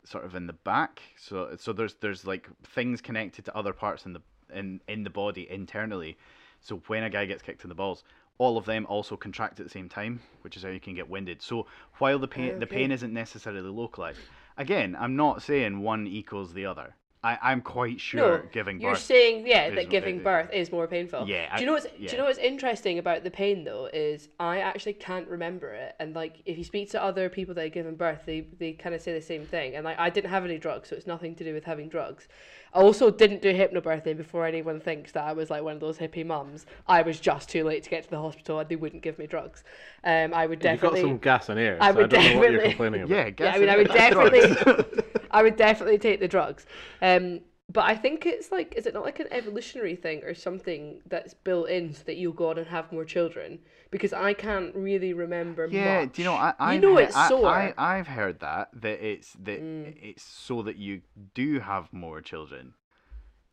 sort 0.05 0.25
of 0.25 0.35
in 0.35 0.47
the 0.47 0.53
back. 0.53 1.03
So 1.19 1.57
so 1.59 1.73
there's 1.73 1.95
there's 1.95 2.27
like 2.27 2.49
things 2.65 3.01
connected 3.01 3.45
to 3.47 3.57
other 3.57 3.73
parts 3.73 4.07
in 4.07 4.13
the 4.13 4.21
in 4.55 4.81
in 4.89 5.03
the 5.03 5.11
body 5.11 5.49
internally. 5.51 6.17
So 6.61 6.81
when 6.87 7.03
a 7.03 7.11
guy 7.11 7.25
gets 7.27 7.43
kicked 7.43 7.65
in 7.65 7.69
the 7.69 7.75
balls, 7.75 8.05
all 8.39 8.57
of 8.57 8.67
them 8.67 8.87
also 8.89 9.17
contract 9.17 9.59
at 9.59 9.67
the 9.67 9.71
same 9.71 9.89
time, 9.89 10.21
which 10.43 10.57
is 10.57 10.63
how 10.63 10.69
you 10.69 10.81
can 10.81 10.95
get 10.95 11.09
winded. 11.09 11.43
So 11.43 11.67
while 11.99 12.19
the 12.19 12.29
pain 12.29 12.59
the 12.59 12.67
pain 12.67 12.93
isn't 12.93 13.13
necessarily 13.13 13.71
localized. 13.71 14.21
Again, 14.59 14.95
I'm 15.01 15.17
not 15.17 15.43
saying 15.43 15.81
one 15.81 16.07
equals 16.07 16.53
the 16.53 16.67
other. 16.67 16.95
I, 17.25 17.39
I'm 17.41 17.61
quite 17.61 18.01
sure 18.01 18.39
no, 18.39 18.43
giving 18.51 18.81
you're 18.81 18.93
birth. 18.93 19.01
saying 19.01 19.47
yeah 19.47 19.67
is- 19.67 19.77
that 19.77 19.91
giving 19.91 20.21
uh, 20.21 20.25
birth 20.25 20.51
is 20.53 20.73
more 20.73 20.89
painful. 20.89 21.29
Yeah, 21.29 21.55
Do 21.55 21.61
you 21.63 21.67
know 21.67 21.75
what's 21.75 21.87
Do 21.87 21.93
you 22.01 22.17
know 22.19 22.25
what's 22.25 22.39
interesting 22.39 22.99
about 22.99 23.23
the 23.23 23.31
pain 23.31 23.63
though 23.65 23.89
is 23.93 24.29
I 24.41 24.59
actually 24.59 24.95
can't 24.95 25.29
remember 25.29 25.73
it, 25.73 25.95
and 26.01 26.15
like 26.15 26.43
if 26.47 26.59
you 26.59 26.65
speak 26.65 26.91
to 26.91 27.03
other 27.03 27.29
people 27.29 27.55
that 27.55 27.63
have 27.63 27.73
given 27.73 27.95
birth, 27.95 28.23
they 28.27 28.41
they 28.59 28.73
kind 28.73 28.95
of 28.95 29.01
say 29.01 29.13
the 29.13 29.21
same 29.23 29.47
thing. 29.47 29.77
And 29.77 29.85
like 29.85 29.99
I 29.99 30.11
didn't 30.11 30.31
have 30.31 30.45
any 30.45 30.59
drugs, 30.59 30.89
so 30.89 30.97
it's 30.97 31.07
nothing 31.07 31.35
to 31.37 31.45
do 31.45 31.55
with 31.55 31.65
having 31.65 31.89
drugs. 31.89 32.27
I 32.75 32.81
also 32.81 33.11
didn't 33.11 33.43
do 33.43 33.53
hypnobirthing 33.53 34.17
before 34.17 34.47
anyone 34.47 34.81
thinks 34.81 35.13
that 35.13 35.25
I 35.25 35.33
was 35.35 35.51
like 35.51 35.63
one 35.63 35.75
of 35.75 35.81
those 35.81 35.99
hippie 35.99 36.25
mums. 36.27 36.65
I 36.89 37.03
was 37.03 37.21
just 37.21 37.51
too 37.51 37.65
late 37.65 37.83
to 37.85 37.91
get 37.91 38.03
to 38.05 38.11
the 38.11 38.19
hospital, 38.19 38.59
and 38.61 38.69
they 38.69 38.77
wouldn't 38.77 39.03
give 39.03 39.19
me 39.19 39.27
drugs. 39.27 39.63
Um, 40.05 40.33
I 40.35 40.47
would 40.47 40.59
You've 40.65 40.81
got 40.81 40.95
definitely. 40.95 41.01
some 41.03 41.19
gas 41.19 41.49
and 41.51 41.61
air, 41.61 41.77
so 41.79 41.85
I 41.85 41.89
I, 41.89 41.93
would 41.93 42.11
don't 42.11 42.25
know 42.25 42.39
what 42.39 42.51
you're 42.51 42.63
definitely- 42.63 42.69
complaining 42.71 43.03
about. 43.03 43.15
yeah, 43.41 43.47
yeah, 43.47 43.53
I 43.55 43.59
mean, 43.59 43.69
I 43.69 43.77
would 43.77 43.89
definitely, 43.89 45.03
I 45.33 45.43
would 45.43 45.57
definitely 45.57 45.99
take 45.99 46.21
the 46.21 46.29
drugs. 46.29 46.67
Um, 47.01 47.41
But 47.73 47.85
I 47.85 47.95
think 47.97 48.27
it's 48.27 48.53
like, 48.53 48.75
is 48.77 48.85
it 48.87 48.93
not 48.93 49.05
like 49.05 49.19
an 49.21 49.29
evolutionary 49.31 49.97
thing 49.97 50.23
or 50.25 50.35
something 50.35 51.01
that's 51.07 51.33
built 51.33 51.71
in 51.71 51.95
so 51.95 52.03
that 52.05 52.17
you'll 52.17 52.35
go 52.35 52.51
on 52.51 52.59
and 52.59 52.67
have 52.67 52.93
more 52.93 53.05
children? 53.07 53.61
Because 53.91 54.13
I 54.13 54.35
can't 54.35 54.75
really 54.75 55.13
remember. 55.15 55.67
Yeah, 55.67 56.01
much. 56.03 56.13
do 56.15 56.23
you 56.23 56.27
know? 56.29 56.35
I, 56.35 56.53
I've 56.59 56.75
you 56.75 56.81
know 56.81 56.97
he- 56.99 57.05
it's 57.05 57.17
I, 57.17 57.29
sore. 57.29 57.47
I, 57.49 57.73
I've 57.79 58.09
heard 58.09 58.41
that 58.41 58.69
that 58.83 58.99
it's 59.13 59.33
that 59.45 59.61
Mm. 59.63 59.95
it's 60.03 60.23
so 60.23 60.63
that 60.63 60.77
you 60.77 61.01
do 61.35 61.61
have 61.61 61.91
more 61.93 62.21
children. 62.21 62.75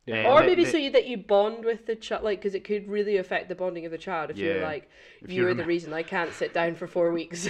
Yeah. 0.05 0.23
Uh, 0.27 0.31
or 0.31 0.39
that- 0.39 0.47
maybe 0.47 0.63
that- 0.65 0.71
so 0.71 0.77
you, 0.77 0.91
that 0.91 1.07
you 1.07 1.17
bond 1.17 1.63
with 1.63 1.85
the 1.85 1.95
child, 1.95 2.23
like 2.23 2.39
because 2.39 2.55
it 2.55 2.63
could 2.65 2.89
really 2.89 3.15
affect 3.17 3.47
the 3.47 3.55
bonding 3.55 3.85
of 3.85 3.91
the 3.91 3.97
child 3.97 4.31
if 4.31 4.37
you're 4.37 4.61
like, 4.63 4.89
If 5.21 5.31
you 5.31 5.43
you're 5.43 5.53
the 5.53 5.65
reason 5.65 5.93
I 5.93 6.03
can't 6.03 6.33
sit 6.33 6.51
down 6.53 6.75
for 6.75 6.87
four 6.87 7.11
weeks, 7.13 7.47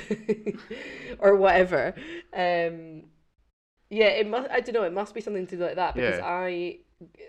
or 1.20 1.36
whatever. 1.36 1.94
Um, 2.34 3.04
yeah, 3.90 4.08
it 4.08 4.28
must. 4.28 4.50
I 4.52 4.60
don't 4.62 4.74
know. 4.74 4.84
It 4.84 4.94
must 4.94 5.14
be 5.14 5.22
something 5.22 5.48
to 5.48 5.56
do 5.58 5.64
like 5.64 5.76
that 5.76 5.96
because 5.96 6.20
Yeah. 6.20 6.26
I, 6.26 6.78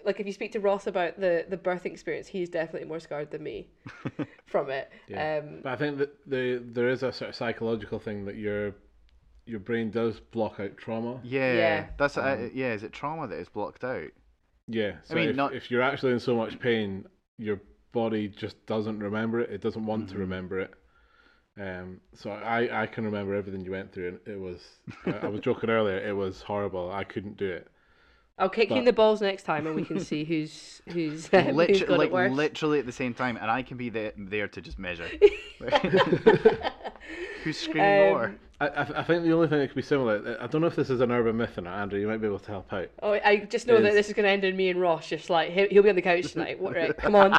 like, 0.05 0.21
if 0.21 0.27
you 0.27 0.33
speak 0.33 0.53
to 0.53 0.61
Ross 0.61 0.87
about 0.87 1.19
the 1.21 1.47
the 1.49 1.57
birthing 1.57 1.87
experience, 1.93 2.27
he's 2.29 2.49
definitely 2.49 2.89
more 2.89 3.01
scarred 3.01 3.31
than 3.31 3.43
me 3.43 3.69
from 4.47 4.71
it. 4.71 4.91
Yeah. 5.09 5.39
Um, 5.43 5.61
But 5.63 5.73
I 5.73 5.77
think 5.77 5.99
that 5.99 6.11
the 6.29 6.63
there 6.65 6.89
is 6.89 7.03
a 7.03 7.13
sort 7.13 7.31
of 7.31 7.35
psychological 7.35 7.99
thing 7.99 8.25
that 8.27 8.37
your 8.37 8.75
your 9.47 9.61
brain 9.61 9.91
does 9.91 10.21
block 10.21 10.61
out 10.61 10.77
trauma. 10.77 11.21
Yeah, 11.25 11.55
Yeah. 11.55 11.87
that's 11.99 12.17
uh, 12.19 12.23
Um, 12.23 12.51
yeah. 12.55 12.73
Is 12.73 12.83
it 12.83 12.93
trauma 12.93 13.27
that 13.29 13.39
is 13.39 13.49
blocked 13.49 13.85
out? 13.85 14.11
Yeah. 14.69 14.97
So 15.05 15.15
mean, 15.15 15.31
if, 15.31 15.37
not- 15.37 15.55
if 15.55 15.71
you're 15.71 15.83
actually 15.83 16.13
in 16.13 16.21
so 16.21 16.37
much 16.37 16.59
pain, 16.61 17.07
your 17.39 17.61
body 17.93 18.29
just 18.29 18.65
doesn't 18.67 19.01
remember 19.01 19.41
it. 19.41 19.51
It 19.51 19.61
doesn't 19.63 19.85
want 19.85 20.05
Mm-hmm. 20.05 20.13
to 20.15 20.19
remember 20.21 20.61
it. 20.61 20.71
Um, 21.61 22.01
so 22.15 22.31
I, 22.31 22.83
I 22.83 22.87
can 22.87 23.05
remember 23.05 23.35
everything 23.35 23.61
you 23.61 23.73
went 23.73 23.93
through, 23.93 24.09
and 24.09 24.19
it 24.27 24.41
was. 24.41 24.61
I, 25.05 25.27
I 25.27 25.29
was 25.29 25.41
joking 25.41 25.69
earlier. 25.69 25.99
It 25.99 26.17
was 26.17 26.41
horrible. 26.41 26.91
I 26.91 27.05
couldn't 27.05 27.37
do 27.37 27.51
it. 27.51 27.69
I'll 28.39 28.49
kick 28.49 28.71
you 28.71 28.77
in 28.77 28.87
the 28.87 28.93
balls 28.95 29.21
next 29.21 29.43
time, 29.43 29.67
and 29.67 29.77
we 29.77 29.85
can 29.85 30.01
see 30.01 30.25
who's 30.25 30.81
who's, 30.89 31.29
um, 31.35 31.43
who's 31.45 31.55
Literally, 31.55 31.87
got 31.87 31.99
like 31.99 32.09
it 32.09 32.13
worse. 32.13 32.33
literally 32.33 32.79
at 32.79 32.87
the 32.87 32.93
same 32.93 33.13
time, 33.13 33.37
and 33.37 33.51
I 33.51 33.63
can 33.63 33.77
be 33.77 33.91
there, 33.91 34.13
there 34.17 34.49
to 34.49 34.61
just 34.63 34.79
measure. 34.79 35.07
Who's 37.45 37.59
screaming 37.59 38.11
more? 38.11 38.25
Um, 38.27 38.39
I, 38.61 38.67
I, 38.69 39.01
I 39.01 39.03
think 39.03 39.25
the 39.25 39.33
only 39.33 39.49
thing 39.49 39.59
that 39.59 39.69
could 39.69 39.77
be 39.77 39.83
similar. 39.83 40.39
I 40.41 40.47
don't 40.47 40.61
know 40.63 40.67
if 40.67 40.77
this 40.77 40.91
is 40.91 41.01
an 41.01 41.11
urban 41.11 41.37
myth 41.37 41.59
or 41.59 41.63
not, 41.63 41.79
Andrew. 41.79 41.99
You 41.99 42.07
might 42.07 42.19
be 42.19 42.27
able 42.27 42.39
to 42.39 42.51
help 42.51 42.73
out. 42.73 42.89
Oh, 43.03 43.13
I 43.13 43.37
just 43.51 43.67
know 43.67 43.81
that 43.81 43.93
this 43.93 44.09
is 44.09 44.15
going 44.15 44.25
to 44.25 44.31
end 44.31 44.45
in 44.45 44.57
me 44.57 44.69
and 44.71 44.81
Ross 44.81 45.09
just 45.09 45.29
like 45.29 45.51
he'll, 45.51 45.69
he'll 45.69 45.83
be 45.83 45.89
on 45.91 45.97
the 45.97 46.03
couch 46.03 46.33
tonight. 46.33 46.61
What, 46.61 46.75
right, 46.75 46.97
come 46.97 47.15
on. 47.15 47.39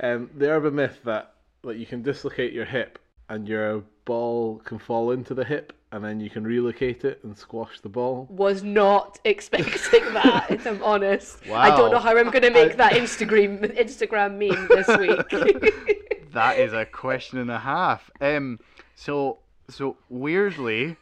Um, 0.00 0.30
the 0.36 0.48
urban 0.50 0.74
myth 0.74 0.98
that 1.04 1.31
like 1.62 1.78
you 1.78 1.86
can 1.86 2.02
dislocate 2.02 2.52
your 2.52 2.64
hip 2.64 2.98
and 3.28 3.48
your 3.48 3.82
ball 4.04 4.58
can 4.64 4.78
fall 4.78 5.12
into 5.12 5.32
the 5.34 5.44
hip, 5.44 5.72
and 5.92 6.04
then 6.04 6.20
you 6.20 6.28
can 6.28 6.44
relocate 6.44 7.04
it 7.04 7.20
and 7.22 7.36
squash 7.36 7.80
the 7.80 7.88
ball. 7.88 8.26
Was 8.30 8.62
not 8.62 9.18
expecting 9.24 10.12
that, 10.12 10.50
if 10.50 10.66
I'm 10.66 10.82
honest. 10.82 11.46
Wow. 11.46 11.58
I 11.58 11.76
don't 11.76 11.92
know 11.92 11.98
how 11.98 12.16
I'm 12.16 12.30
going 12.30 12.42
to 12.42 12.50
make 12.50 12.76
that 12.76 12.92
Instagram 12.92 13.60
Instagram 13.78 14.38
meme 14.38 14.68
this 14.68 14.88
week. 14.98 16.08
That 16.32 16.58
is 16.58 16.72
a 16.72 16.86
question 16.86 17.38
and 17.38 17.50
a 17.50 17.58
half. 17.58 18.10
Um, 18.18 18.58
so 18.94 19.40
so 19.68 19.98
weirdly, 20.08 20.96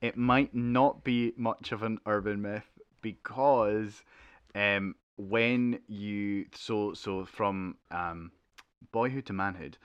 it 0.00 0.16
might 0.16 0.54
not 0.54 1.02
be 1.02 1.32
much 1.36 1.72
of 1.72 1.82
an 1.82 1.98
urban 2.06 2.40
myth 2.40 2.66
because, 3.02 4.02
um, 4.54 4.94
when 5.16 5.80
you 5.88 6.46
so 6.54 6.94
so 6.94 7.24
from 7.24 7.78
um, 7.90 8.30
boyhood 8.92 9.26
to 9.26 9.32
manhood, 9.32 9.76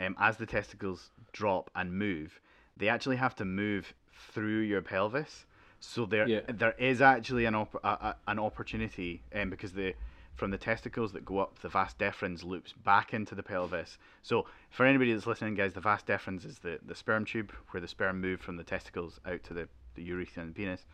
um, 0.00 0.16
as 0.18 0.36
the 0.36 0.46
testicles 0.46 1.10
drop 1.32 1.70
and 1.74 1.92
move, 1.92 2.40
they 2.76 2.88
actually 2.88 3.16
have 3.16 3.34
to 3.36 3.44
move 3.44 3.94
through 4.32 4.60
your 4.60 4.82
pelvis. 4.82 5.46
So 5.80 6.06
there 6.06 6.28
Yeah. 6.28 6.40
there 6.48 6.74
is 6.78 7.02
actually 7.02 7.44
an 7.44 7.54
op- 7.54 7.84
a, 7.84 7.88
a, 7.88 8.16
an 8.26 8.38
opportunity, 8.38 9.22
um, 9.34 9.50
because 9.50 9.72
the 9.72 9.94
from 10.34 10.50
the 10.50 10.58
testicles 10.58 11.12
that 11.12 11.24
go 11.24 11.38
up, 11.38 11.60
the 11.60 11.68
vas 11.68 11.94
deferens 11.94 12.42
loops 12.42 12.72
back 12.72 13.14
into 13.14 13.36
the 13.36 13.42
pelvis. 13.42 13.98
So 14.22 14.46
for 14.70 14.84
anybody 14.84 15.12
that's 15.12 15.28
listening, 15.28 15.54
guys, 15.54 15.74
the 15.74 15.80
vas 15.80 16.02
deferens 16.02 16.44
is 16.44 16.58
the, 16.58 16.80
the 16.84 16.94
sperm 16.96 17.24
tube 17.24 17.52
where 17.70 17.80
the 17.80 17.86
sperm 17.86 18.20
move 18.20 18.40
from 18.40 18.56
the 18.56 18.64
testicles 18.64 19.20
out 19.26 19.44
to 19.44 19.54
the, 19.54 19.68
the 19.94 20.02
urethra 20.02 20.42
and 20.42 20.52
the 20.52 20.58
penis. 20.58 20.86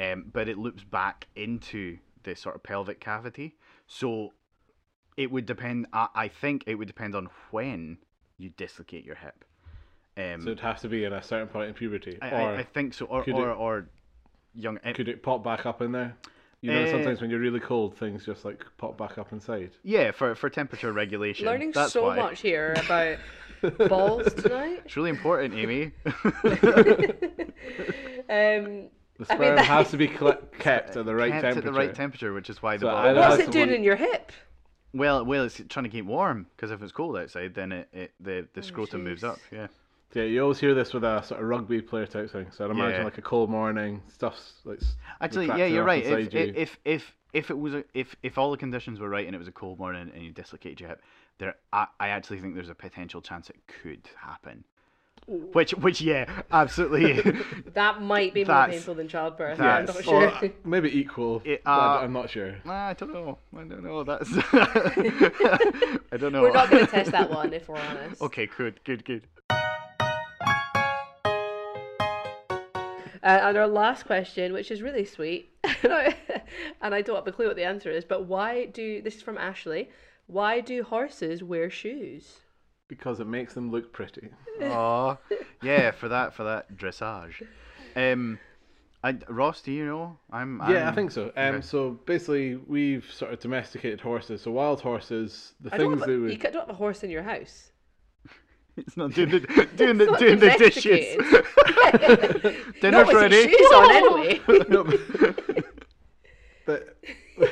Um, 0.00 0.24
but 0.32 0.48
it 0.48 0.58
loops 0.58 0.82
back 0.82 1.28
into 1.36 1.98
the 2.24 2.34
sort 2.34 2.56
of 2.56 2.64
pelvic 2.64 2.98
cavity. 2.98 3.54
So 3.86 4.32
it 5.16 5.30
would 5.30 5.46
depend. 5.46 5.86
I, 5.92 6.08
I 6.14 6.28
think 6.28 6.64
it 6.66 6.74
would 6.74 6.88
depend 6.88 7.14
on 7.14 7.28
when 7.52 7.98
you 8.42 8.50
dislocate 8.56 9.04
your 9.04 9.14
hip. 9.16 9.44
Um, 10.16 10.42
So 10.42 10.48
it'd 10.48 10.60
have 10.60 10.80
to 10.80 10.88
be 10.88 11.04
in 11.04 11.12
a 11.12 11.22
certain 11.22 11.48
point 11.48 11.68
in 11.68 11.74
puberty, 11.74 12.18
I, 12.20 12.30
or 12.30 12.34
I, 12.36 12.58
I 12.58 12.62
think 12.64 12.92
so, 12.94 13.06
or 13.06 13.20
or, 13.30 13.50
it- 13.50 13.56
or 13.56 13.86
young. 14.54 14.78
it- 14.84 14.94
could 14.96 15.08
it 15.08 15.22
pop 15.22 15.42
back 15.44 15.64
up 15.64 15.80
in 15.80 15.92
there? 15.92 16.14
You 16.60 16.72
know, 16.72 16.80
Eh. 16.82 16.90
sometimes 16.92 17.20
when 17.20 17.28
you're 17.30 17.40
really 17.40 17.58
cold, 17.60 17.96
things 17.98 18.24
just 18.24 18.44
like 18.44 18.64
pop 18.78 18.96
back 18.96 19.18
up 19.18 19.32
inside. 19.32 19.70
yeah, 19.82 20.10
for 20.12 20.34
for 20.34 20.48
temperature 20.50 20.92
regulation. 20.92 21.46
Learning 21.46 21.72
that's 21.72 21.92
so 21.92 22.04
why. 22.04 22.16
much 22.16 22.40
here 22.40 22.76
about 22.84 23.18
balls 23.88 24.32
tonight. 24.34 24.82
It's 24.84 24.96
really 24.96 25.10
important, 25.10 25.54
Amy. 25.54 25.92
Um, 28.28 28.88
The 29.18 29.24
I 29.30 29.34
sperm 29.34 29.40
mean, 29.40 29.54
that- 29.56 29.64
has 29.66 29.90
to 29.90 29.96
be 29.96 30.08
cle- 30.08 30.38
kept 30.58 30.96
at 30.96 31.04
the 31.04 31.14
right 31.14 31.30
Kept 31.32 31.42
temperature. 31.42 31.68
at 31.68 31.72
the 31.72 31.78
right 31.78 31.94
temperature, 31.94 32.32
which 32.32 32.48
is 32.50 32.62
why 32.62 32.76
the 32.76 32.86
So 32.86 32.90
ball. 32.90 33.14
what's 33.14 33.42
it 33.42 33.46
to 33.46 33.50
doing 33.52 33.68
be- 33.68 33.74
in 33.76 33.84
your 33.84 33.96
hip? 33.96 34.32
Well, 34.94 35.24
well, 35.24 35.44
it's 35.44 35.60
trying 35.68 35.84
to 35.84 35.90
keep 35.90 36.04
warm 36.04 36.46
because 36.54 36.70
if 36.70 36.82
it's 36.82 36.92
cold 36.92 37.16
outside, 37.16 37.54
then 37.54 37.72
it, 37.72 37.88
it 37.92 38.12
the 38.20 38.38
Oh, 38.40 38.46
the 38.52 38.62
scrotum 38.62 39.04
moves 39.04 39.24
up. 39.24 39.38
Yeah. 39.50 39.68
Yeah, 40.14 40.24
you 40.24 40.42
always 40.42 40.60
hear 40.60 40.74
this 40.74 40.92
with 40.92 41.04
a 41.04 41.22
sort 41.22 41.40
of 41.40 41.48
rugby 41.48 41.80
player 41.80 42.06
type 42.06 42.30
thing. 42.30 42.48
So 42.50 42.66
I'd 42.66 42.70
imagine 42.70 42.98
Yeah. 42.98 43.04
like 43.04 43.16
a 43.16 43.22
cold 43.22 43.48
morning, 43.48 44.02
stuff's 44.12 44.54
like. 44.64 44.80
Actually, 45.22 45.46
yeah, 45.46 45.64
you're 45.64 45.84
right. 45.84 46.04
If, 46.04 46.18
inside 46.18 46.34
you. 46.34 46.52
if 46.54 46.78
if 46.84 47.16
if 47.32 47.50
it 47.50 47.58
was 47.58 47.72
a, 47.74 47.84
if 47.94 48.14
if 48.22 48.36
all 48.36 48.50
the 48.50 48.58
conditions 48.58 49.00
were 49.00 49.08
right 49.08 49.26
and 49.26 49.34
it 49.34 49.38
was 49.38 49.48
a 49.48 49.52
cold 49.52 49.78
morning 49.78 50.10
and 50.14 50.22
you 50.22 50.30
dislocated 50.30 50.80
your 50.80 50.90
hip, 50.90 51.02
there 51.38 51.54
I, 51.72 51.86
I 51.98 52.08
actually 52.08 52.40
think 52.40 52.54
there's 52.54 52.68
a 52.68 52.74
potential 52.74 53.22
chance 53.22 53.48
it 53.48 53.56
could 53.82 54.06
happen. 54.18 54.64
Which 55.28 55.70
which 55.72 56.00
yeah, 56.00 56.42
absolutely. 56.50 57.22
That 57.74 58.02
might 58.02 58.34
be 58.34 58.40
more 58.40 58.54
That's- 58.54 58.76
painful 58.76 58.94
than 58.96 59.08
childbirth. 59.08 59.60
I'm 59.60 59.86
that's- 59.86 60.06
not 60.06 60.12
Or 60.12 60.30
sure. 60.30 60.48
uh, 60.48 60.48
maybe 60.64 60.98
equal. 60.98 61.40
It, 61.44 61.62
but 61.64 61.70
uh, 61.70 62.00
I'm 62.02 62.12
not 62.12 62.28
sure. 62.28 62.56
I 62.66 62.92
don't 62.94 63.12
know. 63.12 63.38
I 63.56 63.62
don't 63.64 63.82
know. 63.84 64.02
That's. 64.04 64.28
I 66.12 66.16
don't 66.18 66.32
know. 66.32 66.42
We're 66.42 66.52
not 66.52 66.70
going 66.70 66.84
to 66.84 66.90
test 66.90 67.12
that 67.12 67.30
one 67.30 67.52
if 67.52 67.68
we're 67.68 67.78
honest. 67.78 68.20
Okay, 68.20 68.46
good, 68.58 68.80
good, 68.84 69.04
good. 69.04 69.22
Uh, 73.24 73.38
and 73.48 73.56
our 73.56 73.68
last 73.68 74.04
question, 74.04 74.52
which 74.52 74.72
is 74.72 74.82
really 74.82 75.04
sweet, 75.04 75.48
and 75.62 76.92
I 76.94 77.00
don't 77.02 77.14
have 77.14 77.26
a 77.28 77.32
clue 77.32 77.46
what 77.46 77.54
the 77.54 77.62
answer 77.64 77.88
is, 77.90 78.04
but 78.04 78.24
why 78.26 78.64
do 78.66 79.00
this 79.00 79.14
is 79.16 79.22
from 79.22 79.38
Ashley? 79.38 79.90
Why 80.26 80.58
do 80.60 80.82
horses 80.82 81.40
wear 81.42 81.70
shoes? 81.70 82.40
Because 82.92 83.20
it 83.20 83.26
makes 83.26 83.54
them 83.54 83.70
look 83.70 83.90
pretty. 83.90 84.28
Oh, 84.60 85.16
yeah, 85.62 85.92
for 85.92 86.08
that 86.10 86.34
for 86.34 86.44
that 86.44 86.76
dressage. 86.76 87.42
Um, 87.96 88.38
I, 89.02 89.16
Ross, 89.30 89.62
do 89.62 89.72
you 89.72 89.86
know? 89.86 90.18
I'm. 90.30 90.60
Yeah, 90.68 90.82
I 90.82 90.84
I'm- 90.84 90.94
think 90.94 91.10
so. 91.10 91.32
Um, 91.34 91.54
okay. 91.54 91.60
so 91.62 91.92
basically, 92.04 92.56
we've 92.56 93.10
sort 93.10 93.32
of 93.32 93.40
domesticated 93.40 93.98
horses. 94.02 94.42
So 94.42 94.50
wild 94.50 94.82
horses, 94.82 95.54
the 95.62 95.72
I 95.74 95.78
things 95.78 96.00
have 96.00 96.06
they 96.06 96.14
a, 96.16 96.18
would. 96.18 96.30
you 96.32 96.36
don't 96.36 96.54
have 96.54 96.68
a 96.68 96.74
horse 96.74 97.02
in 97.02 97.08
your 97.10 97.22
house. 97.22 97.72
It's 98.76 98.96
not 98.98 99.12
doing 99.14 99.30
the 99.30 99.40
doing 99.76 99.96
the 99.96 100.06
doing 100.18 100.38
the 100.38 100.50
dishes. 100.58 101.16
domesticated. 101.16 102.56
Dinner's 102.82 102.92
Not 102.92 103.06
with 103.06 103.16
ready. 103.16 103.40
some 103.42 103.50
shoes 103.50 103.72
on 103.72 103.90
anyway. 103.90 104.40
No, 104.68 104.84
but- 106.66 106.96
but 107.38 107.50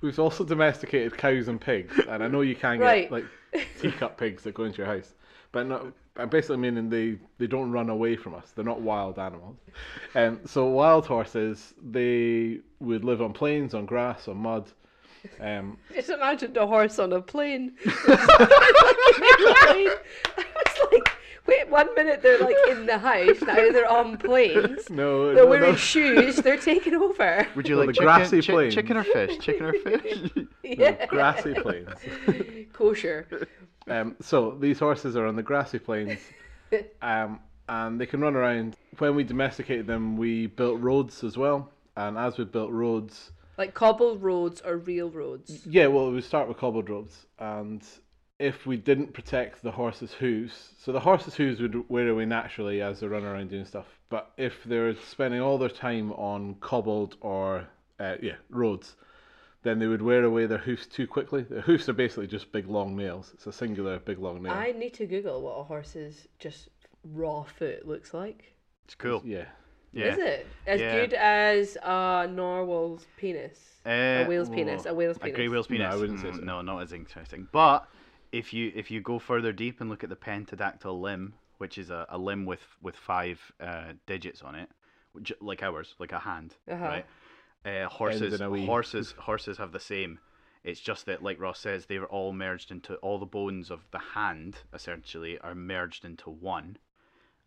we've 0.00 0.18
also 0.18 0.44
domesticated 0.44 1.16
cows 1.16 1.48
and 1.48 1.60
pigs, 1.60 1.98
and 2.08 2.22
I 2.22 2.28
know 2.28 2.40
you 2.42 2.54
can 2.56 2.78
get 2.78 2.84
Right. 2.84 3.10
like 3.12 3.24
teacup 3.80 4.16
pigs 4.18 4.42
that 4.44 4.54
go 4.54 4.64
into 4.64 4.78
your 4.78 4.86
house, 4.86 5.14
but 5.52 5.66
not. 5.66 5.86
I'm 6.16 6.28
basically 6.28 6.58
meaning 6.58 6.90
they, 6.90 7.18
they 7.38 7.46
don't 7.46 7.70
run 7.70 7.88
away 7.88 8.16
from 8.16 8.34
us. 8.34 8.50
They're 8.50 8.64
not 8.64 8.80
wild 8.82 9.18
animals. 9.18 9.56
Um, 10.14 10.40
so 10.44 10.66
wild 10.66 11.06
horses, 11.06 11.72
they 11.80 12.58
would 12.80 13.04
live 13.04 13.22
on 13.22 13.32
plains, 13.32 13.72
on 13.74 13.86
grass, 13.86 14.26
on 14.28 14.36
mud. 14.38 14.70
Um, 15.40 15.78
Just 15.94 16.10
imagine 16.10 16.52
the 16.52 16.66
horse 16.66 16.98
on 16.98 17.12
a 17.12 17.22
plane. 17.22 17.72
I 21.50 21.64
was 21.64 21.66
like, 21.66 21.66
wait, 21.66 21.70
one 21.70 21.94
minute 21.94 22.22
they're 22.22 22.38
like 22.38 22.56
in 22.68 22.86
the 22.86 22.98
house, 22.98 23.40
now 23.42 23.54
they're 23.54 23.88
on 23.90 24.16
planes. 24.18 24.82
no, 24.90 25.26
They're 25.34 25.44
no, 25.44 25.50
wearing 25.50 25.70
no. 25.72 25.76
shoes. 25.76 26.36
They're 26.36 26.56
taking 26.56 26.94
over. 26.94 27.46
Would 27.56 27.68
you 27.68 27.76
Well, 27.76 27.86
like 27.86 27.94
the 27.96 28.00
chicken, 28.00 28.06
grassy 28.06 28.40
chi- 28.42 28.52
plains. 28.52 28.74
chicken 28.74 28.96
or 28.96 29.04
fish? 29.04 29.38
Chicken 29.38 29.66
or 29.66 29.72
fish? 29.72 30.30
Yeah. 30.62 31.06
grassy 31.06 31.52
plains. 31.54 31.88
Kosher. 32.72 33.26
Um, 33.88 34.14
so 34.20 34.56
these 34.60 34.78
horses 34.78 35.16
are 35.16 35.26
on 35.26 35.34
the 35.34 35.42
grassy 35.42 35.80
plains, 35.80 36.20
um, 37.02 37.40
and 37.68 38.00
they 38.00 38.06
can 38.06 38.20
run 38.20 38.36
around. 38.36 38.76
When 38.98 39.16
we 39.16 39.24
domesticated 39.24 39.86
them, 39.88 40.16
we 40.16 40.46
built 40.46 40.80
roads 40.80 41.24
as 41.24 41.36
well. 41.36 41.70
And 41.96 42.16
as 42.16 42.38
we 42.38 42.44
built 42.44 42.70
roads, 42.70 43.32
Like 43.58 43.74
cobbled 43.74 44.22
roads 44.22 44.60
or 44.64 44.76
real 44.76 45.10
roads. 45.10 45.66
yeah, 45.66 45.88
well, 45.88 46.12
we 46.12 46.20
start 46.20 46.46
with 46.46 46.56
cobbled 46.58 46.88
roads, 46.88 47.26
and 47.40 47.82
if 48.40 48.66
we 48.66 48.76
didn't 48.76 49.12
protect 49.12 49.62
the 49.62 49.70
horses' 49.70 50.12
hooves, 50.14 50.70
so 50.78 50.90
the 50.92 51.00
horses' 51.00 51.34
hooves 51.34 51.60
would 51.60 51.88
wear 51.90 52.08
away 52.08 52.24
naturally 52.24 52.80
as 52.80 52.98
they 53.00 53.06
run 53.06 53.22
around 53.22 53.50
doing 53.50 53.64
stuff. 53.66 53.86
But 54.08 54.32
if 54.36 54.64
they're 54.64 54.96
spending 54.96 55.40
all 55.40 55.58
their 55.58 55.68
time 55.68 56.10
on 56.12 56.54
cobbled 56.60 57.16
or 57.20 57.68
uh, 58.00 58.16
yeah, 58.22 58.36
roads, 58.48 58.96
then 59.62 59.78
they 59.78 59.86
would 59.86 60.00
wear 60.02 60.24
away 60.24 60.46
their 60.46 60.58
hoofs 60.58 60.86
too 60.86 61.06
quickly. 61.06 61.42
The 61.42 61.60
hoofs 61.60 61.88
are 61.90 61.92
basically 61.92 62.26
just 62.28 62.50
big 62.50 62.66
long 62.66 62.96
nails. 62.96 63.30
It's 63.34 63.46
a 63.46 63.52
singular 63.52 63.98
big 63.98 64.18
long 64.18 64.42
nail. 64.42 64.52
I 64.52 64.72
need 64.72 64.94
to 64.94 65.06
Google 65.06 65.42
what 65.42 65.58
a 65.58 65.62
horse's 65.64 66.26
just 66.38 66.70
raw 67.04 67.42
foot 67.44 67.86
looks 67.86 68.14
like. 68.14 68.54
It's 68.86 68.94
cool. 68.94 69.20
Yeah. 69.24 69.44
Yeah. 69.92 70.12
Is 70.12 70.18
it 70.18 70.46
as 70.66 70.80
Yeah. 70.80 70.94
good 71.00 71.12
as 71.14 71.76
a 71.82 72.26
narwhal's 72.30 73.06
penis? 73.18 73.80
Uh, 73.84 73.90
a 73.90 74.24
whale's 74.26 74.48
penis. 74.48 74.86
A 74.86 74.94
whale's 74.94 75.16
A 75.18 75.20
penis. 75.20 75.36
grey 75.36 75.48
whale's 75.48 75.68
No, 75.68 75.76
penis. 75.76 75.92
I 75.94 75.96
wouldn't 75.96 76.20
say 76.20 76.28
Mm, 76.28 76.36
so. 76.36 76.40
No, 76.42 76.62
not 76.62 76.82
as 76.82 76.92
interesting. 76.92 77.46
But 77.52 77.86
if 78.32 78.52
you 78.52 78.72
if 78.74 78.90
you 78.90 79.00
go 79.00 79.18
further 79.18 79.52
deep 79.52 79.80
and 79.80 79.90
look 79.90 80.04
at 80.04 80.10
the 80.10 80.16
pentadactyl 80.16 81.00
limb, 81.00 81.34
which 81.58 81.78
is 81.78 81.90
a, 81.90 82.06
a 82.08 82.18
limb 82.18 82.44
with 82.46 82.62
with 82.82 82.96
five 82.96 83.40
uh, 83.60 83.92
digits 84.06 84.42
on 84.42 84.54
it, 84.54 84.68
which, 85.12 85.32
like 85.40 85.62
ours, 85.62 85.94
like 85.98 86.12
a 86.12 86.18
hand, 86.20 86.54
Uh-huh. 86.70 86.84
right? 86.84 87.06
Uh, 87.64 87.88
horses 87.88 88.34
in 88.34 88.42
a 88.42 88.50
wee- 88.50 88.64
horses 88.66 89.12
horses 89.18 89.58
have 89.58 89.72
the 89.72 89.80
same. 89.80 90.18
It's 90.62 90.80
just 90.80 91.06
that, 91.06 91.22
like 91.22 91.40
Ross 91.40 91.58
says, 91.58 91.86
they 91.86 91.98
were 91.98 92.06
all 92.08 92.34
merged 92.34 92.70
into 92.70 92.96
all 92.96 93.18
the 93.18 93.24
bones 93.26 93.70
of 93.70 93.80
the 93.92 93.98
hand. 93.98 94.56
Essentially, 94.74 95.38
are 95.38 95.54
merged 95.54 96.04
into 96.04 96.28
one. 96.30 96.76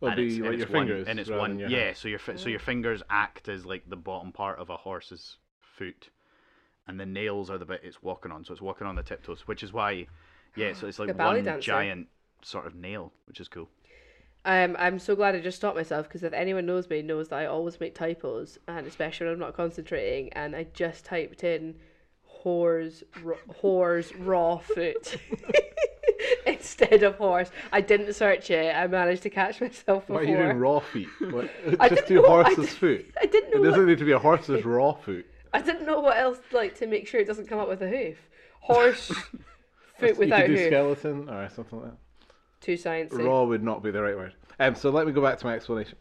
It'll 0.00 0.08
and 0.08 0.16
be 0.16 0.26
it's, 0.26 0.36
and 0.36 0.44
like 0.46 0.52
it's 0.54 0.60
your 0.60 0.68
one, 0.78 0.86
fingers. 0.88 1.08
and 1.08 1.20
it's 1.20 1.30
one. 1.30 1.58
your 1.60 1.68
yeah, 1.68 1.84
hand. 1.84 1.96
so 1.96 2.08
your 2.08 2.18
fi- 2.18 2.36
so 2.36 2.48
your 2.48 2.58
fingers 2.58 3.02
act 3.08 3.48
as 3.48 3.64
like 3.64 3.88
the 3.88 3.96
bottom 3.96 4.32
part 4.32 4.58
of 4.58 4.68
a 4.68 4.76
horse's 4.76 5.36
foot, 5.60 6.10
and 6.88 6.98
the 6.98 7.06
nails 7.06 7.50
are 7.50 7.58
the 7.58 7.64
bit 7.64 7.80
it's 7.84 8.02
walking 8.02 8.32
on. 8.32 8.44
So 8.44 8.52
it's 8.52 8.60
walking 8.62 8.86
on 8.88 8.96
the 8.96 9.02
tiptoes, 9.04 9.42
which 9.46 9.62
is 9.62 9.72
why, 9.72 10.06
yeah. 10.56 10.72
So 10.72 10.86
it's 10.86 10.98
like 10.98 11.08
a 11.08 11.14
ballet 11.14 11.36
one 11.36 11.44
dancer. 11.44 11.60
giant 11.60 12.08
sort 12.42 12.66
of 12.66 12.74
nail, 12.74 13.12
which 13.26 13.40
is 13.40 13.48
cool. 13.48 13.68
Um, 14.46 14.76
I'm 14.78 14.98
so 14.98 15.16
glad 15.16 15.34
I 15.34 15.40
just 15.40 15.56
stopped 15.56 15.76
myself 15.76 16.06
because 16.06 16.22
if 16.22 16.32
anyone 16.34 16.66
knows 16.66 16.88
me, 16.90 17.00
knows 17.00 17.28
that 17.28 17.36
I 17.38 17.46
always 17.46 17.80
make 17.80 17.94
typos, 17.94 18.58
and 18.68 18.86
especially 18.86 19.26
when 19.26 19.34
I'm 19.34 19.40
not 19.40 19.56
concentrating. 19.56 20.30
And 20.34 20.54
I 20.54 20.66
just 20.74 21.06
typed 21.06 21.44
in 21.44 21.76
"whores, 22.44 23.02
r- 23.24 23.36
whores 23.62 24.12
raw 24.18 24.58
foot" 24.58 25.16
instead 26.46 27.02
of 27.02 27.16
horse. 27.16 27.50
I 27.72 27.80
didn't 27.80 28.12
search 28.14 28.50
it. 28.50 28.74
I 28.74 28.86
managed 28.86 29.22
to 29.22 29.30
catch 29.30 29.60
myself 29.60 30.06
before. 30.06 30.16
Why 30.16 30.22
are 30.22 30.24
you 30.30 30.36
doing 30.36 30.58
raw 30.58 30.80
feet? 30.80 31.08
What? 31.30 31.50
I 31.80 31.88
Just 31.88 32.06
didn't 32.06 32.08
do 32.08 32.28
know- 32.28 32.40
I 32.40 32.42
horse's 32.44 32.56
didn't- 32.56 32.68
foot. 32.78 33.06
I 33.20 33.26
didn't 33.26 33.50
know 33.54 33.60
It 33.60 33.64
doesn't 33.64 33.80
what- 33.80 33.88
need 33.88 33.98
to 33.98 34.04
be 34.04 34.12
a 34.12 34.18
horse's 34.18 34.64
raw 34.66 34.92
foot. 34.92 35.26
I 35.52 35.62
didn't 35.62 35.86
know 35.86 36.00
what 36.00 36.16
else 36.18 36.38
like 36.52 36.74
to 36.80 36.86
make 36.86 37.06
sure 37.06 37.20
it 37.20 37.26
doesn't 37.26 37.46
come 37.48 37.60
up 37.60 37.68
with 37.68 37.80
a 37.82 37.88
hoof. 37.88 38.18
Horse 38.60 39.12
foot 39.98 40.10
you 40.10 40.18
without 40.20 40.40
could 40.46 40.46
do 40.48 40.56
hoof. 40.56 40.66
skeleton 40.66 41.28
or 41.28 41.48
something 41.48 41.80
like 41.80 41.90
that. 41.90 41.98
Too 42.60 42.74
sciencey. 42.74 43.24
Raw 43.24 43.44
would 43.44 43.62
not 43.62 43.82
be 43.82 43.90
the 43.90 44.02
right 44.02 44.16
word. 44.16 44.34
Um, 44.58 44.74
so 44.74 44.90
let 44.90 45.06
me 45.06 45.12
go 45.12 45.20
back 45.22 45.38
to 45.38 45.46
my 45.46 45.54
explanation. 45.54 45.98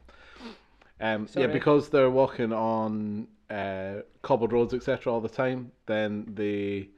Um, 1.02 1.24
yeah, 1.24 1.28
Sorry. 1.28 1.48
because 1.48 1.90
they're 1.90 2.10
walking 2.10 2.54
on 2.54 3.28
uh, 3.50 3.96
cobbled 4.22 4.54
roads, 4.54 4.74
etc., 4.74 5.12
all 5.12 5.20
the 5.20 5.28
time, 5.28 5.72
then 5.86 6.26
they 6.34 6.90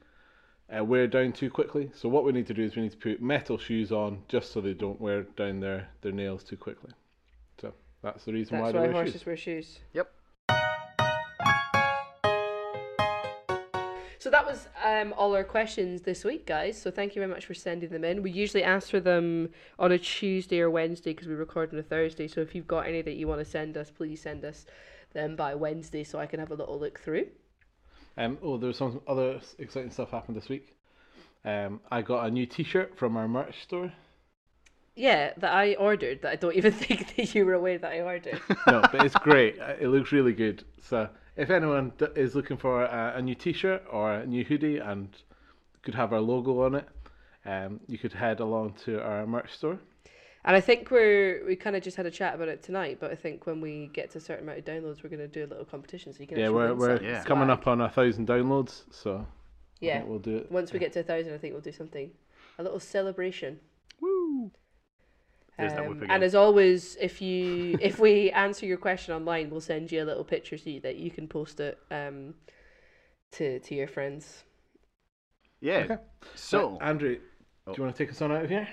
uh, 0.76 0.84
wear 0.84 1.06
down 1.08 1.32
too 1.32 1.50
quickly. 1.50 1.90
So 1.94 2.08
what 2.08 2.24
we 2.24 2.32
need 2.32 2.46
to 2.46 2.54
do 2.54 2.62
is 2.62 2.76
we 2.76 2.82
need 2.82 2.92
to 2.92 2.96
put 2.98 3.20
metal 3.20 3.58
shoes 3.58 3.90
on 3.90 4.22
just 4.28 4.52
so 4.52 4.60
they 4.60 4.74
don't 4.74 5.00
wear 5.00 5.22
down 5.22 5.60
their, 5.60 5.88
their 6.02 6.12
nails 6.12 6.44
too 6.44 6.56
quickly. 6.56 6.92
So 7.60 7.72
that's 8.02 8.24
the 8.24 8.32
reason 8.32 8.58
That's 8.58 8.72
why 8.74 8.80
why 8.80 8.86
they 8.86 8.92
wear 8.92 9.02
horses 9.02 9.12
shoes. 9.14 9.26
wear 9.26 9.36
shoes. 9.36 9.78
Yep. 9.94 10.12
So 14.26 14.30
that 14.30 14.44
was 14.44 14.66
um, 14.84 15.14
all 15.16 15.36
our 15.36 15.44
questions 15.44 16.02
this 16.02 16.24
week, 16.24 16.46
guys. 16.46 16.82
So 16.82 16.90
thank 16.90 17.14
you 17.14 17.20
very 17.20 17.32
much 17.32 17.46
for 17.46 17.54
sending 17.54 17.90
them 17.90 18.02
in. 18.02 18.24
We 18.24 18.32
usually 18.32 18.64
answer 18.64 18.98
them 18.98 19.50
on 19.78 19.92
a 19.92 20.00
Tuesday 20.00 20.58
or 20.58 20.68
Wednesday 20.68 21.12
because 21.12 21.28
we 21.28 21.34
record 21.34 21.72
on 21.72 21.78
a 21.78 21.82
Thursday. 21.84 22.26
So 22.26 22.40
if 22.40 22.52
you've 22.52 22.66
got 22.66 22.88
any 22.88 23.02
that 23.02 23.14
you 23.14 23.28
want 23.28 23.38
to 23.38 23.44
send 23.44 23.76
us, 23.76 23.88
please 23.88 24.20
send 24.20 24.44
us 24.44 24.66
them 25.12 25.36
by 25.36 25.54
Wednesday 25.54 26.02
so 26.02 26.18
I 26.18 26.26
can 26.26 26.40
have 26.40 26.50
a 26.50 26.56
little 26.56 26.76
look 26.76 26.98
through. 26.98 27.28
Um, 28.16 28.36
oh, 28.42 28.56
there's 28.56 28.78
some 28.78 29.00
other 29.06 29.38
exciting 29.60 29.92
stuff 29.92 30.10
happened 30.10 30.36
this 30.36 30.48
week. 30.48 30.74
Um, 31.44 31.78
I 31.92 32.02
got 32.02 32.26
a 32.26 32.30
new 32.32 32.46
T-shirt 32.46 32.98
from 32.98 33.16
our 33.16 33.28
merch 33.28 33.62
store. 33.62 33.92
Yeah, 34.96 35.34
that 35.36 35.52
I 35.52 35.74
ordered. 35.74 36.22
That 36.22 36.32
I 36.32 36.34
don't 36.34 36.56
even 36.56 36.72
think 36.86 37.14
that 37.14 37.32
you 37.32 37.46
were 37.46 37.54
aware 37.54 37.78
that 37.78 37.92
I 37.92 38.00
ordered. 38.00 38.40
no, 38.66 38.82
but 38.90 39.04
it's 39.04 39.14
great. 39.14 39.56
It 39.80 39.86
looks 39.86 40.10
really 40.10 40.32
good. 40.32 40.64
So 40.82 41.08
if 41.36 41.50
anyone 41.50 41.92
d- 41.98 42.06
is 42.14 42.34
looking 42.34 42.56
for 42.56 42.84
a, 42.84 43.14
a 43.16 43.22
new 43.22 43.34
T-shirt 43.34 43.84
or 43.90 44.12
a 44.14 44.26
new 44.26 44.44
hoodie 44.44 44.78
and 44.78 45.08
could 45.82 45.94
have 45.94 46.12
our 46.12 46.20
logo 46.20 46.62
on 46.62 46.74
it, 46.74 46.88
um, 47.44 47.80
you 47.86 47.98
could 47.98 48.12
head 48.12 48.40
along 48.40 48.74
to 48.84 49.00
our 49.02 49.26
merch 49.26 49.52
store. 49.52 49.78
And 50.44 50.54
I 50.54 50.60
think 50.60 50.90
we're 50.92 51.44
we 51.46 51.56
kind 51.56 51.74
of 51.74 51.82
just 51.82 51.96
had 51.96 52.06
a 52.06 52.10
chat 52.10 52.34
about 52.36 52.46
it 52.48 52.62
tonight, 52.62 52.98
but 53.00 53.10
I 53.10 53.16
think 53.16 53.46
when 53.46 53.60
we 53.60 53.90
get 53.92 54.10
to 54.12 54.18
a 54.18 54.20
certain 54.20 54.44
amount 54.44 54.58
of 54.60 54.64
downloads, 54.64 55.02
we're 55.02 55.10
going 55.10 55.18
to 55.20 55.26
do 55.28 55.44
a 55.44 55.48
little 55.50 55.64
competition 55.64 56.12
so 56.12 56.20
you 56.20 56.26
can 56.28 56.38
Yeah, 56.38 56.44
actually 56.46 56.54
we're 56.56 56.74
we're 56.74 57.02
Yeah. 57.02 57.24
coming 57.24 57.50
up 57.50 57.66
on 57.66 57.80
a 57.80 57.88
thousand 57.88 58.28
downloads, 58.28 58.84
so 58.92 59.26
Yeah, 59.80 60.04
we'll 60.04 60.20
do 60.20 60.36
it. 60.38 60.52
once 60.52 60.72
we 60.72 60.78
get 60.78 60.92
to 60.92 61.00
a 61.00 61.02
thousand, 61.02 61.34
I 61.34 61.38
think 61.38 61.52
we'll 61.52 61.62
do 61.62 61.72
something, 61.72 62.12
a 62.58 62.62
little 62.62 62.78
celebration. 62.80 63.58
Woo! 64.00 64.52
There's 65.58 65.72
that 65.72 65.82
whoop 65.88 65.96
Um, 65.98 66.02
again. 66.02 66.10
and 66.14 66.22
as 66.24 66.34
always, 66.34 66.96
if 67.00 67.22
you 67.22 67.78
if 67.80 67.98
we 67.98 68.30
answer 68.46 68.66
your 68.66 68.76
question 68.76 69.14
online, 69.14 69.50
we'll 69.50 69.60
send 69.60 69.90
you 69.90 70.02
a 70.02 70.06
little 70.06 70.24
picture 70.24 70.58
so 70.58 70.68
you, 70.70 70.80
that 70.80 70.96
you 70.96 71.10
can 71.10 71.26
post 71.28 71.60
it 71.60 71.78
um 71.90 72.34
to 73.32 73.58
to 73.60 73.74
your 73.74 73.88
friends. 73.88 74.44
Yeah. 75.60 75.86
Okay. 75.90 75.96
So 76.34 76.76
Uh, 76.80 76.84
Andrew, 76.84 77.18
Oh. 77.66 77.72
do 77.72 77.78
you 77.78 77.84
want 77.84 77.96
to 77.96 78.04
take 78.04 78.12
us 78.12 78.20
on 78.22 78.30
out 78.32 78.44
of 78.44 78.50
here? 78.50 78.68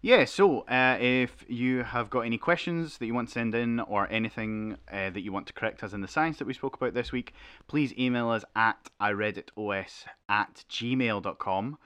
Yeah, 0.00 0.26
so 0.26 0.60
uh, 0.68 0.98
if 1.00 1.46
you 1.48 1.82
have 1.82 2.10
got 2.10 2.20
any 2.20 2.36
questions 2.36 2.98
that 2.98 3.06
you 3.06 3.14
want 3.14 3.28
to 3.28 3.32
send 3.32 3.54
in 3.54 3.80
or 3.80 4.06
anything 4.10 4.76
uh, 4.92 5.08
that 5.08 5.22
you 5.22 5.32
want 5.32 5.46
to 5.46 5.54
correct 5.54 5.82
us 5.82 5.94
in 5.94 6.02
the 6.02 6.08
science 6.08 6.36
that 6.38 6.46
we 6.46 6.52
spoke 6.52 6.76
about 6.76 6.92
this 6.92 7.10
week, 7.10 7.32
please 7.68 7.92
email 7.98 8.28
us 8.28 8.44
at 8.54 8.90
ireaditos 9.00 10.04
at 10.28 10.64
gmail.com 10.70 11.78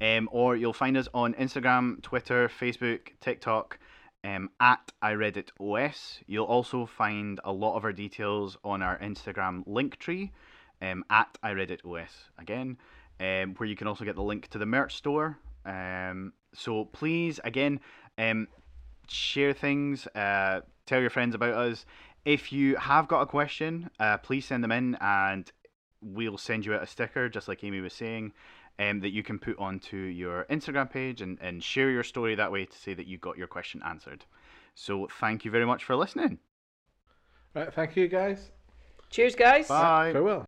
um, 0.00 0.28
or 0.32 0.56
you'll 0.56 0.72
find 0.72 0.96
us 0.96 1.08
on 1.14 1.34
Instagram, 1.34 2.02
Twitter, 2.02 2.48
Facebook, 2.48 3.08
TikTok 3.20 3.78
um, 4.24 4.50
at 4.60 4.92
ireaditos. 5.02 6.18
You'll 6.26 6.46
also 6.46 6.86
find 6.86 7.40
a 7.44 7.52
lot 7.52 7.76
of 7.76 7.84
our 7.84 7.92
details 7.92 8.56
on 8.64 8.82
our 8.82 8.98
Instagram 8.98 9.62
link 9.66 9.98
tree 9.98 10.32
um, 10.82 11.04
at 11.10 11.38
ireaditos 11.44 12.08
again, 12.38 12.76
um, 13.20 13.54
where 13.56 13.68
you 13.68 13.76
can 13.76 13.86
also 13.86 14.04
get 14.04 14.16
the 14.16 14.22
link 14.22 14.48
to 14.48 14.58
the 14.58 14.66
merch 14.66 14.96
store. 14.96 15.38
Um, 15.64 16.32
so 16.54 16.86
please, 16.86 17.40
again, 17.44 17.80
um, 18.18 18.48
share 19.08 19.52
things, 19.52 20.06
uh, 20.08 20.60
tell 20.86 21.00
your 21.00 21.10
friends 21.10 21.34
about 21.34 21.54
us. 21.54 21.86
If 22.24 22.52
you 22.52 22.76
have 22.76 23.06
got 23.06 23.20
a 23.20 23.26
question, 23.26 23.90
uh, 24.00 24.18
please 24.18 24.46
send 24.46 24.64
them 24.64 24.72
in 24.72 24.96
and 25.00 25.50
we'll 26.02 26.38
send 26.38 26.66
you 26.66 26.74
out 26.74 26.82
a 26.82 26.86
sticker, 26.86 27.28
just 27.28 27.48
like 27.48 27.62
Amy 27.62 27.80
was 27.80 27.92
saying, 27.92 28.32
um, 28.78 29.00
that 29.00 29.10
you 29.10 29.22
can 29.22 29.38
put 29.38 29.58
onto 29.58 29.96
your 29.96 30.44
Instagram 30.50 30.90
page 30.90 31.22
and, 31.22 31.38
and 31.40 31.62
share 31.62 31.90
your 31.90 32.04
story 32.04 32.34
that 32.34 32.52
way 32.52 32.64
to 32.66 32.76
say 32.76 32.94
that 32.94 33.06
you 33.06 33.18
got 33.18 33.38
your 33.38 33.46
question 33.46 33.82
answered. 33.84 34.24
So 34.74 35.08
thank 35.20 35.44
you 35.44 35.50
very 35.50 35.64
much 35.64 35.84
for 35.84 35.96
listening. 35.96 36.38
Right, 37.54 37.72
thank 37.72 37.96
you 37.96 38.08
guys. 38.08 38.50
Cheers, 39.08 39.34
guys. 39.34 39.68
Bye. 39.68 40.12
Farewell. 40.12 40.44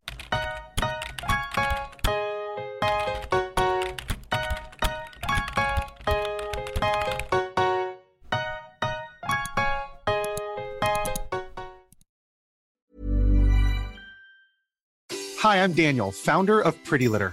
Hi, 15.40 15.62
I'm 15.62 15.72
Daniel, 15.72 16.12
founder 16.12 16.60
of 16.60 16.82
Pretty 16.84 17.08
Litter. 17.08 17.32